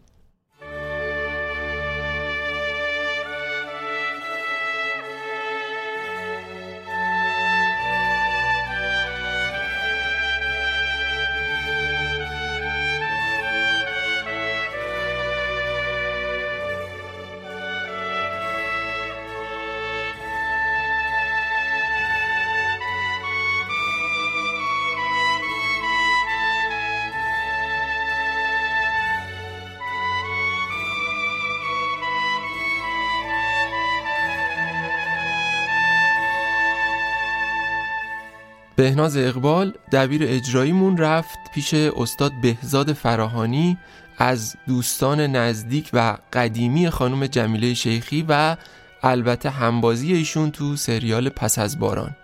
بهناز 38.77 39.17
اقبال 39.17 39.73
دبیر 39.91 40.21
اجراییمون 40.23 40.97
رفت 40.97 41.37
پیش 41.53 41.73
استاد 41.73 42.31
بهزاد 42.41 42.93
فراهانی 42.93 43.77
از 44.17 44.55
دوستان 44.67 45.19
نزدیک 45.19 45.89
و 45.93 46.17
قدیمی 46.33 46.89
خانم 46.89 47.27
جمیله 47.27 47.73
شیخی 47.73 48.25
و 48.29 48.57
البته 49.03 49.49
همبازی 49.49 50.13
ایشون 50.13 50.51
تو 50.51 50.75
سریال 50.75 51.29
پس 51.29 51.59
از 51.59 51.79
باران. 51.79 52.15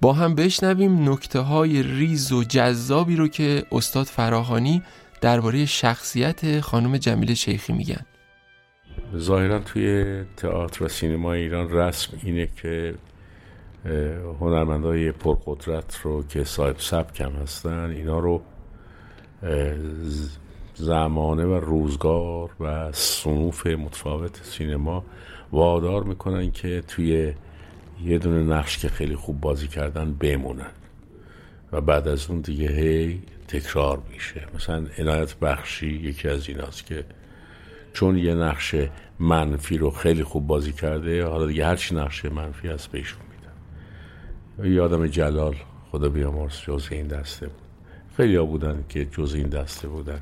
با 0.00 0.12
هم 0.12 0.34
بشنویم 0.34 1.12
نکته 1.12 1.38
های 1.38 1.82
ریز 1.82 2.32
و 2.32 2.44
جذابی 2.44 3.16
رو 3.16 3.28
که 3.28 3.64
استاد 3.72 4.06
فراهانی 4.06 4.82
درباره 5.20 5.66
شخصیت 5.66 6.60
خانم 6.60 6.96
جمیله 6.96 7.34
شیخی 7.34 7.72
میگن. 7.72 8.06
ظاهرا 9.16 9.58
توی 9.58 10.22
تئاتر 10.36 10.84
و 10.84 10.88
سینما 10.88 11.32
ایران 11.32 11.70
رسم 11.70 12.18
اینه 12.22 12.48
که 12.62 12.94
هنرمندای 14.40 15.12
پرقدرت 15.12 16.00
رو 16.02 16.22
که 16.22 16.44
صاحب 16.44 16.76
سبک 16.78 17.20
هم 17.20 17.32
هستن 17.32 17.90
اینا 17.90 18.18
رو 18.18 18.42
زمانه 20.74 21.44
و 21.44 21.54
روزگار 21.54 22.50
و 22.60 22.92
صنوف 22.92 23.66
متفاوت 23.66 24.40
سینما 24.44 25.04
وادار 25.52 26.02
می‌کنن 26.02 26.50
که 26.50 26.82
توی 26.88 27.32
یه 28.04 28.18
دونه 28.18 28.54
نقش 28.54 28.78
که 28.78 28.88
خیلی 28.88 29.16
خوب 29.16 29.40
بازی 29.40 29.68
کردن 29.68 30.14
بمونن. 30.14 30.70
و 31.72 31.80
بعد 31.80 32.08
از 32.08 32.30
اون 32.30 32.40
دیگه 32.40 32.68
هی 32.68 33.22
تکرار 33.48 34.02
میشه. 34.12 34.46
مثلا 34.54 34.86
عنایت 34.98 35.36
بخشی 35.38 35.90
یکی 35.90 36.28
از 36.28 36.48
ایناست 36.48 36.86
که 36.86 37.04
چون 37.92 38.18
یه 38.18 38.34
نقش 38.34 38.74
منفی 39.18 39.78
رو 39.78 39.90
خیلی 39.90 40.24
خوب 40.24 40.46
بازی 40.46 40.72
کرده 40.72 41.26
حالا 41.26 41.46
دیگه 41.46 41.66
هرچی 41.66 41.94
نقش 41.94 42.24
منفی 42.24 42.68
هست 42.68 42.90
بهشون 42.90 43.31
یادم 44.58 45.06
جلال 45.06 45.56
خدا 45.90 46.08
بیامرز 46.08 46.60
جز 46.60 46.88
این 46.90 47.06
دسته 47.06 47.46
بود. 47.46 47.62
خیلی 48.16 48.36
ها 48.36 48.44
بودن 48.44 48.84
که 48.88 49.04
جز 49.04 49.34
این 49.34 49.48
دسته 49.48 49.88
بودن. 49.88 50.20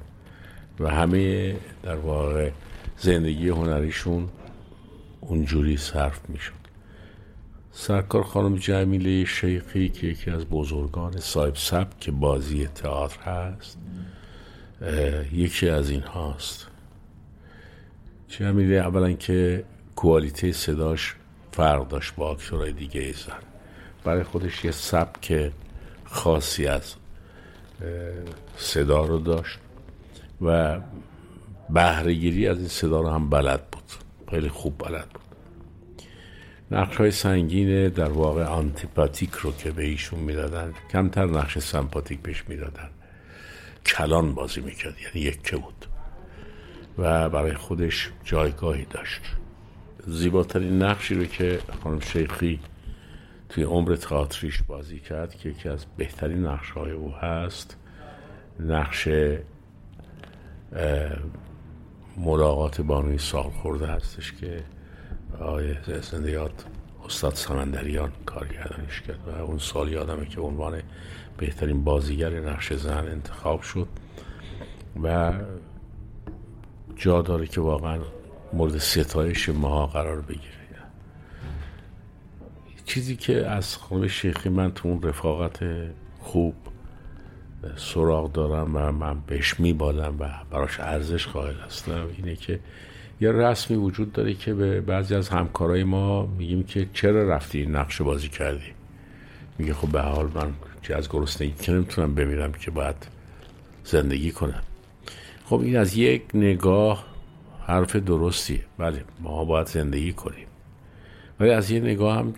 و 0.81 0.91
همه 0.91 1.57
در 1.83 1.97
واقع 1.97 2.51
زندگی 2.97 3.49
هنریشون 3.49 4.29
اونجوری 5.21 5.77
صرف 5.77 6.21
می‌شد. 6.29 6.61
سرکار 7.73 8.23
خانم 8.23 8.57
جمیله 8.57 9.25
شیخی 9.25 9.89
که 9.89 10.07
یکی 10.07 10.31
از 10.31 10.45
بزرگان 10.45 11.19
صاحب 11.19 11.57
سبک 11.57 12.11
بازی 12.11 12.67
تئاتر 12.67 13.21
هست 13.21 13.79
یکی 15.33 15.69
از 15.69 15.91
این 15.91 16.03
هاست 16.03 16.67
جمیله 18.29 18.77
اولا 18.77 19.13
که 19.13 19.65
کوالیته 19.97 20.53
صداش 20.53 21.15
فرق 21.53 21.89
داشت 21.89 22.15
با 22.15 22.31
اکتورهای 22.31 22.73
دیگه 22.73 23.13
زن. 23.13 23.50
برای 24.05 24.23
خودش 24.23 24.65
یه 24.65 24.71
سبک 24.71 25.53
خاصی 26.05 26.67
از 26.67 26.95
صدا 28.57 29.05
رو 29.05 29.19
داشت 29.19 29.59
و 30.43 30.81
بهرهگیری 31.71 32.49
از 32.49 32.59
این 32.59 32.69
صدا 32.69 33.01
رو 33.01 33.09
هم 33.09 33.31
بلد 33.31 33.67
بود. 33.71 33.83
خیلی 34.31 34.49
خوب 34.49 34.79
بلد 34.79 35.09
بود. 35.09 35.23
نقش 36.71 36.97
های 36.97 37.11
سنگین 37.11 37.89
در 37.89 38.09
واقع 38.09 38.45
آنتیپاتیک 38.45 39.33
رو 39.33 39.53
که 39.53 39.71
به 39.71 39.85
ایشون 39.85 40.19
می‌دادن 40.19 40.75
کمتر 40.91 41.27
نقش 41.27 41.59
سمپاتیک 41.59 42.21
بهش 42.21 42.45
می‌دادن. 42.49 42.91
کلان 43.87 44.35
بازی 44.35 44.61
می‌کرد 44.61 44.95
یعنی 45.01 45.27
یکه 45.27 45.57
بود. 45.57 45.87
و 46.99 47.29
برای 47.29 47.55
خودش 47.55 48.11
جایگاهی 48.25 48.87
داشت. 48.91 49.21
زیباترین 50.07 50.83
نقشی 50.83 51.15
رو 51.15 51.25
که 51.25 51.61
خانم 51.83 52.01
شیخی 52.01 52.61
توی 53.51 53.65
عمر 53.65 53.97
تئاتریش 53.97 54.63
بازی 54.63 54.99
کرد 54.99 55.35
که 55.35 55.49
یکی 55.49 55.69
از 55.69 55.87
بهترین 55.97 56.47
نقش 56.47 56.71
های 56.71 56.91
او 56.91 57.13
هست. 57.13 57.77
نقش 58.61 59.09
ملاقات 62.17 62.81
بانوی 62.81 63.19
سال 63.19 63.51
خورده 63.51 63.87
هستش 63.87 64.33
که 64.33 64.65
آقای 65.41 65.75
زنده 66.03 66.31
یاد 66.31 66.65
استاد 67.05 67.35
سمندریان 67.35 68.13
کارگردانیش 68.27 69.01
کرد 69.01 69.19
و 69.27 69.43
اون 69.43 69.59
سال 69.59 69.89
یادمه 69.89 70.27
که 70.27 70.41
عنوان 70.41 70.83
بهترین 71.37 71.85
بازیگر 71.85 72.41
نقش 72.41 72.73
زن 72.73 73.09
انتخاب 73.09 73.63
شد 73.63 73.89
و 75.03 75.33
جا 76.97 77.23
داره 77.23 77.47
که 77.47 77.61
واقعا 77.61 77.99
مورد 78.53 78.79
ستایش 78.79 79.49
ما 79.49 79.87
قرار 79.87 80.21
بگیره. 80.21 80.60
چیزی 82.91 83.17
که 83.17 83.47
از 83.47 83.77
خانم 83.77 84.09
شیخی 84.09 84.49
من 84.49 84.73
تو 84.73 84.89
اون 84.89 85.03
رفاقت 85.03 85.59
خوب 86.19 86.55
سراغ 87.77 88.33
دارم 88.33 88.77
و 88.77 88.93
من 88.93 89.21
بهش 89.27 89.61
میبالم 89.61 90.17
و 90.19 90.29
براش 90.51 90.81
ارزش 90.81 91.27
قائل 91.27 91.55
هستم 91.67 92.07
اینه 92.17 92.37
که 92.37 92.61
یه 93.21 93.33
رسمی 93.33 93.77
وجود 93.77 94.13
داره 94.13 94.35
که 94.35 94.55
به 94.55 94.81
بعضی 94.81 95.15
از 95.15 95.29
همکارای 95.29 95.85
ما 95.85 96.27
میگیم 96.27 96.63
که 96.63 96.87
چرا 96.93 97.29
رفتی 97.29 97.67
نقش 97.67 98.03
بازی 98.03 98.29
کردی؟ 98.29 98.73
میگه 99.59 99.75
خب 99.75 99.89
به 99.89 100.01
حال 100.01 100.31
من 100.35 100.53
چه 100.83 100.95
از 100.95 101.09
گرسنگی 101.09 101.55
که 101.61 101.73
نمی‌تونم 101.73 102.15
بمیرم 102.15 102.53
که 102.53 102.71
باید 102.71 103.07
زندگی 103.85 104.31
کنم. 104.31 104.63
خب 105.45 105.61
این 105.61 105.77
از 105.77 105.97
یک 105.97 106.23
نگاه 106.35 107.05
حرف 107.67 107.97
درستیه. 107.97 108.65
بله 108.79 109.05
ما 109.21 109.45
باید 109.45 109.67
زندگی 109.67 110.13
کنیم. 110.13 110.47
ولی 111.41 111.51
از 111.51 111.71
یه 111.71 111.81
نگاه 111.81 112.19
هم 112.19 112.35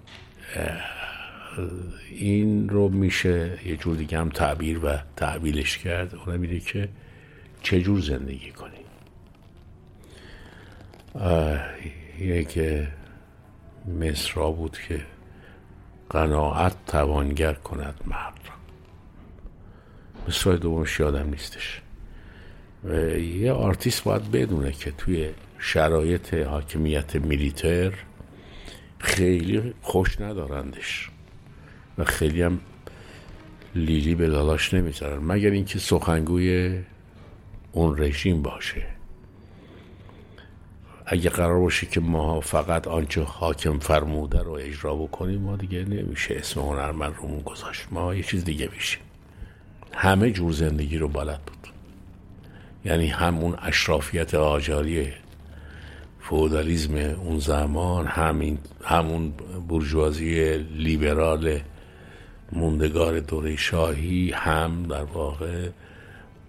این 2.10 2.68
رو 2.68 2.88
میشه 2.88 3.58
یه 3.66 3.76
جور 3.76 3.96
دیگه 3.96 4.18
هم 4.18 4.28
تعبیر 4.28 4.84
و 4.84 4.98
تعبیلش 5.16 5.78
کرد. 5.78 6.14
اونم 6.14 6.40
میده 6.40 6.60
که 6.60 6.88
چجور 7.62 8.00
زندگی 8.00 8.50
کنی 8.50 8.82
یک 12.18 12.60
مصرا 14.00 14.50
بود 14.50 14.78
که 14.88 15.00
قناعت 16.10 16.76
توانگر 16.86 17.52
کند 17.52 17.94
مرد 18.06 18.40
را. 18.46 18.54
مصرای 20.28 20.58
دومش 20.58 21.00
یادم 21.00 21.28
نیستش. 21.30 21.80
یه 23.40 23.52
آرتیست 23.52 24.04
باید 24.04 24.30
بدونه 24.30 24.72
که 24.72 24.90
توی 24.90 25.30
شرایط 25.58 26.34
حاکمیت 26.34 27.16
میلیتر 27.16 27.92
خیلی 29.02 29.74
خوش 29.82 30.20
ندارندش. 30.20 31.10
و 31.98 32.04
خیلی 32.04 32.42
هم 32.42 32.60
لیلی 33.74 34.14
به 34.14 34.26
لالاش 34.26 34.74
نمی‌ذارن 34.74 35.24
مگر 35.24 35.50
اینکه 35.50 35.78
سخنگوی 35.78 36.78
اون 37.72 37.98
رژیم 37.98 38.42
باشه. 38.42 38.86
اگه 41.06 41.30
قرار 41.30 41.58
باشه 41.58 41.86
که 41.86 42.00
ما 42.00 42.40
فقط 42.40 42.88
آنچه 42.88 43.22
حاکم 43.22 43.78
فرموده 43.78 44.42
رو 44.42 44.52
اجرا 44.52 44.94
بکنیم 44.94 45.40
ما 45.40 45.56
دیگه 45.56 45.84
نمیشه 45.84 46.34
اسم 46.34 46.60
هنرمند 46.60 47.14
رو 47.22 47.40
گذاشت. 47.40 47.86
ما 47.90 48.14
یه 48.14 48.22
چیز 48.22 48.44
دیگه 48.44 48.68
میشیم 48.74 49.00
همه 49.94 50.30
جور 50.30 50.52
زندگی 50.52 50.98
رو 50.98 51.08
بلد 51.08 51.40
بود. 51.40 51.68
یعنی 52.84 53.06
همون 53.06 53.54
اشرافیت 53.62 54.34
آجاری 54.34 55.12
فودالیزم 56.22 56.94
اون 56.96 57.38
زمان 57.38 58.06
همین 58.06 58.58
همون 58.84 59.32
برجوازی 59.68 60.58
لیبرال 60.58 61.60
موندگار 62.52 63.20
دوره 63.20 63.56
شاهی 63.56 64.30
هم 64.30 64.82
در 64.82 65.02
واقع 65.04 65.68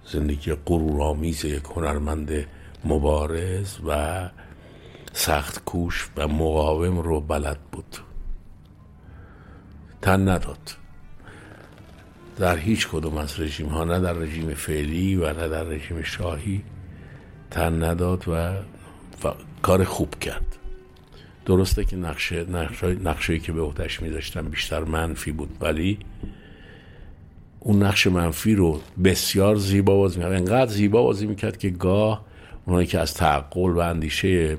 زندگی 0.05 0.53
غرورآمیز 0.65 1.45
یک 1.45 1.63
هنرمند 1.75 2.45
مبارز 2.85 3.77
و 3.87 4.29
سخت 5.13 5.63
کوش 5.63 6.09
و 6.17 6.27
مقاوم 6.27 6.99
رو 6.99 7.21
بلد 7.21 7.59
بود. 7.71 7.97
تن 10.01 10.29
نداد. 10.29 10.75
در 12.37 12.57
هیچ 12.57 12.87
کدوم 12.87 13.17
از 13.17 13.39
رژیم 13.39 13.67
ها 13.67 13.83
نه 13.83 13.99
در 13.99 14.13
رژیم 14.13 14.53
فعلی 14.53 15.15
و 15.15 15.33
نه 15.33 15.47
در 15.47 15.63
رژیم 15.63 16.01
شاهی 16.01 16.63
تن 17.51 17.83
نداد 17.83 18.23
و, 18.27 18.31
و 19.23 19.33
کار 19.63 19.83
خوب 19.83 20.19
کرد. 20.19 20.57
درسته 21.45 21.85
که 21.85 21.95
نقشه 21.95 22.45
نقشه 23.03 23.39
که 23.39 23.51
به 23.51 23.61
عهدهش 23.61 24.01
میذاشتن 24.01 24.41
بیشتر 24.41 24.83
منفی 24.83 25.31
بود 25.31 25.57
ولی 25.61 25.99
اون 27.59 27.83
نقش 27.83 28.07
منفی 28.07 28.55
رو 28.55 28.81
بسیار 29.03 29.55
زیبا 29.55 29.97
بازی 29.97 30.19
می‌کرد. 30.19 30.33
انقدر 30.33 30.71
زیبا 30.71 31.03
بازی 31.03 31.27
می‌کرد 31.27 31.57
که 31.57 31.69
گاه 31.69 32.25
اونایی 32.65 32.87
که 32.87 32.99
از 32.99 33.13
تعقل 33.13 33.71
و 33.71 33.77
اندیشه 33.79 34.57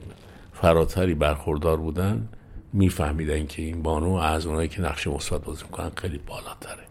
فراتری 0.53 1.15
برخوردار 1.15 1.77
بودن 1.77 2.29
میفهمیدن 2.73 3.47
که 3.47 3.63
این 3.63 3.83
بانو 3.83 4.15
از 4.15 4.47
اونایی 4.47 4.69
که 4.69 4.83
نقش 4.83 5.07
مثبت 5.07 5.45
بازی 5.45 5.63
می‌کنن 5.65 5.91
خیلی 5.97 6.19
بالاتره. 6.19 6.85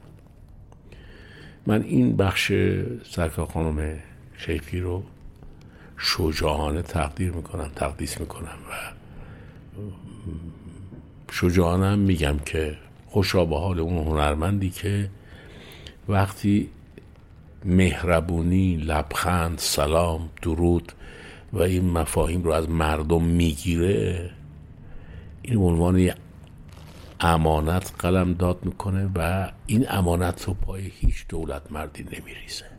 من 1.68 1.82
این 1.82 2.18
بخش 2.18 2.52
سرکار 3.12 3.46
خانم 3.46 4.00
شیخی 4.38 4.80
رو 4.80 5.04
شجاعانه 5.98 6.82
تقدیر 6.82 7.32
می‌کنم 7.32 7.72
تقدیس 7.76 8.20
می‌کنم 8.20 8.58
و 8.70 8.74
شجاعانه 11.32 11.96
میگم 11.96 12.40
که 12.46 12.78
خوشا 13.08 13.46
به 13.46 13.60
حال 13.60 13.80
اون 13.80 14.08
هنرمندی 14.08 14.70
که 14.70 15.10
وقتی 16.08 16.70
مهربونی 17.66 18.76
لبخند 18.76 19.58
سلام 19.58 20.30
درود 20.42 20.92
و 21.54 21.62
این 21.62 21.90
مفاهیم 21.90 22.44
رو 22.44 22.52
از 22.52 22.70
مردم 22.70 23.24
می‌گیره 23.24 24.30
این 25.42 25.58
عنوان 25.58 26.12
امانت 27.20 27.94
قلم 28.00 28.34
داد 28.34 28.66
می‌کنه 28.66 29.10
و 29.16 29.50
این 29.68 29.86
امانت 29.90 30.44
رو 30.44 30.54
پای 30.54 30.92
هیچ 31.00 31.26
دولت 31.30 31.72
مردی 31.72 32.04
نمیریزه. 32.04 32.73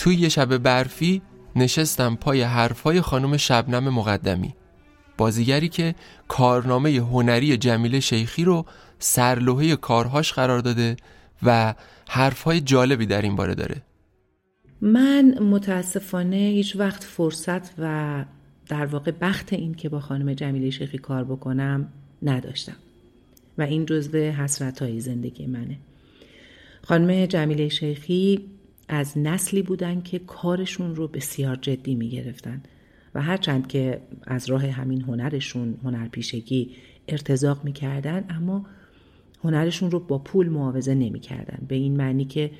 توی 0.00 0.14
یه 0.14 0.28
شب 0.28 0.56
برفی 0.56 1.22
نشستم 1.56 2.16
پای 2.16 2.42
حرفای 2.42 3.00
خانم 3.00 3.36
شبنم 3.36 3.88
مقدمی. 3.88 4.54
بازیگری 5.18 5.68
که 5.68 5.94
کارنامه 6.28 6.90
هنری 6.90 7.56
جمیل 7.56 8.00
شیخی 8.00 8.44
رو 8.44 8.64
سرلوحه 8.98 9.76
کارهاش 9.76 10.32
قرار 10.32 10.58
داده 10.58 10.96
و 11.42 11.74
حرفهای 12.08 12.60
جالبی 12.60 13.06
در 13.06 13.22
این 13.22 13.36
باره 13.36 13.54
داره. 13.54 13.82
من 14.80 15.38
متاسفانه 15.38 16.36
هیچ 16.36 16.76
وقت 16.76 17.04
فرصت 17.04 17.74
و 17.78 18.24
در 18.68 18.86
واقع 18.86 19.12
بخت 19.20 19.52
این 19.52 19.74
که 19.74 19.88
با 19.88 20.00
خانم 20.00 20.34
جمیله 20.34 20.70
شیخی 20.70 20.98
کار 20.98 21.24
بکنم 21.24 21.88
نداشتم. 22.22 22.76
و 23.58 23.62
این 23.62 23.86
جزو 23.86 24.18
حسرت 24.18 24.82
های 24.82 25.00
زندگی 25.00 25.46
منه. 25.46 25.78
خانم 26.82 27.26
جمیله 27.26 27.68
شیخی 27.68 28.50
از 28.92 29.18
نسلی 29.18 29.62
بودن 29.62 30.00
که 30.00 30.18
کارشون 30.18 30.94
رو 30.94 31.08
بسیار 31.08 31.56
جدی 31.56 31.94
می 31.94 32.08
گرفتن 32.08 32.62
و 33.14 33.22
هرچند 33.22 33.66
که 33.66 34.00
از 34.26 34.50
راه 34.50 34.66
همین 34.66 35.02
هنرشون 35.02 35.78
هنرپیشگی 35.84 36.70
ارتزاق 37.08 37.64
می 37.64 37.72
کردن 37.72 38.24
اما 38.28 38.66
هنرشون 39.44 39.90
رو 39.90 40.00
با 40.00 40.18
پول 40.18 40.48
معاوضه 40.48 40.94
نمی 40.94 41.20
کردن 41.20 41.66
به 41.68 41.74
این 41.74 41.96
معنی 41.96 42.24
که 42.24 42.50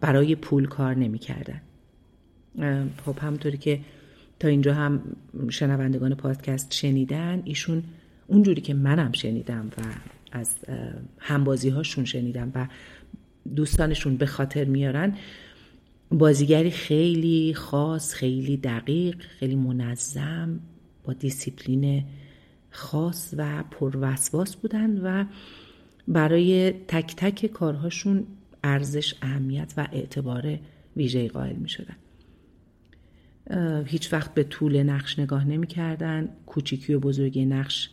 برای 0.00 0.34
پول 0.34 0.66
کار 0.66 0.94
نمی 0.94 1.18
کردن 1.18 1.60
خب 3.06 3.18
همونطوری 3.18 3.58
که 3.58 3.80
تا 4.40 4.48
اینجا 4.48 4.74
هم 4.74 5.02
شنوندگان 5.48 6.14
پادکست 6.14 6.72
شنیدن 6.72 7.42
ایشون 7.44 7.82
اونجوری 8.26 8.60
که 8.60 8.74
منم 8.74 9.12
شنیدم 9.12 9.70
و 9.78 9.82
از 10.32 10.56
همبازی 11.18 11.68
هاشون 11.68 12.04
شنیدم 12.04 12.52
و 12.54 12.66
دوستانشون 13.56 14.16
به 14.16 14.26
خاطر 14.26 14.64
میارن 14.64 15.16
بازیگری 16.10 16.70
خیلی 16.70 17.54
خاص 17.54 18.14
خیلی 18.14 18.56
دقیق 18.56 19.20
خیلی 19.20 19.54
منظم 19.54 20.60
با 21.04 21.12
دیسیپلین 21.12 22.04
خاص 22.70 23.34
و 23.36 23.64
پروسواس 23.70 24.56
بودن 24.56 24.98
و 24.98 25.24
برای 26.08 26.70
تک 26.70 27.16
تک 27.16 27.46
کارهاشون 27.46 28.26
ارزش 28.64 29.14
اهمیت 29.22 29.74
و 29.76 29.88
اعتبار 29.92 30.58
ویژه 30.96 31.28
قائل 31.28 31.56
می 31.56 31.68
شدن. 31.68 31.96
هیچ 33.86 34.12
وقت 34.12 34.34
به 34.34 34.44
طول 34.44 34.82
نقش 34.82 35.18
نگاه 35.18 35.44
نمی 35.44 35.66
کردن. 35.66 36.28
کوچیکی 36.46 36.94
و 36.94 37.00
بزرگی 37.00 37.46
نقش 37.46 37.90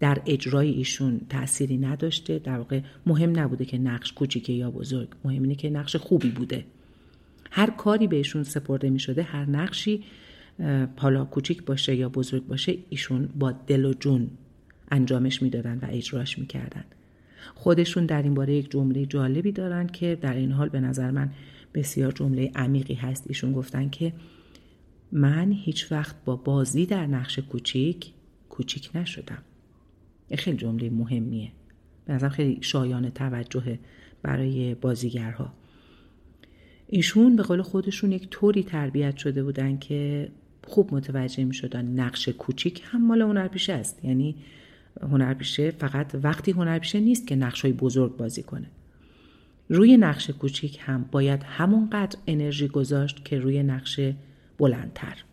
در 0.00 0.22
اجرای 0.26 0.70
ایشون 0.70 1.20
تأثیری 1.28 1.78
نداشته 1.78 2.38
در 2.38 2.58
واقع 2.58 2.80
مهم 3.06 3.38
نبوده 3.38 3.64
که 3.64 3.78
نقش 3.78 4.12
کوچیکه 4.12 4.52
یا 4.52 4.70
بزرگ 4.70 5.08
مهم 5.24 5.42
اینه 5.42 5.54
که 5.54 5.70
نقش 5.70 5.96
خوبی 5.96 6.30
بوده. 6.30 6.64
هر 7.50 7.70
کاری 7.70 8.06
بهشون 8.06 8.42
سپرده 8.42 8.90
می 8.90 8.98
شده 8.98 9.22
هر 9.22 9.44
نقشی 9.44 10.04
حالا 10.96 11.24
کوچیک 11.24 11.64
باشه 11.64 11.94
یا 11.96 12.08
بزرگ 12.08 12.46
باشه 12.46 12.78
ایشون 12.88 13.28
با 13.38 13.52
دل 13.52 13.84
و 13.84 13.92
جون 13.92 14.30
انجامش 14.90 15.42
می‌دادن 15.42 15.78
و 15.78 15.86
اجراش 15.90 16.38
می‌کردن. 16.38 16.84
خودشون 17.54 18.06
در 18.06 18.22
این 18.22 18.34
باره 18.34 18.54
یک 18.54 18.70
جمله 18.70 19.06
جالبی 19.06 19.52
دارن 19.52 19.86
که 19.86 20.18
در 20.20 20.34
این 20.34 20.52
حال 20.52 20.68
به 20.68 20.80
نظر 20.80 21.10
من 21.10 21.30
بسیار 21.74 22.12
جمله 22.12 22.50
عمیقی 22.54 22.94
هست. 22.94 23.24
ایشون 23.28 23.52
گفتن 23.52 23.88
که 23.88 24.12
من 25.12 25.52
هیچ 25.52 25.92
وقت 25.92 26.16
با 26.24 26.36
بازی 26.36 26.86
در 26.86 27.06
نقش 27.06 27.38
کوچیک 27.38 28.12
کوچیک 28.48 28.90
نشدم. 28.94 29.42
خیلی 30.36 30.56
جمله 30.56 30.90
مهمیه. 30.90 31.52
به 32.04 32.12
نظرم 32.12 32.30
خیلی 32.30 32.58
شایان 32.60 33.10
توجه 33.10 33.78
برای 34.22 34.74
بازیگرها. 34.74 35.52
ایشون 36.86 37.36
به 37.36 37.42
قول 37.42 37.62
خودشون 37.62 38.12
یک 38.12 38.28
طوری 38.30 38.62
تربیت 38.62 39.16
شده 39.16 39.42
بودن 39.42 39.78
که 39.78 40.28
خوب 40.66 40.94
متوجه 40.94 41.44
می 41.44 41.54
شدن 41.54 41.84
نقش 41.84 42.28
کوچیک 42.28 42.82
هم 42.84 43.06
مال 43.06 43.22
هنرپیشه 43.22 43.72
است. 43.72 44.04
یعنی 44.04 44.36
هنرپیشه 45.02 45.70
فقط 45.70 46.14
وقتی 46.22 46.50
هنرپیشه 46.50 47.00
نیست 47.00 47.26
که 47.26 47.36
نقش 47.36 47.62
های 47.62 47.72
بزرگ 47.72 48.16
بازی 48.16 48.42
کنه. 48.42 48.66
روی 49.68 49.96
نقش 49.96 50.30
کوچیک 50.30 50.78
هم 50.80 51.04
باید 51.12 51.42
همونقدر 51.42 52.18
انرژی 52.26 52.68
گذاشت 52.68 53.24
که 53.24 53.38
روی 53.38 53.62
نقش 53.62 54.00
بلندتر. 54.58 55.24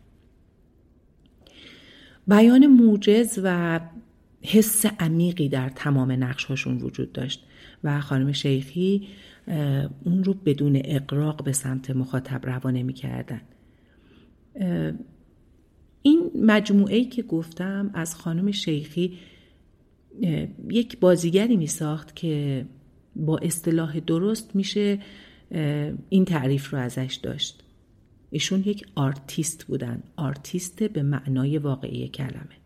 بیان 2.27 2.67
موجز 2.67 3.39
و 3.43 3.79
حس 4.47 4.85
عمیقی 4.85 5.49
در 5.49 5.69
تمام 5.69 6.11
نقش 6.11 6.45
هاشون 6.45 6.77
وجود 6.77 7.11
داشت 7.11 7.43
و 7.83 8.01
خانم 8.01 8.31
شیخی 8.31 9.07
اون 10.03 10.23
رو 10.23 10.33
بدون 10.33 10.81
اقراق 10.85 11.43
به 11.43 11.51
سمت 11.51 11.91
مخاطب 11.91 12.45
روانه 12.45 12.83
می 12.83 12.93
کردن. 12.93 13.41
این 16.01 16.31
مجموعه 16.41 17.05
که 17.05 17.23
گفتم 17.23 17.91
از 17.93 18.15
خانم 18.15 18.51
شیخی 18.51 19.17
یک 20.69 20.99
بازیگری 20.99 21.57
می 21.57 21.67
ساخت 21.67 22.15
که 22.15 22.65
با 23.15 23.37
اصطلاح 23.37 23.99
درست 23.99 24.55
میشه 24.55 24.99
این 26.09 26.25
تعریف 26.25 26.73
رو 26.73 26.79
ازش 26.79 27.19
داشت. 27.23 27.63
ایشون 28.29 28.59
یک 28.59 28.87
آرتیست 28.95 29.63
بودن. 29.67 30.03
آرتیست 30.15 30.83
به 30.83 31.03
معنای 31.03 31.57
واقعی 31.57 32.07
کلمه. 32.07 32.56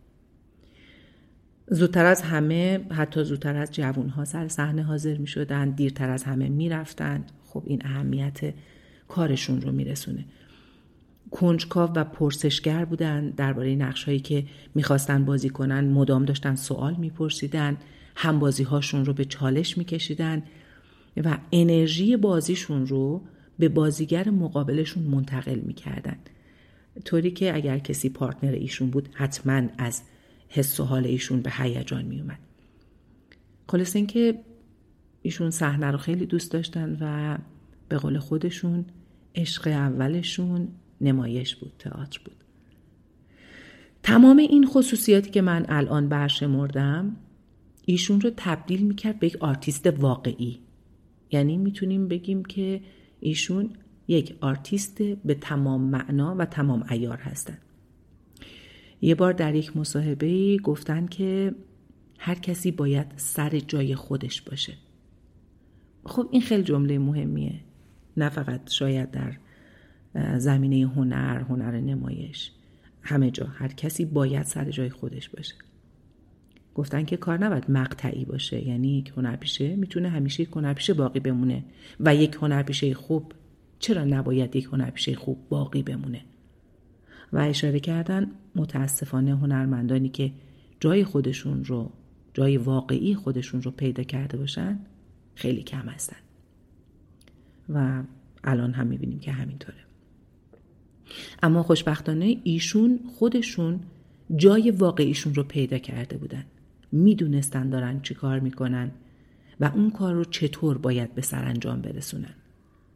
زودتر 1.73 2.06
از 2.06 2.22
همه 2.22 2.80
حتی 2.91 3.23
زودتر 3.23 3.56
از 3.56 3.72
جوانها 3.72 4.26
سر 4.26 4.48
صحنه 4.48 4.84
حاضر 4.84 5.18
می 5.18 5.27
شدن 5.27 5.69
دیرتر 5.69 6.10
از 6.10 6.23
همه 6.23 6.49
می 6.49 6.69
رفتن 6.69 7.23
خب 7.45 7.64
این 7.65 7.81
اهمیت 7.85 8.53
کارشون 9.07 9.61
رو 9.61 9.72
میرسونه. 9.72 10.26
کنجکاو 11.31 11.93
و 11.93 12.03
پرسشگر 12.03 12.85
بودن 12.85 13.30
درباره 13.30 13.76
نقش 13.76 14.03
هایی 14.03 14.19
که 14.19 14.45
می‌خواستن 14.76 15.26
بازی 15.26 15.49
کنن. 15.49 15.89
مدام 15.89 16.26
داشتن 16.26 16.56
سوال 16.56 16.95
میپرسیدن. 16.95 17.77
هم 18.15 18.39
بازی 18.39 18.64
هاشون 18.64 19.06
رو 19.06 19.14
به 19.14 19.26
چالش 19.26 19.77
میکشیدن 19.77 20.43
و 21.23 21.38
انرژی 21.52 22.18
بازیشون 22.18 22.88
رو 22.88 23.22
به 23.60 23.69
بازیگر 23.69 24.30
مقابلشون 24.30 25.03
منتقل 25.03 25.60
می‌کردن. 25.60 26.18
طوری 27.06 27.31
که 27.31 27.56
اگر 27.56 27.80
کسی 27.80 28.10
پارتنر 28.10 28.52
ایشون 28.52 28.89
بود 28.89 29.10
حتما 29.14 29.61
از 29.77 30.02
حس 30.53 30.80
و 30.80 30.84
حال 30.84 31.06
ایشون 31.06 31.41
به 31.41 31.52
هیجان 31.52 32.06
میومد 32.06 32.40
خلاص 33.68 33.95
اینکه 33.95 34.40
ایشون 35.22 35.49
صحنه 35.49 35.91
رو 35.91 35.98
خیلی 35.98 36.26
دوست 36.26 36.52
داشتن 36.52 36.98
و 37.02 37.38
به 37.90 37.98
قول 37.98 38.19
خودشون 38.19 38.86
عشق 39.36 39.68
اولشون 39.68 40.68
نمایش 41.02 41.56
بود 41.56 41.73
تئاتر 41.80 42.19
بود. 42.26 42.36
تمام 44.03 44.38
این 44.38 44.68
خصوصیاتی 44.68 45.30
که 45.30 45.41
من 45.41 45.65
الان 45.69 46.10
برشمردم 46.10 47.15
ایشون 47.86 48.22
رو 48.22 48.32
تبدیل 48.38 48.82
می‌کرد 48.82 49.19
به 49.19 49.28
یک 49.28 49.36
آرتیست 49.40 49.88
واقعی. 49.88 50.60
یعنی 51.32 51.57
می‌تونیم 51.57 52.07
بگیم 52.07 52.45
که 52.45 52.82
ایشون 53.19 53.69
یک 54.07 54.36
آرتیست 54.41 55.02
به 55.02 55.34
تمام 55.34 55.82
معنا 55.82 56.36
و 56.36 56.45
تمام 56.45 56.86
عیار 56.89 57.18
هستن. 57.18 57.57
یه 59.02 59.15
بار 59.15 59.34
در 59.34 59.56
یک 59.56 59.78
مصاحبه 59.78 60.57
گفتن 60.57 61.06
که 61.06 61.56
هر 62.19 62.36
کسی 62.36 62.72
باید 62.72 63.07
سر 63.15 63.60
جای 63.60 63.95
خودش 63.95 64.41
باشه. 64.41 64.73
خب 66.06 66.28
این 66.32 66.41
خیلی 66.41 66.64
جمله 66.64 66.99
مهمیه. 66.99 67.60
نه 68.18 68.30
فقط 68.30 68.69
شاید 68.69 69.11
در 69.11 69.38
زمینه 70.38 70.88
هنر 70.88 71.40
هنر 71.40 71.72
نمایش. 71.72 72.52
همه 73.02 73.32
جا 73.32 73.45
هر 73.45 73.68
کسی 73.68 74.06
باید 74.06 74.44
سر 74.44 74.72
جای 74.72 74.90
خودش 74.90 75.30
باشه. 75.30 75.56
گفتن 76.76 77.06
که 77.06 77.18
کار 77.18 77.38
نباید 77.38 77.72
مقطعی 77.72 78.26
باشه. 78.26 78.68
یعنی 78.68 78.98
یک 78.98 79.14
هنرپیشه 79.18 79.76
می‌تونه 79.76 80.10
همیشه 80.10 80.44
یک 80.44 80.49
هنرپیشه 80.56 80.94
باقی 80.94 81.19
بمونه. 81.19 81.64
و 81.99 82.15
یک 82.15 82.38
هنرپیشه 82.41 82.94
خوب 82.94 83.34
چرا 83.80 84.03
نباید 84.03 84.56
یک 84.56 84.65
هنرپیشه 84.65 85.15
خوب 85.15 85.49
باقی 85.49 85.84
بمونه؟ 85.84 86.22
و 87.33 87.37
اشاره 87.37 87.79
کردن 87.79 88.31
متاسفانه 88.55 89.37
هنرمندانی 89.37 90.09
که 90.09 90.31
جای 90.79 91.03
خودشون 91.03 91.65
رو 91.65 91.91
جای 92.33 92.57
واقعی 92.57 93.15
خودشون 93.15 93.61
رو 93.61 93.71
پیدا 93.71 94.03
کرده 94.03 94.37
باشن 94.37 94.79
خیلی 95.35 95.63
کم 95.63 95.89
هستن. 95.89 96.17
و 97.69 98.03
الان 98.43 98.73
هم 98.73 98.87
می‌بینیم 98.87 99.19
که 99.19 99.31
همینطوره. 99.31 99.77
اما 101.43 101.63
خوشبختانه 101.63 102.37
ایشون 102.43 102.99
خودشون 103.17 103.79
جای 104.35 104.71
واقعیشون 104.71 105.35
رو 105.35 105.43
پیدا 105.43 105.77
کرده 105.77 106.17
بودن. 106.17 106.45
می‌دونستن 106.91 107.69
دارن 107.69 108.01
چی 108.01 108.13
کار 108.13 108.39
می‌کنن 108.39 108.91
و 109.59 109.71
اون 109.75 109.91
کار 109.91 110.13
رو 110.13 110.25
چطور 110.25 110.77
باید 110.77 111.15
به 111.15 111.21
سرانجام 111.21 111.81
برسونن. 111.81 112.33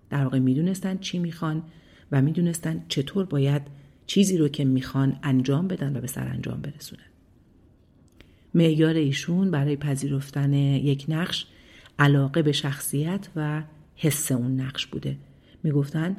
در 0.10 0.24
واقع 0.24 0.40
می‌دونستن 0.40 0.98
چی 0.98 1.20
می‌خوان 1.20 1.64
و 2.12 2.22
می‌دونستن 2.22 2.86
چطور 2.88 3.26
باید 3.26 3.62
چیزی 4.06 4.38
رو 4.38 4.48
که 4.48 4.66
می‌خوان 4.66 5.20
انجام 5.24 5.68
بدن 5.68 5.98
و 5.98 6.02
به 6.02 6.08
سرانجام 6.08 6.62
برسونن. 6.62 7.02
معیار 8.54 8.96
ایشون 8.96 9.52
برای 9.52 9.76
پذیرفتن 9.76 10.54
یک 10.54 11.06
نقش 11.10 11.48
علاقه 12.00 12.42
به 12.42 12.52
شخصیت 12.52 13.28
و 13.36 13.64
حس 13.96 14.32
اون 14.32 14.62
نقش 14.62 14.86
بوده. 14.86 15.18
می‌گفتن 15.64 16.18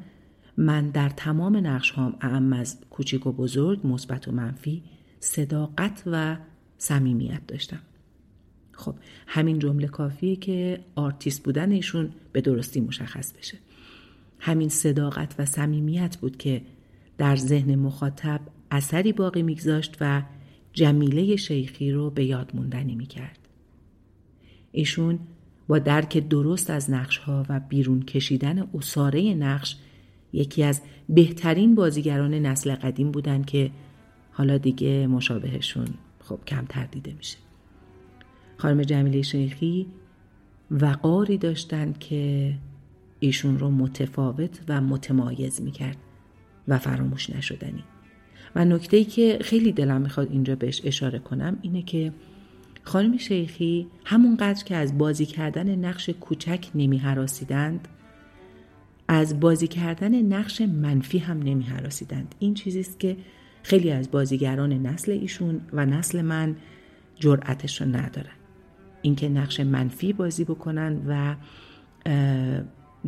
من 0.57 0.91
در 0.91 1.09
تمام 1.09 1.67
نقش 1.67 1.91
هام 1.91 2.17
اعم 2.21 2.53
از 2.53 2.77
کوچیک 2.91 3.27
و 3.27 3.33
بزرگ 3.33 3.87
مثبت 3.87 4.29
و 4.29 4.33
منفی 4.33 4.83
صداقت 5.21 6.03
و 6.07 6.37
صمیمیت 6.79 7.47
داشتم. 7.47 7.81
خب 8.73 8.95
همین 9.27 9.59
جمله 9.59 9.87
کافیه 9.87 10.37
که 10.37 10.81
آرتیست 10.95 11.43
بودن 11.43 11.73
ایشون 11.73 12.13
به 12.33 12.41
درستی 12.41 12.81
مشخص 12.81 13.33
بشه. 13.33 13.59
همین 14.39 14.69
صداقت 14.69 15.35
و 15.39 15.47
صمیمیت 15.47 16.17
بود 16.17 16.37
که 16.37 16.63
در 17.18 17.36
ذهن 17.36 17.74
مخاطب 17.74 18.40
اثری 18.70 19.12
باقی 19.12 19.43
میگذاشت 19.43 19.97
و 20.01 20.22
جمیله 20.72 21.36
شیخی 21.36 21.93
رو 21.93 22.10
به 22.10 22.24
یاد 22.24 22.51
موندنی 22.55 22.94
می‌کرد. 22.94 23.38
ایشون 24.72 25.18
با 25.68 25.78
درک 25.78 26.28
درست 26.28 26.70
از 26.70 26.90
نقش 26.90 27.18
ها 27.18 27.47
و 27.48 27.60
بیرون 27.60 28.02
کشیدن 28.02 28.68
اصاره 28.74 29.34
نقش 29.34 29.76
یکی 30.32 30.62
از 30.62 30.82
بهترین 31.09 31.74
بازیگران 31.74 32.34
نسل 32.34 32.74
قدیم 32.74 33.10
بودن 33.10 33.43
که 33.43 33.70
حالا 34.32 34.59
دیگه 34.59 35.06
مشابهشون 35.06 35.86
خب 36.20 36.38
کمتر 36.47 36.84
دیده 36.84 37.14
میشه. 37.14 37.36
خانم 38.56 38.82
جمیله 38.82 39.22
شیخی 39.22 39.86
وقاری 40.70 41.38
داشتن 41.38 41.93
که 41.93 42.55
ایشون 43.20 43.59
رو 43.59 43.70
متفاوت 43.70 44.60
و 44.68 44.80
متمایز 44.80 45.62
می‌کرد. 45.62 45.97
و 46.68 46.78
فراموش 46.78 47.30
نشدنی. 47.30 47.84
و 48.55 48.64
نکته 48.64 49.05
که 49.05 49.38
خیلی 49.43 49.72
دلم 49.72 50.01
می‌خواد 50.01 50.30
اینجا 50.30 50.56
بهش 50.56 50.80
اشاره 50.84 51.18
کنم 51.18 51.59
اینه 51.62 51.82
که 51.82 52.12
خانم 52.82 53.16
شیخی 53.16 53.86
همونقدر 54.05 54.64
که 54.64 54.76
از 54.76 54.98
بازی 54.98 55.26
کردن 55.26 55.74
نقش 55.74 56.10
کوچک 56.10 56.66
نمی 56.74 57.02
از 59.09 59.40
بازی 59.40 59.68
کردن 59.68 60.22
نقش 60.22 60.60
منفی 60.60 61.18
هم 61.18 61.38
نمی 61.43 61.64
حراسیدند 61.64 62.34
این 62.38 62.55
چیزی 62.55 62.80
است 62.80 63.01
که 63.01 63.16
خیلی 63.62 63.90
از 63.90 64.10
بازیگران 64.10 64.72
نسل 64.72 65.12
ایشون 65.12 65.60
و 65.72 65.86
نسل 65.86 66.22
من 66.22 66.56
جرأتش 67.16 67.80
رو 67.80 67.88
ندارن. 67.88 68.36
اینکه 69.02 69.28
نقش 69.28 69.60
منفی 69.60 70.12
بازی 70.12 70.44
بکنن 70.44 71.01
و 71.06 71.36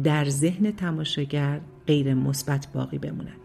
در 0.03 0.29
ذهن 0.29 0.71
تماشاگر 0.71 1.61
غیر 1.87 2.15
مثبت 2.15 2.69
باقی 2.73 2.99
بمونن. 2.99 3.37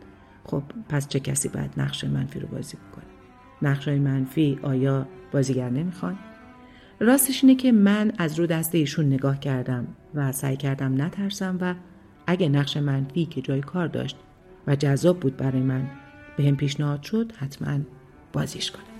خب 0.45 0.63
پس 0.89 1.07
چه 1.07 1.19
کسی 1.19 1.49
باید 1.49 1.71
نقش 1.77 2.03
منفی 2.03 2.39
رو 2.39 2.47
بازی 2.47 2.77
بکنه؟ 2.77 3.05
نقش 3.61 3.87
منفی 3.87 4.59
آیا 4.61 5.07
بازیگر 5.31 5.69
نمی‌خوان؟ 5.69 6.17
راستش 6.99 7.43
اینه 7.43 7.55
که 7.55 7.71
من 7.71 8.11
از 8.17 8.39
رو 8.39 8.47
دست 8.47 8.75
ایشون 8.75 9.05
نگاه 9.05 9.39
کردم 9.39 9.87
و 10.15 10.31
سعی 10.31 10.57
کردم 10.57 11.01
نترسم 11.01 11.57
و 11.61 11.75
اگه 12.27 12.49
نقش 12.49 12.77
منفی 12.77 13.25
که 13.25 13.41
جای 13.41 13.61
کار 13.61 13.87
داشت 13.87 14.17
و 14.67 14.75
جذاب 14.75 15.19
بود 15.19 15.37
برای 15.37 15.61
من 15.61 15.89
به 16.37 16.43
هم 16.43 16.55
پیشنهاد 16.55 17.03
شد 17.03 17.31
حتما 17.39 17.79
بازیش 18.33 18.71
کنم. 18.71 18.92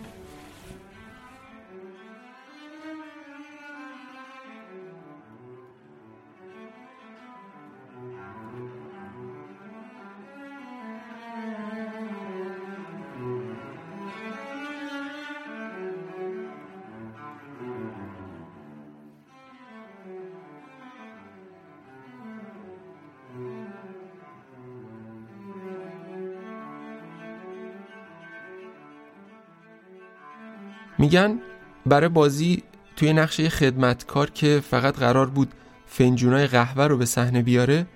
میگن 31.03 31.39
برای 31.85 32.09
بازی 32.09 32.63
توی 32.95 33.13
نقشه 33.13 33.49
خدمتکار 33.49 34.29
که 34.29 34.61
فقط 34.69 34.95
قرار 34.95 35.29
بود 35.29 35.49
فنجونای 35.85 36.47
قهوه 36.47 36.83
رو 36.83 36.97
به 36.97 37.05
صحنه 37.05 37.41
بیاره 37.41 37.87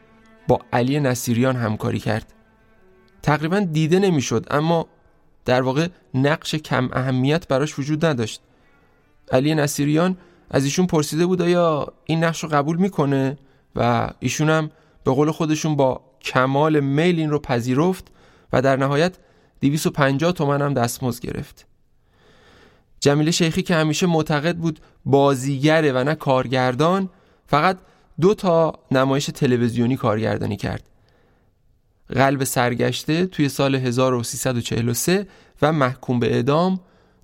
با 0.47 0.59
علی 0.73 0.99
نصیریان 0.99 1.55
همکاری 1.55 1.99
کرد. 1.99 2.33
تقریبا 3.21 3.59
دیده 3.59 3.99
نمی‌شد 3.99 4.45
اما 4.51 4.87
در 5.45 5.61
واقع 5.61 5.87
نقش 6.13 6.55
کم 6.55 6.89
اهمیت 6.93 7.47
براش 7.47 7.79
وجود 7.79 8.05
نداشت. 8.05 8.41
علی 9.31 9.55
نصیریان 9.55 10.17
از 10.51 10.63
ایشون 10.63 10.87
پرسیده 10.87 11.25
بود 11.25 11.41
آیا 11.41 11.93
این 12.05 12.23
نقش 12.23 12.43
رو 12.43 12.49
قبول 12.49 12.77
می‌کنه 12.77 13.37
و 13.75 14.09
ایشون 14.19 14.49
هم 14.49 14.71
به 15.03 15.11
قول 15.11 15.31
خودشون 15.31 15.75
با 15.75 16.01
کمال 16.21 16.79
میل 16.79 17.19
این 17.19 17.29
رو 17.29 17.39
پذیرفت 17.39 18.07
و 18.53 18.61
در 18.61 18.75
نهایت 18.75 19.17
250 19.61 20.31
تومن 20.31 20.61
هم 20.61 20.73
دستمزد 20.73 21.21
گرفت. 21.21 21.67
جمیله 22.99 23.31
شیخی 23.31 23.61
که 23.61 23.75
همیشه 23.75 24.07
معتقد 24.07 24.55
بود 24.55 24.79
بازیگره 25.05 25.91
و 25.91 26.03
نه 26.03 26.15
کارگردان 26.15 27.09
فقط 27.47 27.77
دو 28.21 28.33
تا 28.33 28.73
نمایش 28.91 29.25
تلویزیونی 29.25 29.97
کارگردانی 29.97 30.57
کرد. 30.57 30.83
قلب 32.09 32.43
سرگشته 32.43 33.25
توی 33.25 33.49
سال 33.49 33.75
1343 33.75 35.27
و 35.61 35.71
محکوم 35.71 36.19
به 36.19 36.33
اعدام 36.33 36.79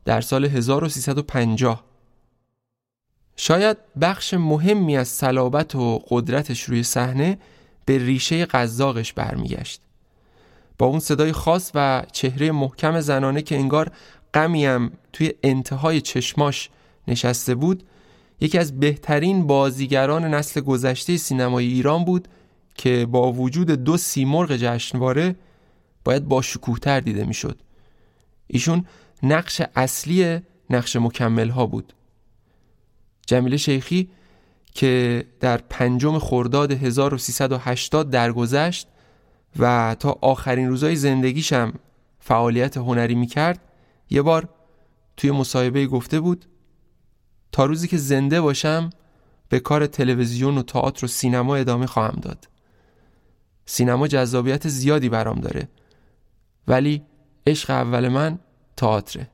در 0.06 0.22
سال 0.22 0.46
1350 0.46 1.84
شاید 3.36 3.78
بخش 4.02 4.34
مهمی 4.34 4.98
از 4.98 5.08
صلابت 5.08 5.76
و 5.76 6.04
قدرتش 6.08 6.64
روی 6.64 6.84
صحنه 6.84 7.38
به 7.86 7.98
ریشه 7.98 8.46
قزاقش 8.46 9.14
برمیگشت. 9.14 9.82
با 10.78 10.86
اون 10.86 11.00
صدای 11.00 11.32
خاص 11.32 11.72
و 11.76 12.04
چهره 12.12 12.52
محکم 12.52 13.00
زنانه 13.02 13.42
که 13.42 13.56
انگار 13.56 13.92
غمیم 14.34 14.92
توی 15.14 15.34
انتهای 15.44 16.02
چشماش 16.02 16.70
نشسته 17.08 17.56
بود 17.56 17.84
یکی 18.42 18.58
از 18.58 18.80
بهترین 18.80 19.48
بازیگران 19.48 20.34
نسل 20.34 20.62
گذشته 20.62 21.18
سینمای 21.18 21.66
ایران 21.66 22.06
بود 22.06 22.28
که 22.76 23.08
با 23.12 23.32
وجود 23.32 23.72
دو 23.72 23.98
سیمرغ 23.98 24.56
جشنواره 24.56 25.36
باید 26.04 26.26
با 26.28 26.42
شکوهتر 26.42 27.00
دیده 27.00 27.26
می‌شد. 27.26 27.60
ایشون 28.48 28.86
نقش 29.24 29.62
اصلی 29.76 30.40
نقش 30.70 30.96
مکمل 30.96 31.50
ها 31.50 31.66
بود 31.66 31.94
جمیله 33.28 33.58
شیخی 33.58 34.10
که 34.74 35.26
در 35.40 35.58
پنجم 35.58 36.20
خرداد 36.20 36.72
1380 36.72 38.10
درگذشت 38.10 38.88
و 39.60 39.96
تا 40.00 40.18
آخرین 40.22 40.70
روزای 40.70 40.96
زندگیشم 40.96 41.74
فعالیت 42.20 42.78
هنری 42.78 43.16
می‌کرد 43.16 43.60
یه 44.14 44.22
بار 44.22 44.50
توی 45.18 45.32
مصاحبه 45.32 45.88
گفته 45.88 46.20
بود 46.20 46.46
تا 47.52 47.66
روزی 47.66 47.88
که 47.88 47.98
زنده 47.98 48.42
باشم 48.42 48.90
به 49.50 49.60
کار 49.60 49.88
تلویزیون 49.88 50.58
و 50.58 50.64
تئاتر 50.64 51.06
و 51.06 51.08
سینما 51.08 51.56
ادامه 51.56 51.86
خواهم 51.86 52.20
داد. 52.22 52.48
سینما 53.66 54.08
جذابیت 54.08 54.68
زیادی 54.68 55.10
برام 55.10 55.40
داره 55.40 55.68
ولی 56.68 57.06
عشق 57.48 57.70
اول 57.70 58.08
من 58.08 58.40
تئاتره. 58.78 59.30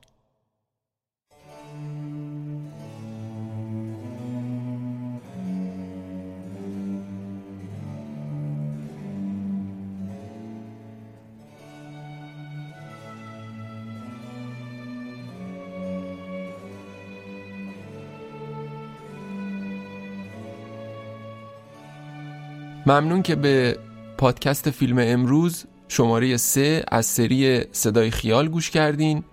ممنون 22.90 23.22
که 23.22 23.34
به 23.34 23.78
پادکست 24.18 24.70
فیلم 24.70 24.98
امروز 25.00 25.64
شماره 25.88 26.36
سه 26.36 26.84
از 26.88 27.06
سری 27.06 27.64
صدای 27.72 28.10
خیال 28.10 28.48
گوش 28.48 28.70
کردین. 28.70 29.24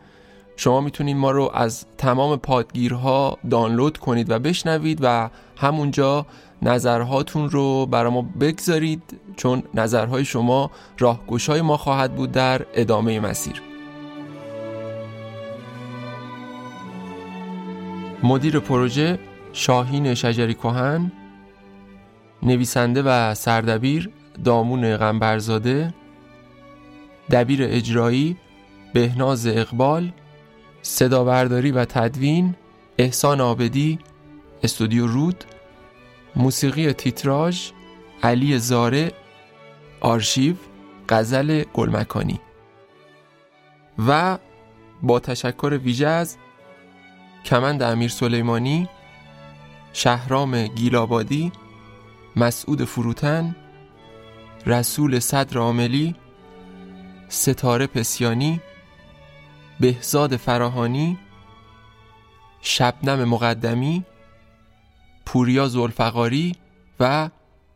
شما 0.55 0.81
می‌تونید 0.81 1.17
ما 1.17 1.31
رو 1.31 1.51
از 1.53 1.85
تمام 1.97 2.37
پادگیرها 2.37 3.37
دانلود 3.49 3.97
کنید 3.97 4.29
و 4.29 4.39
بشنوید 4.39 4.99
و 5.01 5.29
همونجا 5.57 6.25
نظرهاتون 6.61 7.49
رو 7.49 7.85
برای 7.85 8.11
ما 8.11 8.21
بگذارید 8.21 9.03
چون 9.37 9.63
نظرهای 9.73 10.25
شما 10.25 10.71
راهگوشای 10.99 11.61
ما 11.61 11.77
خواهد 11.77 12.15
بود 12.15 12.31
در 12.31 12.65
ادامه 12.73 13.19
مسیر. 13.19 13.61
مدیر 18.23 18.59
پروژه 18.59 19.19
شاهین 19.53 20.13
شجری 20.13 20.53
کهن 20.53 21.11
نویسنده 22.43 23.01
و 23.01 23.33
سردبیر 23.35 24.09
دامون 24.43 24.97
غنبرزاده 24.97 25.93
دبیر 27.31 27.59
اجرایی 27.63 28.37
بهناز 28.93 29.47
اقبال 29.47 30.11
صدابرداری 30.81 31.71
و 31.71 31.85
تدوین 31.85 32.55
احسان 32.97 33.41
آبدی 33.41 33.99
استودیو 34.63 35.07
رود 35.07 35.43
موسیقی 36.35 36.93
تیتراژ 36.93 37.69
علی 38.23 38.59
زاره 38.59 39.11
آرشیو 40.01 40.55
غزل 41.09 41.63
گلمکانی 41.73 42.39
و 44.07 44.37
با 45.01 45.19
تشکر 45.19 45.79
ویژه 45.83 46.07
از 46.07 46.37
کمند 47.45 47.83
امیر 47.83 48.09
سلیمانی 48.09 48.89
شهرام 49.93 50.67
گیلابادی 50.67 51.51
مسعود 52.37 52.83
فروتن 52.83 53.55
رسول 54.65 55.19
صدر 55.19 55.57
عاملی 55.57 56.15
ستاره 57.29 57.87
پسیانی 57.87 58.61
بهزاد 59.79 60.35
فراهانی 60.35 61.17
شبنم 62.61 63.23
مقدمی 63.23 64.05
پوریا 65.25 65.67
زلفقاری 65.67 66.55
و 66.99 67.29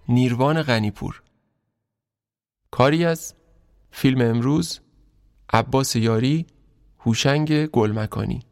نیروان 0.09 0.61
غنیپور. 0.61 1.21
کاری 2.71 3.05
از 3.05 3.33
فیلم 3.91 4.21
امروز 4.21 4.79
عباس 5.53 5.95
یاری 5.95 6.45
هوشنگ 6.99 7.65
گلمکانی. 7.65 8.50